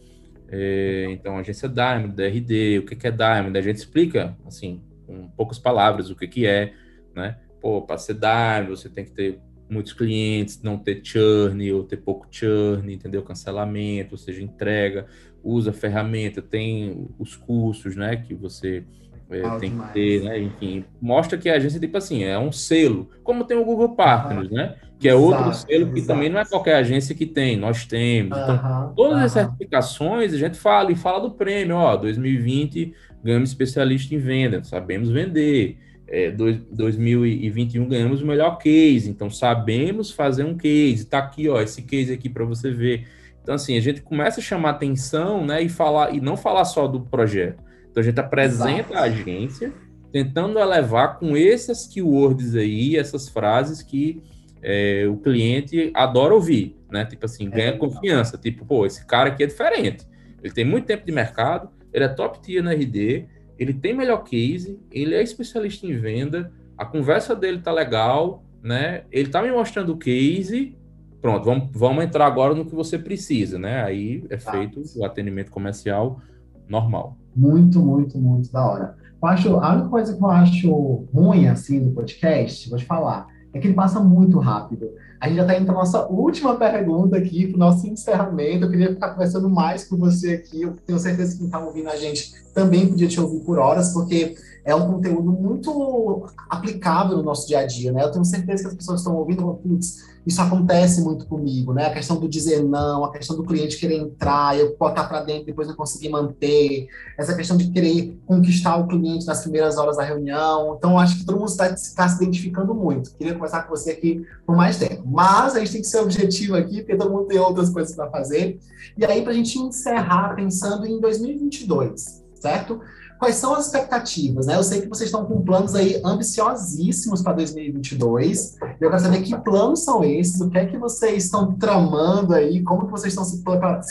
É, 0.49 1.07
então, 1.11 1.37
a 1.37 1.41
agência 1.41 1.69
Diamond, 1.69 2.15
DRD, 2.15 2.79
o 2.79 2.87
que, 2.87 3.07
é 3.07 3.11
Diamond? 3.11 3.59
A 3.59 3.63
gente 3.63 3.77
explica, 3.77 4.37
assim, 4.47 4.81
com 5.07 5.29
poucas 5.31 5.59
palavras, 5.59 6.11
o 6.11 6.17
que, 6.17 6.27
que 6.27 6.47
é, 6.47 6.73
né? 7.15 7.39
Pô, 7.61 7.83
para 7.83 7.99
ser 7.99 8.15
Diamond, 8.15 8.71
você 8.71 8.89
tem 8.89 9.05
que 9.05 9.13
ter 9.13 9.39
muitos 9.69 9.93
clientes, 9.93 10.63
não 10.63 10.79
ter 10.79 11.01
churn 11.03 11.73
ou 11.73 11.83
ter 11.83 11.97
pouco 11.97 12.27
churn, 12.31 12.93
entendeu? 12.93 13.23
Cancelamento, 13.23 14.15
ou 14.15 14.19
seja, 14.19 14.43
entrega, 14.43 15.07
usa 15.43 15.73
ferramenta, 15.73 16.41
tem 16.41 17.09
os 17.19 17.35
custos, 17.35 17.97
né, 17.97 18.17
que 18.17 18.35
você 18.35 18.85
é, 19.31 19.59
tem 19.59 19.77
que 19.77 19.93
ter, 19.93 20.23
né? 20.23 20.39
Enfim, 20.39 20.85
mostra 21.01 21.37
que 21.37 21.49
a 21.49 21.55
agência, 21.55 21.81
tipo 21.81 21.97
assim, 21.97 22.23
é 22.23 22.39
um 22.39 22.53
selo, 22.53 23.11
como 23.25 23.45
tem 23.45 23.57
o 23.57 23.65
Google 23.65 23.97
Partners, 23.97 24.51
né? 24.51 24.77
Que 24.99 25.09
é 25.09 25.13
exato, 25.13 25.25
outro 25.25 25.55
selo 25.55 25.93
que 25.93 25.99
exato. 25.99 26.07
também 26.07 26.31
não 26.31 26.41
é 26.41 26.45
qualquer 26.45 26.77
agência 26.77 27.15
que 27.15 27.27
tem, 27.27 27.57
nós 27.57 27.85
temos. 27.85 28.37
Então, 28.37 28.93
todas 28.97 29.23
as 29.23 29.33
certificações, 29.33 30.33
a 30.33 30.39
gente 30.39 30.59
fala 30.59 30.91
e 30.91 30.97
fala 30.97 31.21
do 31.21 31.33
prêmio, 31.33 31.77
ó, 31.77 31.97
2020 31.97 32.95
ganhamos 33.23 33.51
especialista 33.51 34.15
em 34.15 34.19
venda, 34.19 34.63
sabemos 34.65 35.11
vender. 35.11 35.79
É, 36.09 36.31
dois, 36.31 36.61
2021 36.71 37.89
ganhamos 37.89 38.23
o 38.23 38.27
melhor 38.27 38.59
case, 38.59 39.11
então 39.11 39.29
sabemos 39.29 40.13
fazer 40.13 40.45
um 40.45 40.57
case. 40.57 41.05
Tá 41.05 41.19
aqui, 41.19 41.49
ó, 41.49 41.61
esse 41.61 41.83
case 41.83 42.13
aqui 42.13 42.29
para 42.29 42.45
você 42.45 42.71
ver. 42.71 43.07
Então, 43.43 43.55
assim, 43.55 43.77
a 43.77 43.81
gente 43.81 44.01
começa 44.01 44.41
a 44.41 44.43
chamar 44.43 44.71
atenção, 44.71 45.45
né, 45.45 45.63
e 45.63 45.69
falar, 45.69 46.15
e 46.15 46.21
não 46.21 46.37
falar 46.37 46.65
só 46.65 46.87
do 46.87 47.01
projeto 47.01 47.67
então 47.97 48.03
a 48.03 48.05
gente 48.05 48.21
apresenta 48.21 48.93
Exato. 48.93 48.95
a 48.95 49.01
agência, 49.01 49.73
tentando 50.13 50.59
elevar 50.59 51.19
com 51.19 51.35
esses 51.35 51.87
keywords 51.87 52.55
aí, 52.55 52.95
essas 52.95 53.27
frases 53.27 53.81
que 53.81 54.23
é, 54.69 55.07
o 55.07 55.17
cliente 55.17 55.93
adora 55.95 56.35
ouvir, 56.35 56.77
né? 56.91 57.05
Tipo 57.05 57.27
assim, 57.27 57.49
ganha 57.49 57.69
é 57.69 57.73
confiança. 57.73 58.37
Tipo, 58.37 58.67
pô, 58.67 58.85
esse 58.85 59.07
cara 59.07 59.29
aqui 59.29 59.45
é 59.45 59.47
diferente. 59.47 60.05
Ele 60.43 60.53
tem 60.53 60.65
muito 60.65 60.87
tempo 60.87 61.07
de 61.07 61.13
mercado, 61.13 61.71
ele 61.93 62.05
é 62.05 62.09
top 62.09 62.41
tier 62.41 62.65
na 62.65 62.73
RD, 62.73 63.29
ele 63.57 63.73
tem 63.73 63.95
melhor 63.95 64.25
case, 64.25 64.77
ele 64.91 65.15
é 65.15 65.23
especialista 65.23 65.87
em 65.87 65.97
venda, 65.97 66.53
a 66.77 66.85
conversa 66.85 67.37
dele 67.37 67.61
tá 67.61 67.71
legal, 67.71 68.43
né? 68.61 69.05
Ele 69.13 69.29
tá 69.29 69.41
me 69.41 69.53
mostrando 69.53 69.93
o 69.93 69.97
case. 69.97 70.77
Pronto, 71.23 71.45
vamos, 71.45 71.69
vamos 71.73 72.05
entrar 72.05 72.27
agora 72.27 72.53
no 72.53 72.67
que 72.67 72.75
você 72.75 72.99
precisa, 72.99 73.61
né? 73.61 73.85
Aí 73.85 74.25
é 74.29 74.37
feito 74.37 74.83
o 74.97 75.05
atendimento 75.05 75.53
comercial 75.53 76.21
normal. 76.69 77.17
Muito, 77.37 77.79
muito, 77.79 78.19
muito 78.19 78.51
da 78.51 78.67
hora. 78.67 78.97
Eu 79.23 79.29
acho, 79.29 79.57
a 79.57 79.75
única 79.75 79.89
coisa 79.89 80.17
que 80.17 80.23
eu 80.23 80.31
acho 80.31 80.71
ruim, 81.15 81.47
assim, 81.47 81.85
do 81.85 81.93
podcast, 81.93 82.69
vou 82.69 82.79
te 82.79 82.85
falar, 82.85 83.29
é 83.57 83.61
que 83.61 83.67
ele 83.67 83.75
passa 83.75 84.01
muito 84.01 84.39
rápido. 84.39 84.91
A 85.21 85.29
gente 85.29 85.37
já 85.37 85.43
está 85.43 85.57
indo 85.57 85.65
para 85.65 85.75
a 85.75 85.79
nossa 85.79 86.07
última 86.07 86.57
pergunta 86.57 87.17
aqui, 87.17 87.47
para 87.47 87.57
o 87.57 87.59
nosso 87.59 87.87
encerramento. 87.87 88.67
Eu 88.67 88.71
queria 88.71 88.89
ficar 88.91 89.11
conversando 89.11 89.49
mais 89.49 89.85
com 89.85 89.97
você 89.97 90.35
aqui. 90.35 90.63
Eu 90.63 90.75
tenho 90.87 90.99
certeza 90.99 91.33
que 91.33 91.39
quem 91.39 91.47
está 91.47 91.59
ouvindo 91.59 91.89
a 91.89 91.97
gente 91.97 92.33
também 92.53 92.87
podia 92.87 93.09
te 93.09 93.21
ouvir 93.21 93.41
por 93.41 93.59
horas, 93.59 93.93
porque 93.93 94.37
é 94.67 94.75
um 94.75 94.95
conteúdo 94.95 95.31
muito 95.31 96.27
aplicável 96.51 97.17
no 97.17 97.23
nosso 97.23 97.47
dia 97.47 97.61
a 97.61 97.67
dia, 97.67 97.93
né? 97.93 98.03
Eu 98.03 98.11
tenho 98.11 98.25
certeza 98.25 98.65
que 98.65 98.69
as 98.71 98.75
pessoas 98.75 99.01
estão 99.01 99.15
ouvindo, 99.15 99.43
putz, 99.63 100.05
isso 100.27 100.43
acontece 100.43 101.03
muito 101.03 101.25
comigo, 101.27 101.73
né? 101.73 101.87
A 101.87 101.93
questão 101.93 102.19
do 102.19 102.29
dizer 102.29 102.65
não, 102.65 103.05
a 103.05 103.13
questão 103.13 103.37
do 103.37 103.45
cliente 103.45 103.79
querer 103.79 103.95
entrar, 103.97 104.59
eu 104.59 104.77
botar 104.77 105.05
para 105.05 105.23
dentro 105.23 105.43
e 105.43 105.47
depois 105.47 105.69
não 105.69 105.77
conseguir 105.77 106.09
manter, 106.09 106.89
essa 107.17 107.33
questão 107.37 107.57
de 107.57 107.71
querer 107.71 108.21
conquistar 108.27 108.77
o 108.77 108.89
cliente 108.89 109.25
nas 109.25 109.43
primeiras 109.43 109.79
horas 109.79 109.99
da 109.99 110.03
reunião. 110.03 110.75
Então, 110.77 110.99
acho 110.99 111.21
que 111.21 111.25
todo 111.25 111.39
mundo 111.39 111.49
está, 111.49 111.69
está 111.69 112.09
se 112.09 112.17
identificando 112.17 112.75
muito. 112.75 113.15
Queria 113.15 113.35
conversar 113.35 113.63
com 113.63 113.71
você 113.71 113.93
aqui 113.93 114.27
por 114.45 114.57
mais 114.57 114.79
tempo. 114.79 115.05
Mas 115.07 115.55
a 115.55 115.61
gente 115.61 115.71
tem 115.71 115.81
que 115.81 115.87
ser 115.87 116.01
objetivo 116.01 116.57
aqui, 116.57 116.79
porque 116.79 116.97
todo 116.97 117.13
mundo 117.13 117.27
tem 117.27 117.39
outras 117.39 117.71
coisas 117.71 117.95
para 117.95 118.11
fazer. 118.11 118.59
E 118.99 119.05
aí, 119.05 119.23
para 119.23 119.31
a 119.31 119.37
gente 119.37 119.57
encerrar 119.61 120.35
pensando 120.35 120.85
em 120.85 121.01
2022, 121.01 122.26
certo? 122.41 122.81
Quais 123.19 123.37
são 123.37 123.55
as 123.55 123.67
expectativas? 123.67 124.47
Né? 124.47 124.57
Eu 124.57 124.63
sei 124.63 124.83
que 124.83 124.89
vocês 124.89 125.09
estão 125.09 125.25
com 125.25 125.43
planos 125.43 125.75
aí 125.75 126.01
ambiciosíssimos 126.05 127.23
para 127.23 127.33
2022. 127.35 128.57
Eu 128.79 128.91
quero 128.91 129.03
saber 129.03 129.23
que 129.23 129.37
planos 129.39 129.85
são 129.85 130.05
esses, 130.05 130.41
o 130.41 130.51
que 130.51 130.59
é 130.59 130.67
que 130.67 130.77
vocês 130.77 131.25
estão 131.25 131.55
tramando 131.55 132.35
aí, 132.35 132.63
como 132.63 132.85
que 132.85 132.91
vocês 132.91 133.13
estão 133.13 133.25
se, 133.25 133.43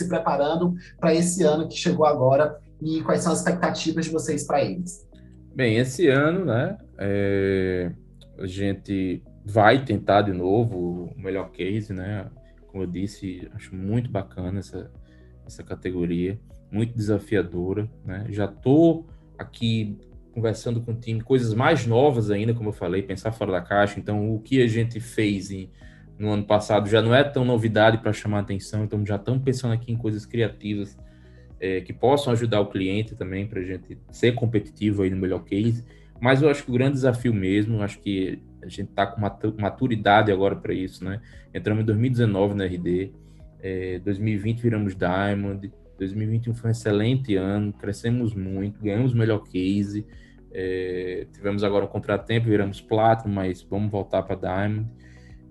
preparando 0.08 0.76
para 1.00 1.14
esse 1.14 1.44
ano 1.44 1.68
que 1.68 1.76
chegou 1.76 2.06
agora 2.06 2.60
e 2.82 3.02
quais 3.02 3.22
são 3.22 3.32
as 3.32 3.40
expectativas 3.40 4.06
de 4.06 4.12
vocês 4.12 4.44
para 4.44 4.64
eles. 4.64 5.08
Bem, 5.56 5.78
esse 5.78 6.08
ano, 6.08 6.46
né, 6.46 6.78
é, 7.00 7.92
a 8.38 8.46
gente 8.46 9.24
vai 9.44 9.84
tentar 9.84 10.24
de 10.24 10.34
novo 10.34 11.12
o 11.16 11.20
melhor 11.20 11.50
case, 11.52 11.94
né? 11.94 12.28
Como 12.68 12.84
eu 12.84 12.88
disse, 12.88 13.50
acho 13.56 13.74
muito 13.74 14.12
bacana 14.12 14.60
essa, 14.60 14.92
essa 15.48 15.64
categoria, 15.64 16.38
muito 16.76 16.94
desafiadora, 16.94 17.90
né? 18.06 18.26
Já 18.30 18.46
estou 18.46 19.06
aqui 19.38 19.98
conversando 20.34 20.82
com 20.82 20.92
o 20.92 20.96
time, 20.96 21.22
coisas 21.22 21.54
mais 21.54 21.88
novas 21.88 22.30
ainda, 22.30 22.54
como 22.54 22.70
eu 22.70 22.74
falei, 22.74 23.02
pensar 23.02 23.32
fora 23.32 23.54
da 23.54 23.62
caixa. 23.62 23.98
Então, 23.98 24.36
o 24.36 24.40
que 24.42 24.62
a 24.62 24.68
gente 24.68 25.00
fez 25.00 25.50
em, 25.50 25.70
no 26.20 26.30
ano 26.30 26.44
passado 26.44 26.90
já 26.90 27.02
não 27.02 27.16
é 27.16 27.24
tão 27.24 27.46
novidade 27.46 28.00
para 28.00 28.12
chamar 28.12 28.40
atenção, 28.40 28.84
então 28.84 29.06
já 29.06 29.16
estamos 29.16 29.42
pensando 29.44 29.74
aqui 29.74 29.94
em 29.94 29.96
coisas 29.96 30.26
criativas 30.26 30.98
é, 31.58 31.80
que 31.80 31.94
possam 31.94 32.34
ajudar 32.34 32.60
o 32.60 32.68
cliente 32.68 33.16
também 33.16 33.48
para 33.48 33.62
a 33.62 33.64
gente 33.64 33.98
ser 34.12 34.34
competitivo 34.34 35.04
aí 35.04 35.10
no 35.10 35.16
melhor 35.16 35.46
case. 35.46 35.86
Mas 36.20 36.42
eu 36.42 36.50
acho 36.50 36.66
que 36.66 36.70
o 36.70 36.74
grande 36.74 36.96
desafio 36.96 37.34
mesmo, 37.34 37.82
acho 37.82 38.00
que 38.00 38.42
a 38.62 38.68
gente 38.68 38.90
está 38.90 39.08
com 39.08 39.22
maturidade 39.22 40.34
agora 40.34 40.58
para 40.58 40.74
isso, 40.74 41.06
né? 41.06 41.22
Entramos 41.54 41.84
em 41.84 41.86
2019 41.86 42.56
na 42.56 42.66
RD, 42.66 43.14
é, 43.62 44.00
2020 44.00 44.60
viramos 44.60 44.96
Diamond, 44.96 45.72
2021 45.98 46.54
foi 46.54 46.70
um 46.70 46.72
excelente 46.72 47.36
ano, 47.36 47.74
crescemos 47.74 48.34
muito, 48.34 48.82
ganhamos 48.82 49.14
o 49.14 49.18
melhor 49.18 49.40
case, 49.40 50.06
é, 50.58 51.28
tivemos 51.34 51.66
agora 51.66 51.84
um 51.84 51.88
contratempo, 51.88 52.48
viramos 52.48 52.80
Platinum, 52.80 53.34
mas 53.34 53.62
vamos 53.62 53.92
voltar 53.92 54.24
para 54.24 54.36
Diamond. 54.36 54.90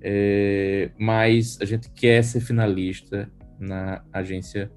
É, 0.00 0.90
mas 0.98 1.58
a 1.60 1.64
gente 1.66 1.90
quer 1.90 2.24
ser 2.24 2.40
finalista 2.40 3.30
na 3.58 4.02
agência 4.10 4.70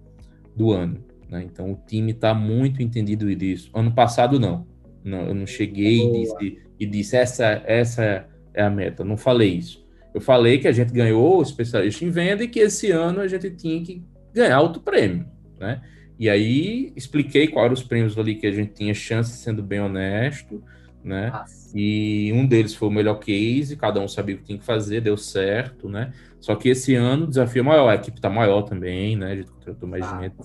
do 0.53 0.71
ano. 0.73 1.01
Né? 1.29 1.43
Então 1.43 1.71
o 1.71 1.81
time 1.87 2.11
está 2.11 2.33
muito 2.33 2.81
entendido 2.81 3.33
disso. 3.35 3.69
Ano 3.73 3.93
passado 3.93 4.37
não. 4.37 4.67
não 5.01 5.27
eu 5.27 5.33
não 5.33 5.45
cheguei 5.45 6.01
e 6.01 6.11
disse, 6.11 6.57
e 6.79 6.85
disse 6.85 7.15
essa, 7.15 7.63
essa 7.65 8.27
é 8.53 8.61
a 8.61 8.69
meta. 8.69 9.05
Não 9.05 9.15
falei 9.15 9.53
isso. 9.55 9.87
Eu 10.13 10.19
falei 10.19 10.57
que 10.57 10.67
a 10.67 10.73
gente 10.73 10.91
ganhou 10.91 11.39
o 11.39 11.41
especialista 11.41 12.03
em 12.03 12.09
venda 12.09 12.43
e 12.43 12.47
que 12.49 12.59
esse 12.59 12.91
ano 12.91 13.21
a 13.21 13.27
gente 13.27 13.49
tinha 13.51 13.81
que 13.81 14.03
ganhar 14.33 14.59
outro 14.59 14.81
prêmio 14.81 15.36
né? 15.59 15.81
E 16.19 16.29
aí 16.29 16.91
expliquei 16.95 17.47
quais 17.47 17.65
eram 17.65 17.73
os 17.73 17.83
prêmios 17.83 18.17
ali 18.17 18.35
que 18.35 18.47
a 18.47 18.51
gente 18.51 18.73
tinha 18.73 18.93
chance, 18.93 19.37
sendo 19.37 19.61
bem 19.61 19.79
honesto, 19.79 20.63
né? 21.03 21.29
Nossa. 21.29 21.71
E 21.77 22.31
um 22.33 22.45
deles 22.45 22.73
foi 22.73 22.87
o 22.87 22.91
melhor 22.91 23.15
case, 23.15 23.75
cada 23.75 23.99
um 23.99 24.07
sabia 24.07 24.35
o 24.35 24.39
que 24.39 24.45
tinha 24.45 24.57
que 24.57 24.65
fazer, 24.65 25.01
deu 25.01 25.15
certo, 25.15 25.87
né? 25.87 26.13
Só 26.39 26.55
que 26.55 26.69
esse 26.69 26.95
ano 26.95 27.25
o 27.25 27.27
desafio 27.27 27.59
é 27.59 27.63
maior, 27.63 27.89
a 27.89 27.95
equipe 27.95 28.19
tá 28.19 28.29
maior 28.29 28.63
também, 28.63 29.15
né? 29.15 29.31
A 29.31 29.35
gente 29.35 29.51
contratou 29.51 29.87
mais 29.87 30.03
ah, 30.05 30.21
gente. 30.21 30.35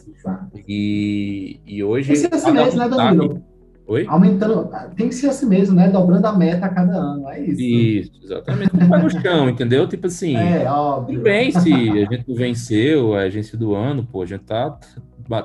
E, 0.66 1.60
e 1.66 1.82
hoje. 1.82 2.12
Esse 2.12 2.26
é 2.26 2.34
assim 2.34 2.52
mesmo, 2.52 2.78
né, 2.78 2.88
Danilo? 2.88 3.51
Oi? 3.86 4.06
Aumentando, 4.08 4.70
tem 4.96 5.08
que 5.08 5.14
ser 5.14 5.28
assim 5.28 5.46
mesmo, 5.46 5.74
né? 5.74 5.88
Dobrando 5.88 6.26
a 6.26 6.32
meta 6.32 6.66
a 6.66 6.68
cada 6.68 6.96
ano, 6.96 7.28
é 7.28 7.40
isso. 7.40 7.60
Isso, 7.60 8.12
exatamente. 8.22 8.76
Não 8.76 8.88
vai 8.88 9.02
no 9.02 9.10
chão, 9.10 9.48
entendeu? 9.48 9.88
Tipo 9.88 10.06
assim, 10.06 10.36
é, 10.36 10.70
óbvio. 10.70 11.16
tudo 11.16 11.24
bem 11.24 11.50
se 11.50 11.72
a 11.72 12.04
gente 12.04 12.32
venceu 12.32 13.14
a 13.14 13.22
agência 13.22 13.58
do 13.58 13.74
ano, 13.74 14.04
pô, 14.04 14.22
a 14.22 14.26
gente 14.26 14.44
tá 14.44 14.78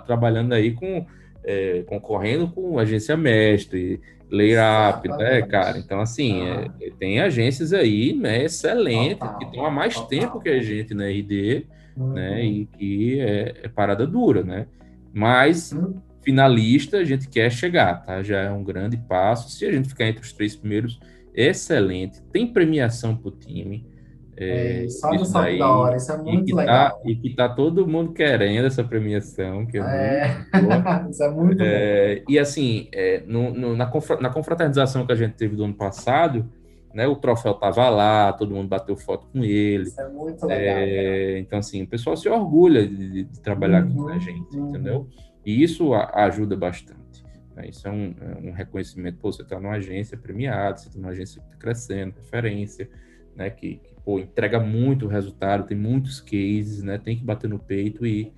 trabalhando 0.05 0.53
aí 0.53 0.71
com, 0.71 1.05
é, 1.43 1.83
concorrendo 1.87 2.47
com 2.47 2.77
agência 2.77 3.17
mestre, 3.17 3.99
layup, 4.29 5.07
né, 5.09 5.41
cara? 5.41 5.79
Então, 5.79 5.99
assim, 5.99 6.41
ah. 6.41 6.71
é, 6.79 6.91
tem 6.91 7.19
agências 7.19 7.73
aí, 7.73 8.13
né, 8.13 8.43
excelentes, 8.43 9.27
que 9.39 9.45
estão 9.45 9.65
há 9.65 9.71
mais 9.71 9.99
tempo 10.01 10.39
que 10.39 10.49
a 10.49 10.61
gente 10.61 10.93
na 10.93 11.05
RD, 11.05 11.65
uhum. 11.95 12.13
né, 12.13 12.45
e 12.45 12.65
que 12.65 13.19
é, 13.19 13.55
é, 13.63 13.67
parada 13.67 14.05
dura, 14.05 14.43
né? 14.43 14.67
Mas 15.11 15.71
uhum 15.71 16.06
finalista 16.27 16.97
a 16.97 17.05
gente 17.05 17.29
quer 17.29 17.49
chegar, 17.49 18.03
tá? 18.03 18.21
Já 18.21 18.39
é 18.39 18.51
um 18.51 18.61
grande 18.61 18.97
passo. 18.97 19.49
Se 19.49 19.65
a 19.65 19.71
gente 19.71 19.87
ficar 19.87 20.07
entre 20.07 20.21
os 20.21 20.33
três 20.33 20.57
primeiros, 20.57 20.99
excelente. 21.33 22.21
Tem 22.33 22.45
premiação 22.45 23.15
para 23.15 23.29
o 23.29 23.31
time. 23.31 23.87
É, 24.35 24.83
é, 24.83 24.89
só 24.89 25.09
no 25.13 25.23
salto 25.23 25.57
da 25.57 25.71
hora, 25.71 25.95
isso 25.95 26.11
é 26.11 26.17
muito 26.17 26.49
e 26.49 26.51
tá, 26.51 26.57
legal. 26.57 26.89
Tá, 26.89 26.99
e 27.05 27.15
que 27.15 27.33
tá 27.33 27.47
todo 27.47 27.87
mundo 27.87 28.11
querendo 28.11 28.65
essa 28.65 28.83
premiação, 28.83 29.65
que 29.65 29.77
é, 29.77 29.81
é 29.81 30.45
isso 31.09 31.23
é 31.23 31.31
muito 31.31 31.63
é, 31.63 32.17
bom. 32.17 32.23
E 32.27 32.37
assim, 32.37 32.89
é, 32.91 33.23
no, 33.25 33.51
no, 33.51 33.73
na, 33.73 33.89
na 34.19 34.29
confraternização 34.29 35.05
que 35.05 35.13
a 35.13 35.15
gente 35.15 35.35
teve 35.35 35.55
do 35.55 35.63
ano 35.63 35.73
passado, 35.75 36.45
né, 36.93 37.07
o 37.07 37.15
troféu 37.15 37.53
tava 37.53 37.89
lá, 37.89 38.33
todo 38.33 38.53
mundo 38.53 38.67
bateu 38.67 38.97
foto 38.97 39.27
com 39.31 39.43
ele. 39.45 39.83
Isso 39.83 40.01
é 40.01 40.09
muito 40.09 40.45
legal. 40.45 40.77
É, 40.77 41.39
então, 41.39 41.59
assim, 41.59 41.83
o 41.83 41.87
pessoal 41.87 42.17
se 42.17 42.27
orgulha 42.27 42.85
de, 42.85 43.23
de 43.23 43.39
trabalhar 43.39 43.85
uhum, 43.85 43.95
com 43.95 44.09
a 44.09 44.19
gente, 44.19 44.57
uhum. 44.57 44.69
entendeu? 44.69 45.07
E 45.47 45.63
isso 45.63 45.93
ajuda 45.93 46.57
bastante. 46.57 47.23
Né? 47.55 47.69
Isso 47.69 47.87
é 47.87 47.91
um, 47.91 48.13
é 48.19 48.49
um, 48.49 48.51
reconhecimento. 48.51 49.17
Pô, 49.17 49.31
você 49.31 49.43
está 49.43 49.57
numa 49.57 49.75
agência 49.75 50.17
premiada, 50.17 50.75
você 50.75 50.89
está 50.89 50.99
numa 50.99 51.11
agência 51.11 51.39
que 51.39 51.47
está 51.47 51.57
crescendo, 51.57 52.15
referência, 52.17 52.89
né? 53.33 53.49
que, 53.49 53.77
que 53.77 53.95
pô, 54.03 54.19
entrega 54.19 54.59
muito 54.59 55.07
resultado, 55.07 55.65
tem 55.65 55.77
muitos 55.77 56.19
cases, 56.19 56.83
né? 56.83 56.97
tem 56.97 57.15
que 57.15 57.23
bater 57.23 57.49
no 57.49 57.59
peito 57.59 58.05
e, 58.05 58.33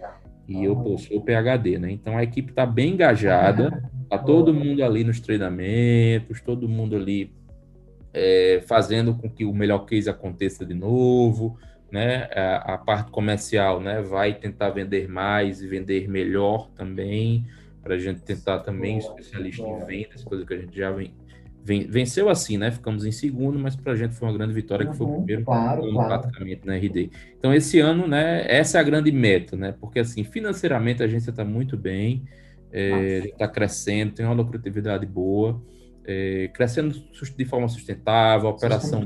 e 0.48 0.64
eu 0.64 0.76
pô, 0.76 1.00
sou 1.00 1.20
PHD. 1.20 1.80
Né? 1.80 1.90
Então 1.94 2.16
a 2.16 2.22
equipe 2.22 2.52
está 2.52 2.64
bem 2.64 2.94
engajada, 2.94 3.90
está 4.04 4.20
todo 4.20 4.54
mundo 4.54 4.84
ali 4.84 5.04
nos 5.04 5.20
treinamentos, 5.20 6.42
todo 6.42 6.70
mundo 6.70 6.96
ali 6.96 7.34
é, 8.14 8.62
fazendo 8.68 9.16
com 9.16 9.28
que 9.28 9.46
o 9.46 9.54
melhor 9.54 9.80
case 9.80 10.12
aconteça 10.12 10.64
de 10.64 10.76
novo, 10.76 11.58
né? 11.92 12.30
A, 12.34 12.74
a, 12.74 12.78
parte 12.78 13.12
comercial, 13.12 13.80
né? 13.80 14.02
Vai 14.02 14.34
tentar 14.34 14.70
vender 14.70 15.08
mais 15.10 15.62
e 15.62 15.68
vender 15.68 16.08
melhor 16.08 16.70
também, 16.76 17.46
para 17.82 17.96
a 17.96 17.98
gente 17.98 18.22
tentar 18.22 18.60
também 18.60 18.98
especialista 18.98 19.64
em 19.64 19.86
vendas, 19.86 20.24
coisa 20.24 20.46
que 20.46 20.54
a 20.54 20.58
gente 20.58 20.78
já 20.78 20.92
vem, 20.92 21.14
vem, 21.64 21.88
venceu 21.88 22.30
assim, 22.30 22.58
né? 22.58 22.72
Ficamos 22.72 23.06
em 23.06 23.12
segundo, 23.12 23.58
mas 23.58 23.76
para 23.76 23.94
a 23.94 23.96
gente 23.96 24.16
foi 24.16 24.28
uma 24.28 24.38
grande 24.38 24.54
vitória, 24.54 24.86
uhum, 24.86 24.92
que 24.92 24.98
foi 24.98 25.08
o 25.08 25.16
primeiro 25.16 25.44
claro, 25.44 25.84
ano 25.84 25.94
claro. 25.94 26.22
praticamente 26.22 26.66
na 26.66 26.76
RD. 26.76 27.10
Então, 27.38 27.54
esse 27.54 27.80
ano, 27.80 28.08
né? 28.08 28.46
Essa 28.48 28.78
é 28.78 28.82
a 28.82 28.84
grande 28.84 29.12
meta, 29.12 29.56
né? 29.56 29.74
Porque 29.80 30.00
assim, 30.00 30.24
financeiramente 30.24 31.02
a 31.02 31.06
agência 31.06 31.32
está 31.32 31.44
muito 31.44 31.78
bem, 31.78 32.24
é, 32.72 33.30
está 33.30 33.48
crescendo, 33.48 34.14
tem 34.14 34.26
uma 34.26 34.36
lucratividade 34.36 35.06
boa. 35.06 35.62
É, 36.12 36.50
crescendo 36.52 36.96
de 37.38 37.46
forma 37.46 37.68
sustentável, 37.68 38.50
a 38.50 38.52
operação 38.52 39.04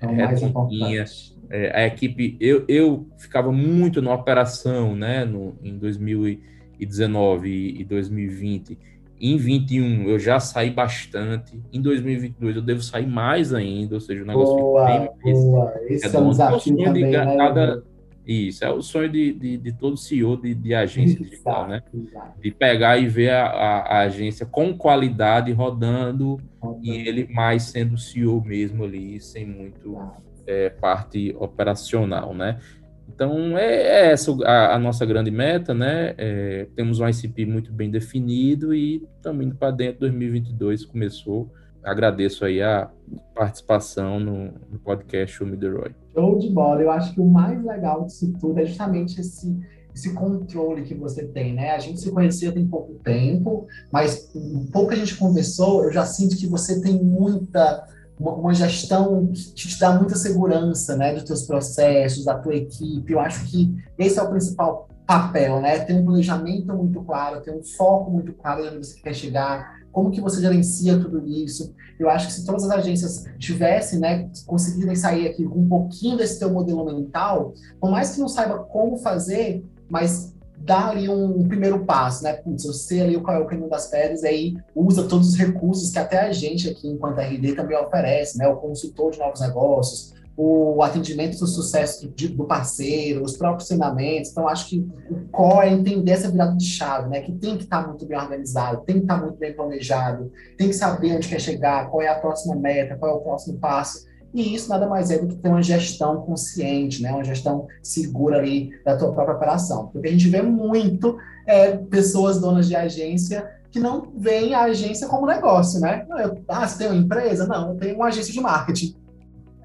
é 0.00 0.24
redondinha, 0.24 1.04
é, 1.50 1.76
a 1.76 1.84
equipe, 1.84 2.36
eu, 2.40 2.64
eu 2.68 3.08
ficava 3.18 3.50
muito 3.50 4.00
na 4.00 4.14
operação, 4.14 4.94
né, 4.94 5.24
no, 5.24 5.56
em 5.64 5.76
2019 5.76 7.48
e, 7.48 7.80
e 7.80 7.84
2020. 7.84 8.78
Em 9.20 9.36
21 9.36 10.08
eu 10.08 10.18
já 10.18 10.38
saí 10.38 10.70
bastante. 10.70 11.60
Em 11.72 11.82
2022 11.82 12.54
eu 12.54 12.62
devo 12.62 12.82
sair 12.82 13.06
mais 13.08 13.52
ainda, 13.52 13.96
ou 13.96 14.00
seja, 14.00 14.22
o 14.22 14.26
negócio 14.26 14.56
boa, 14.56 14.86
bem 14.86 15.10
mais. 15.50 15.90
Esse 15.90 16.16
é 16.16 16.20
um 16.20 16.30
desafio 16.30 16.76
também, 16.76 16.92
de 16.92 17.10
né, 17.10 17.36
cada, 17.36 17.82
Isso, 18.26 18.64
é 18.64 18.70
o 18.70 18.80
sonho 18.80 19.10
de, 19.10 19.32
de, 19.34 19.58
de 19.58 19.72
todo 19.72 19.96
CEO 19.96 20.36
de, 20.38 20.54
de 20.54 20.74
agência 20.74 21.16
exato, 21.16 21.30
digital, 21.30 21.68
né? 21.68 21.82
Exato. 21.92 22.40
De 22.40 22.50
pegar 22.50 22.96
e 22.96 23.06
ver 23.06 23.30
a, 23.30 23.46
a, 23.46 23.78
a, 23.80 24.00
agência 24.00 24.46
com 24.46 24.76
qualidade 24.76 25.52
rodando, 25.52 26.40
rodando, 26.58 26.86
e 26.86 27.06
ele 27.06 27.28
mais 27.30 27.64
sendo 27.64 27.98
CEO 27.98 28.42
mesmo 28.42 28.84
ali, 28.84 29.20
sem 29.20 29.46
muito 29.46 29.98
é, 30.46 30.70
parte 30.70 31.36
operacional, 31.38 32.34
né? 32.34 32.58
Então, 33.06 33.56
é, 33.58 33.74
é 33.74 34.06
essa 34.12 34.34
a, 34.44 34.74
a, 34.74 34.78
nossa 34.78 35.04
grande 35.04 35.30
meta, 35.30 35.74
né? 35.74 36.14
É, 36.16 36.66
temos 36.74 37.00
um 37.00 37.08
ICP 37.08 37.44
muito 37.44 37.72
bem 37.72 37.90
definido 37.90 38.74
e 38.74 39.06
estamos 39.16 39.44
indo 39.44 39.54
para 39.54 39.70
dentro. 39.70 40.00
2022 40.00 40.84
começou. 40.86 41.52
Agradeço 41.84 42.44
aí 42.44 42.62
a 42.62 42.90
participação 43.34 44.18
no, 44.18 44.52
no 44.70 44.78
podcast 44.82 45.36
Show 45.36 45.46
Me 45.46 45.56
The 45.56 45.68
Roy. 45.68 45.94
Show 46.14 46.38
de 46.38 46.50
bola. 46.50 46.82
Eu 46.82 46.90
acho 46.90 47.14
que 47.14 47.20
o 47.20 47.26
mais 47.26 47.62
legal 47.62 48.04
disso 48.06 48.32
tudo 48.40 48.58
é 48.60 48.64
justamente 48.64 49.20
esse 49.20 49.56
esse 49.94 50.12
controle 50.12 50.82
que 50.82 50.92
você 50.92 51.24
tem, 51.24 51.54
né? 51.54 51.70
A 51.70 51.78
gente 51.78 52.00
se 52.00 52.10
conhecia 52.10 52.50
tem 52.50 52.66
pouco 52.66 52.94
tempo, 52.94 53.68
mas 53.92 54.28
um 54.34 54.66
pouco 54.66 54.88
que 54.88 54.94
a 54.94 54.98
gente 54.98 55.16
conversou, 55.16 55.84
eu 55.84 55.92
já 55.92 56.04
sinto 56.04 56.36
que 56.36 56.48
você 56.48 56.80
tem 56.80 57.00
muita 57.00 57.86
uma, 58.18 58.54
gestão 58.54 59.26
que 59.28 59.54
te 59.54 59.78
dá 59.78 59.92
muita 59.92 60.16
segurança, 60.16 60.96
né, 60.96 61.14
dos 61.14 61.24
teus 61.24 61.42
processos, 61.42 62.24
da 62.24 62.38
tua 62.38 62.54
equipe. 62.54 63.12
Eu 63.12 63.20
acho 63.20 63.44
que 63.46 63.74
esse 63.98 64.18
é 64.18 64.22
o 64.22 64.30
principal 64.30 64.88
papel, 65.06 65.60
né? 65.60 65.80
Ter 65.80 65.94
um 65.94 66.04
planejamento 66.04 66.72
muito 66.74 67.02
claro, 67.02 67.40
ter 67.40 67.52
um 67.52 67.62
foco 67.62 68.10
muito 68.10 68.32
claro 68.32 68.66
onde 68.66 68.86
você 68.86 69.00
quer 69.00 69.14
chegar, 69.14 69.80
como 69.94 70.10
que 70.10 70.20
você 70.20 70.40
gerencia 70.40 70.98
tudo 70.98 71.24
isso. 71.24 71.72
Eu 71.98 72.10
acho 72.10 72.26
que 72.26 72.32
se 72.32 72.44
todas 72.44 72.64
as 72.64 72.70
agências 72.72 73.24
tivessem, 73.38 74.00
né, 74.00 74.28
conseguirem 74.44 74.96
sair 74.96 75.28
aqui 75.28 75.44
com 75.44 75.60
um 75.60 75.68
pouquinho 75.68 76.16
desse 76.16 76.40
teu 76.40 76.50
modelo 76.52 76.84
mental, 76.84 77.54
por 77.80 77.90
mais 77.92 78.10
que 78.10 78.20
não 78.20 78.28
saiba 78.28 78.58
como 78.58 78.98
fazer, 78.98 79.64
mas 79.88 80.34
dá 80.58 80.88
ali 80.88 81.08
um 81.08 81.46
primeiro 81.46 81.84
passo, 81.84 82.24
né? 82.24 82.32
Putz, 82.32 82.64
eu 82.64 82.72
sei 82.72 83.02
ali 83.02 83.20
qual 83.20 83.36
é 83.36 83.40
o 83.40 83.46
caminho 83.46 83.68
das 83.68 83.86
pedras, 83.86 84.22
e 84.22 84.26
aí 84.26 84.56
usa 84.74 85.04
todos 85.04 85.28
os 85.28 85.36
recursos 85.36 85.90
que 85.90 85.98
até 85.98 86.20
a 86.20 86.32
gente 86.32 86.68
aqui, 86.68 86.88
enquanto 86.88 87.20
RD, 87.20 87.54
também 87.54 87.76
oferece, 87.76 88.36
né? 88.38 88.48
O 88.48 88.56
consultor 88.56 89.12
de 89.12 89.18
novos 89.18 89.40
negócios, 89.40 90.14
o 90.36 90.82
atendimento 90.82 91.38
do 91.38 91.46
sucesso 91.46 92.08
do 92.08 92.44
parceiro, 92.44 93.22
os 93.22 93.36
próprios 93.36 93.68
treinamentos. 93.68 94.30
Então, 94.30 94.48
acho 94.48 94.68
que 94.68 94.86
o 95.10 95.28
core 95.30 95.68
é 95.68 95.72
entender 95.72 96.12
essa 96.12 96.30
virada 96.30 96.56
de 96.56 96.64
chave, 96.64 97.08
né? 97.08 97.20
Que 97.20 97.32
tem 97.32 97.56
que 97.56 97.64
estar 97.64 97.86
muito 97.86 98.04
bem 98.04 98.18
organizado, 98.18 98.82
tem 98.84 98.96
que 98.96 99.02
estar 99.02 99.20
muito 99.20 99.38
bem 99.38 99.54
planejado, 99.54 100.32
tem 100.56 100.68
que 100.68 100.74
saber 100.74 101.16
onde 101.16 101.28
quer 101.28 101.40
chegar, 101.40 101.88
qual 101.88 102.02
é 102.02 102.08
a 102.08 102.18
próxima 102.18 102.56
meta, 102.56 102.96
qual 102.96 103.12
é 103.12 103.14
o 103.14 103.20
próximo 103.20 103.58
passo. 103.58 104.06
E 104.32 104.52
isso 104.52 104.68
nada 104.68 104.88
mais 104.88 105.12
é 105.12 105.18
do 105.18 105.28
que 105.28 105.36
ter 105.36 105.48
uma 105.48 105.62
gestão 105.62 106.22
consciente, 106.22 107.00
né? 107.00 107.12
uma 107.12 107.22
gestão 107.22 107.68
segura 107.80 108.38
ali 108.38 108.70
da 108.84 108.96
tua 108.96 109.12
própria 109.12 109.36
operação. 109.36 109.86
Porque 109.92 110.08
a 110.08 110.10
gente 110.10 110.28
vê 110.28 110.42
muito 110.42 111.16
é, 111.46 111.76
pessoas 111.76 112.40
donas 112.40 112.66
de 112.66 112.74
agência 112.74 113.48
que 113.70 113.78
não 113.78 114.12
veem 114.16 114.54
a 114.54 114.64
agência 114.64 115.06
como 115.06 115.26
negócio, 115.26 115.80
né? 115.80 116.04
Eu, 116.18 116.42
ah, 116.48 116.66
você 116.66 116.78
tem 116.78 116.88
uma 116.88 116.96
empresa? 116.96 117.46
Não, 117.46 117.70
eu 117.70 117.76
tenho 117.76 117.96
uma 117.96 118.06
agência 118.06 118.32
de 118.32 118.40
marketing. 118.40 118.96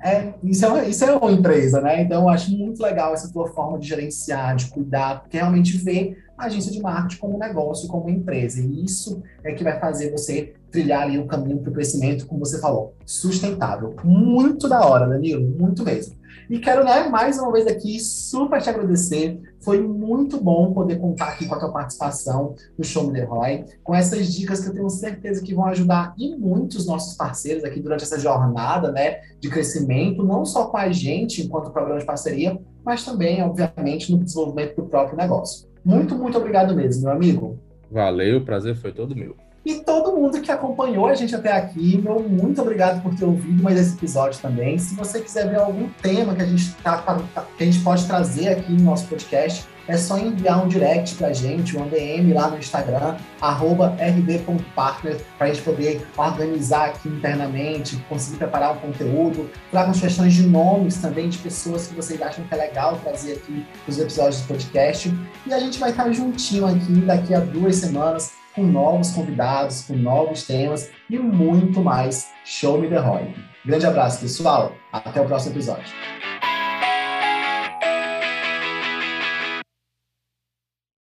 É, 0.02 0.34
isso, 0.44 0.66
é 0.66 0.68
uma, 0.68 0.86
isso 0.86 1.04
é 1.04 1.16
uma 1.16 1.32
empresa, 1.32 1.82
né? 1.82 2.02
Então, 2.02 2.24
eu 2.24 2.30
acho 2.30 2.52
muito 2.52 2.82
legal 2.82 3.14
essa 3.14 3.32
tua 3.32 3.48
forma 3.48 3.78
de 3.78 3.88
gerenciar, 3.88 4.56
de 4.56 4.68
cuidar, 4.68 5.22
porque 5.22 5.38
realmente 5.38 5.78
vê 5.78 6.18
a 6.38 6.46
agência 6.46 6.72
de 6.72 6.82
marketing 6.82 7.20
como 7.20 7.38
negócio, 7.38 7.88
como 7.88 8.10
empresa. 8.10 8.62
E 8.62 8.86
isso 8.86 9.22
é 9.44 9.52
que 9.52 9.64
vai 9.64 9.78
fazer 9.80 10.12
você 10.12 10.54
trilhar 10.72 11.04
ali 11.04 11.18
o 11.18 11.26
caminho 11.26 11.60
para 11.60 11.70
o 11.70 11.74
crescimento, 11.74 12.26
como 12.26 12.46
você 12.46 12.60
falou, 12.60 12.94
sustentável. 13.06 13.96
Muito 14.04 14.68
da 14.68 14.86
hora, 14.86 15.08
Danilo, 15.08 15.48
muito 15.58 15.84
mesmo. 15.84 16.20
E 16.50 16.58
quero, 16.58 16.84
né, 16.84 17.08
mais 17.10 17.38
uma 17.38 17.52
vez 17.52 17.68
aqui, 17.68 18.00
super 18.00 18.60
te 18.60 18.70
agradecer. 18.70 19.40
Foi 19.62 19.80
muito 19.80 20.42
bom 20.42 20.74
poder 20.74 20.98
contar 20.98 21.30
aqui 21.30 21.46
com 21.46 21.54
a 21.54 21.60
tua 21.60 21.72
participação 21.72 22.56
no 22.76 22.84
Show 22.84 23.06
Me 23.06 23.14
The 23.14 23.26
Roy, 23.26 23.66
com 23.84 23.94
essas 23.94 24.34
dicas 24.34 24.60
que 24.60 24.70
eu 24.70 24.74
tenho 24.74 24.90
certeza 24.90 25.44
que 25.44 25.54
vão 25.54 25.66
ajudar 25.66 26.16
e 26.18 26.36
muitos 26.36 26.88
nossos 26.88 27.16
parceiros 27.16 27.64
aqui 27.64 27.80
durante 27.80 28.04
essa 28.04 28.20
jornada, 28.20 28.92
né, 28.92 29.20
de 29.40 29.48
crescimento, 29.48 30.24
não 30.24 30.44
só 30.44 30.66
com 30.66 30.78
a 30.78 30.92
gente 30.92 31.44
enquanto 31.44 31.72
programa 31.72 32.00
de 32.00 32.06
parceria, 32.06 32.60
mas 32.84 33.04
também, 33.04 33.44
obviamente, 33.44 34.12
no 34.12 34.18
desenvolvimento 34.18 34.76
do 34.76 34.88
próprio 34.88 35.18
negócio. 35.18 35.68
Muito, 35.86 36.16
muito 36.16 36.38
obrigado 36.38 36.76
mesmo, 36.76 37.04
meu 37.04 37.12
amigo. 37.12 37.60
Valeu, 37.92 38.40
o 38.40 38.46
prazer 38.46 38.76
foi 38.76 38.92
todo 38.92 39.16
meu. 39.16 39.36
E 39.70 39.76
todo 39.82 40.16
mundo 40.16 40.42
que 40.42 40.52
acompanhou 40.52 41.06
a 41.06 41.14
gente 41.14 41.36
até 41.36 41.52
aqui, 41.52 42.02
meu 42.04 42.28
muito 42.28 42.60
obrigado 42.60 43.04
por 43.04 43.14
ter 43.14 43.24
ouvido 43.24 43.62
mais 43.62 43.80
esse 43.80 43.96
episódio 43.96 44.42
também. 44.42 44.80
Se 44.80 44.96
você 44.96 45.22
quiser 45.22 45.48
ver 45.48 45.58
algum 45.58 45.88
tema 46.02 46.34
que 46.34 46.42
a 46.42 46.46
gente, 46.46 46.74
tá, 46.78 47.22
que 47.56 47.64
a 47.64 47.66
gente 47.68 47.80
pode 47.82 48.08
trazer 48.08 48.48
aqui 48.48 48.72
no 48.72 48.82
nosso 48.82 49.06
podcast, 49.06 49.68
é 49.88 49.96
só 49.96 50.18
enviar 50.18 50.66
um 50.66 50.68
direct 50.68 51.14
para 51.14 51.28
a 51.28 51.34
gente, 51.34 51.78
um 51.78 51.88
DM 51.88 52.34
lá 52.34 52.50
no 52.50 52.58
Instagram, 52.58 53.18
rd.partner, 53.40 55.18
para 55.38 55.46
a 55.46 55.54
gente 55.54 55.62
poder 55.62 56.04
organizar 56.18 56.86
aqui 56.86 57.08
internamente, 57.08 58.04
conseguir 58.10 58.38
preparar 58.38 58.74
um 58.74 58.78
conteúdo. 58.78 59.52
Tragam 59.70 59.94
sugestões 59.94 60.34
de 60.34 60.48
nomes 60.48 60.98
também 60.98 61.30
de 61.30 61.38
pessoas 61.38 61.86
que 61.86 61.94
vocês 61.94 62.20
acham 62.24 62.44
que 62.44 62.54
é 62.56 62.58
legal 62.58 63.00
trazer 63.04 63.34
aqui 63.34 63.64
nos 63.88 64.00
episódios 64.00 64.42
do 64.42 64.48
podcast. 64.48 65.14
E 65.46 65.54
a 65.54 65.60
gente 65.60 65.78
vai 65.80 65.92
estar 65.92 66.12
juntinho 66.12 66.66
aqui 66.66 66.94
daqui 67.02 67.36
a 67.36 67.40
duas 67.40 67.76
semanas 67.76 68.39
com 68.56 68.64
novos 68.64 69.12
convidados, 69.12 69.84
com 69.84 69.94
novos 69.94 70.46
temas 70.46 70.90
e 71.10 71.18
muito 71.18 71.82
mais. 71.82 72.30
Show 72.46 72.80
Me 72.80 72.88
The 72.88 72.98
Roy. 72.98 73.34
Grande 73.66 73.86
abraço, 73.86 74.22
pessoal. 74.22 74.74
Até 74.92 75.22
o 75.22 75.26
próximo 75.26 75.54
episódio. 75.54 75.94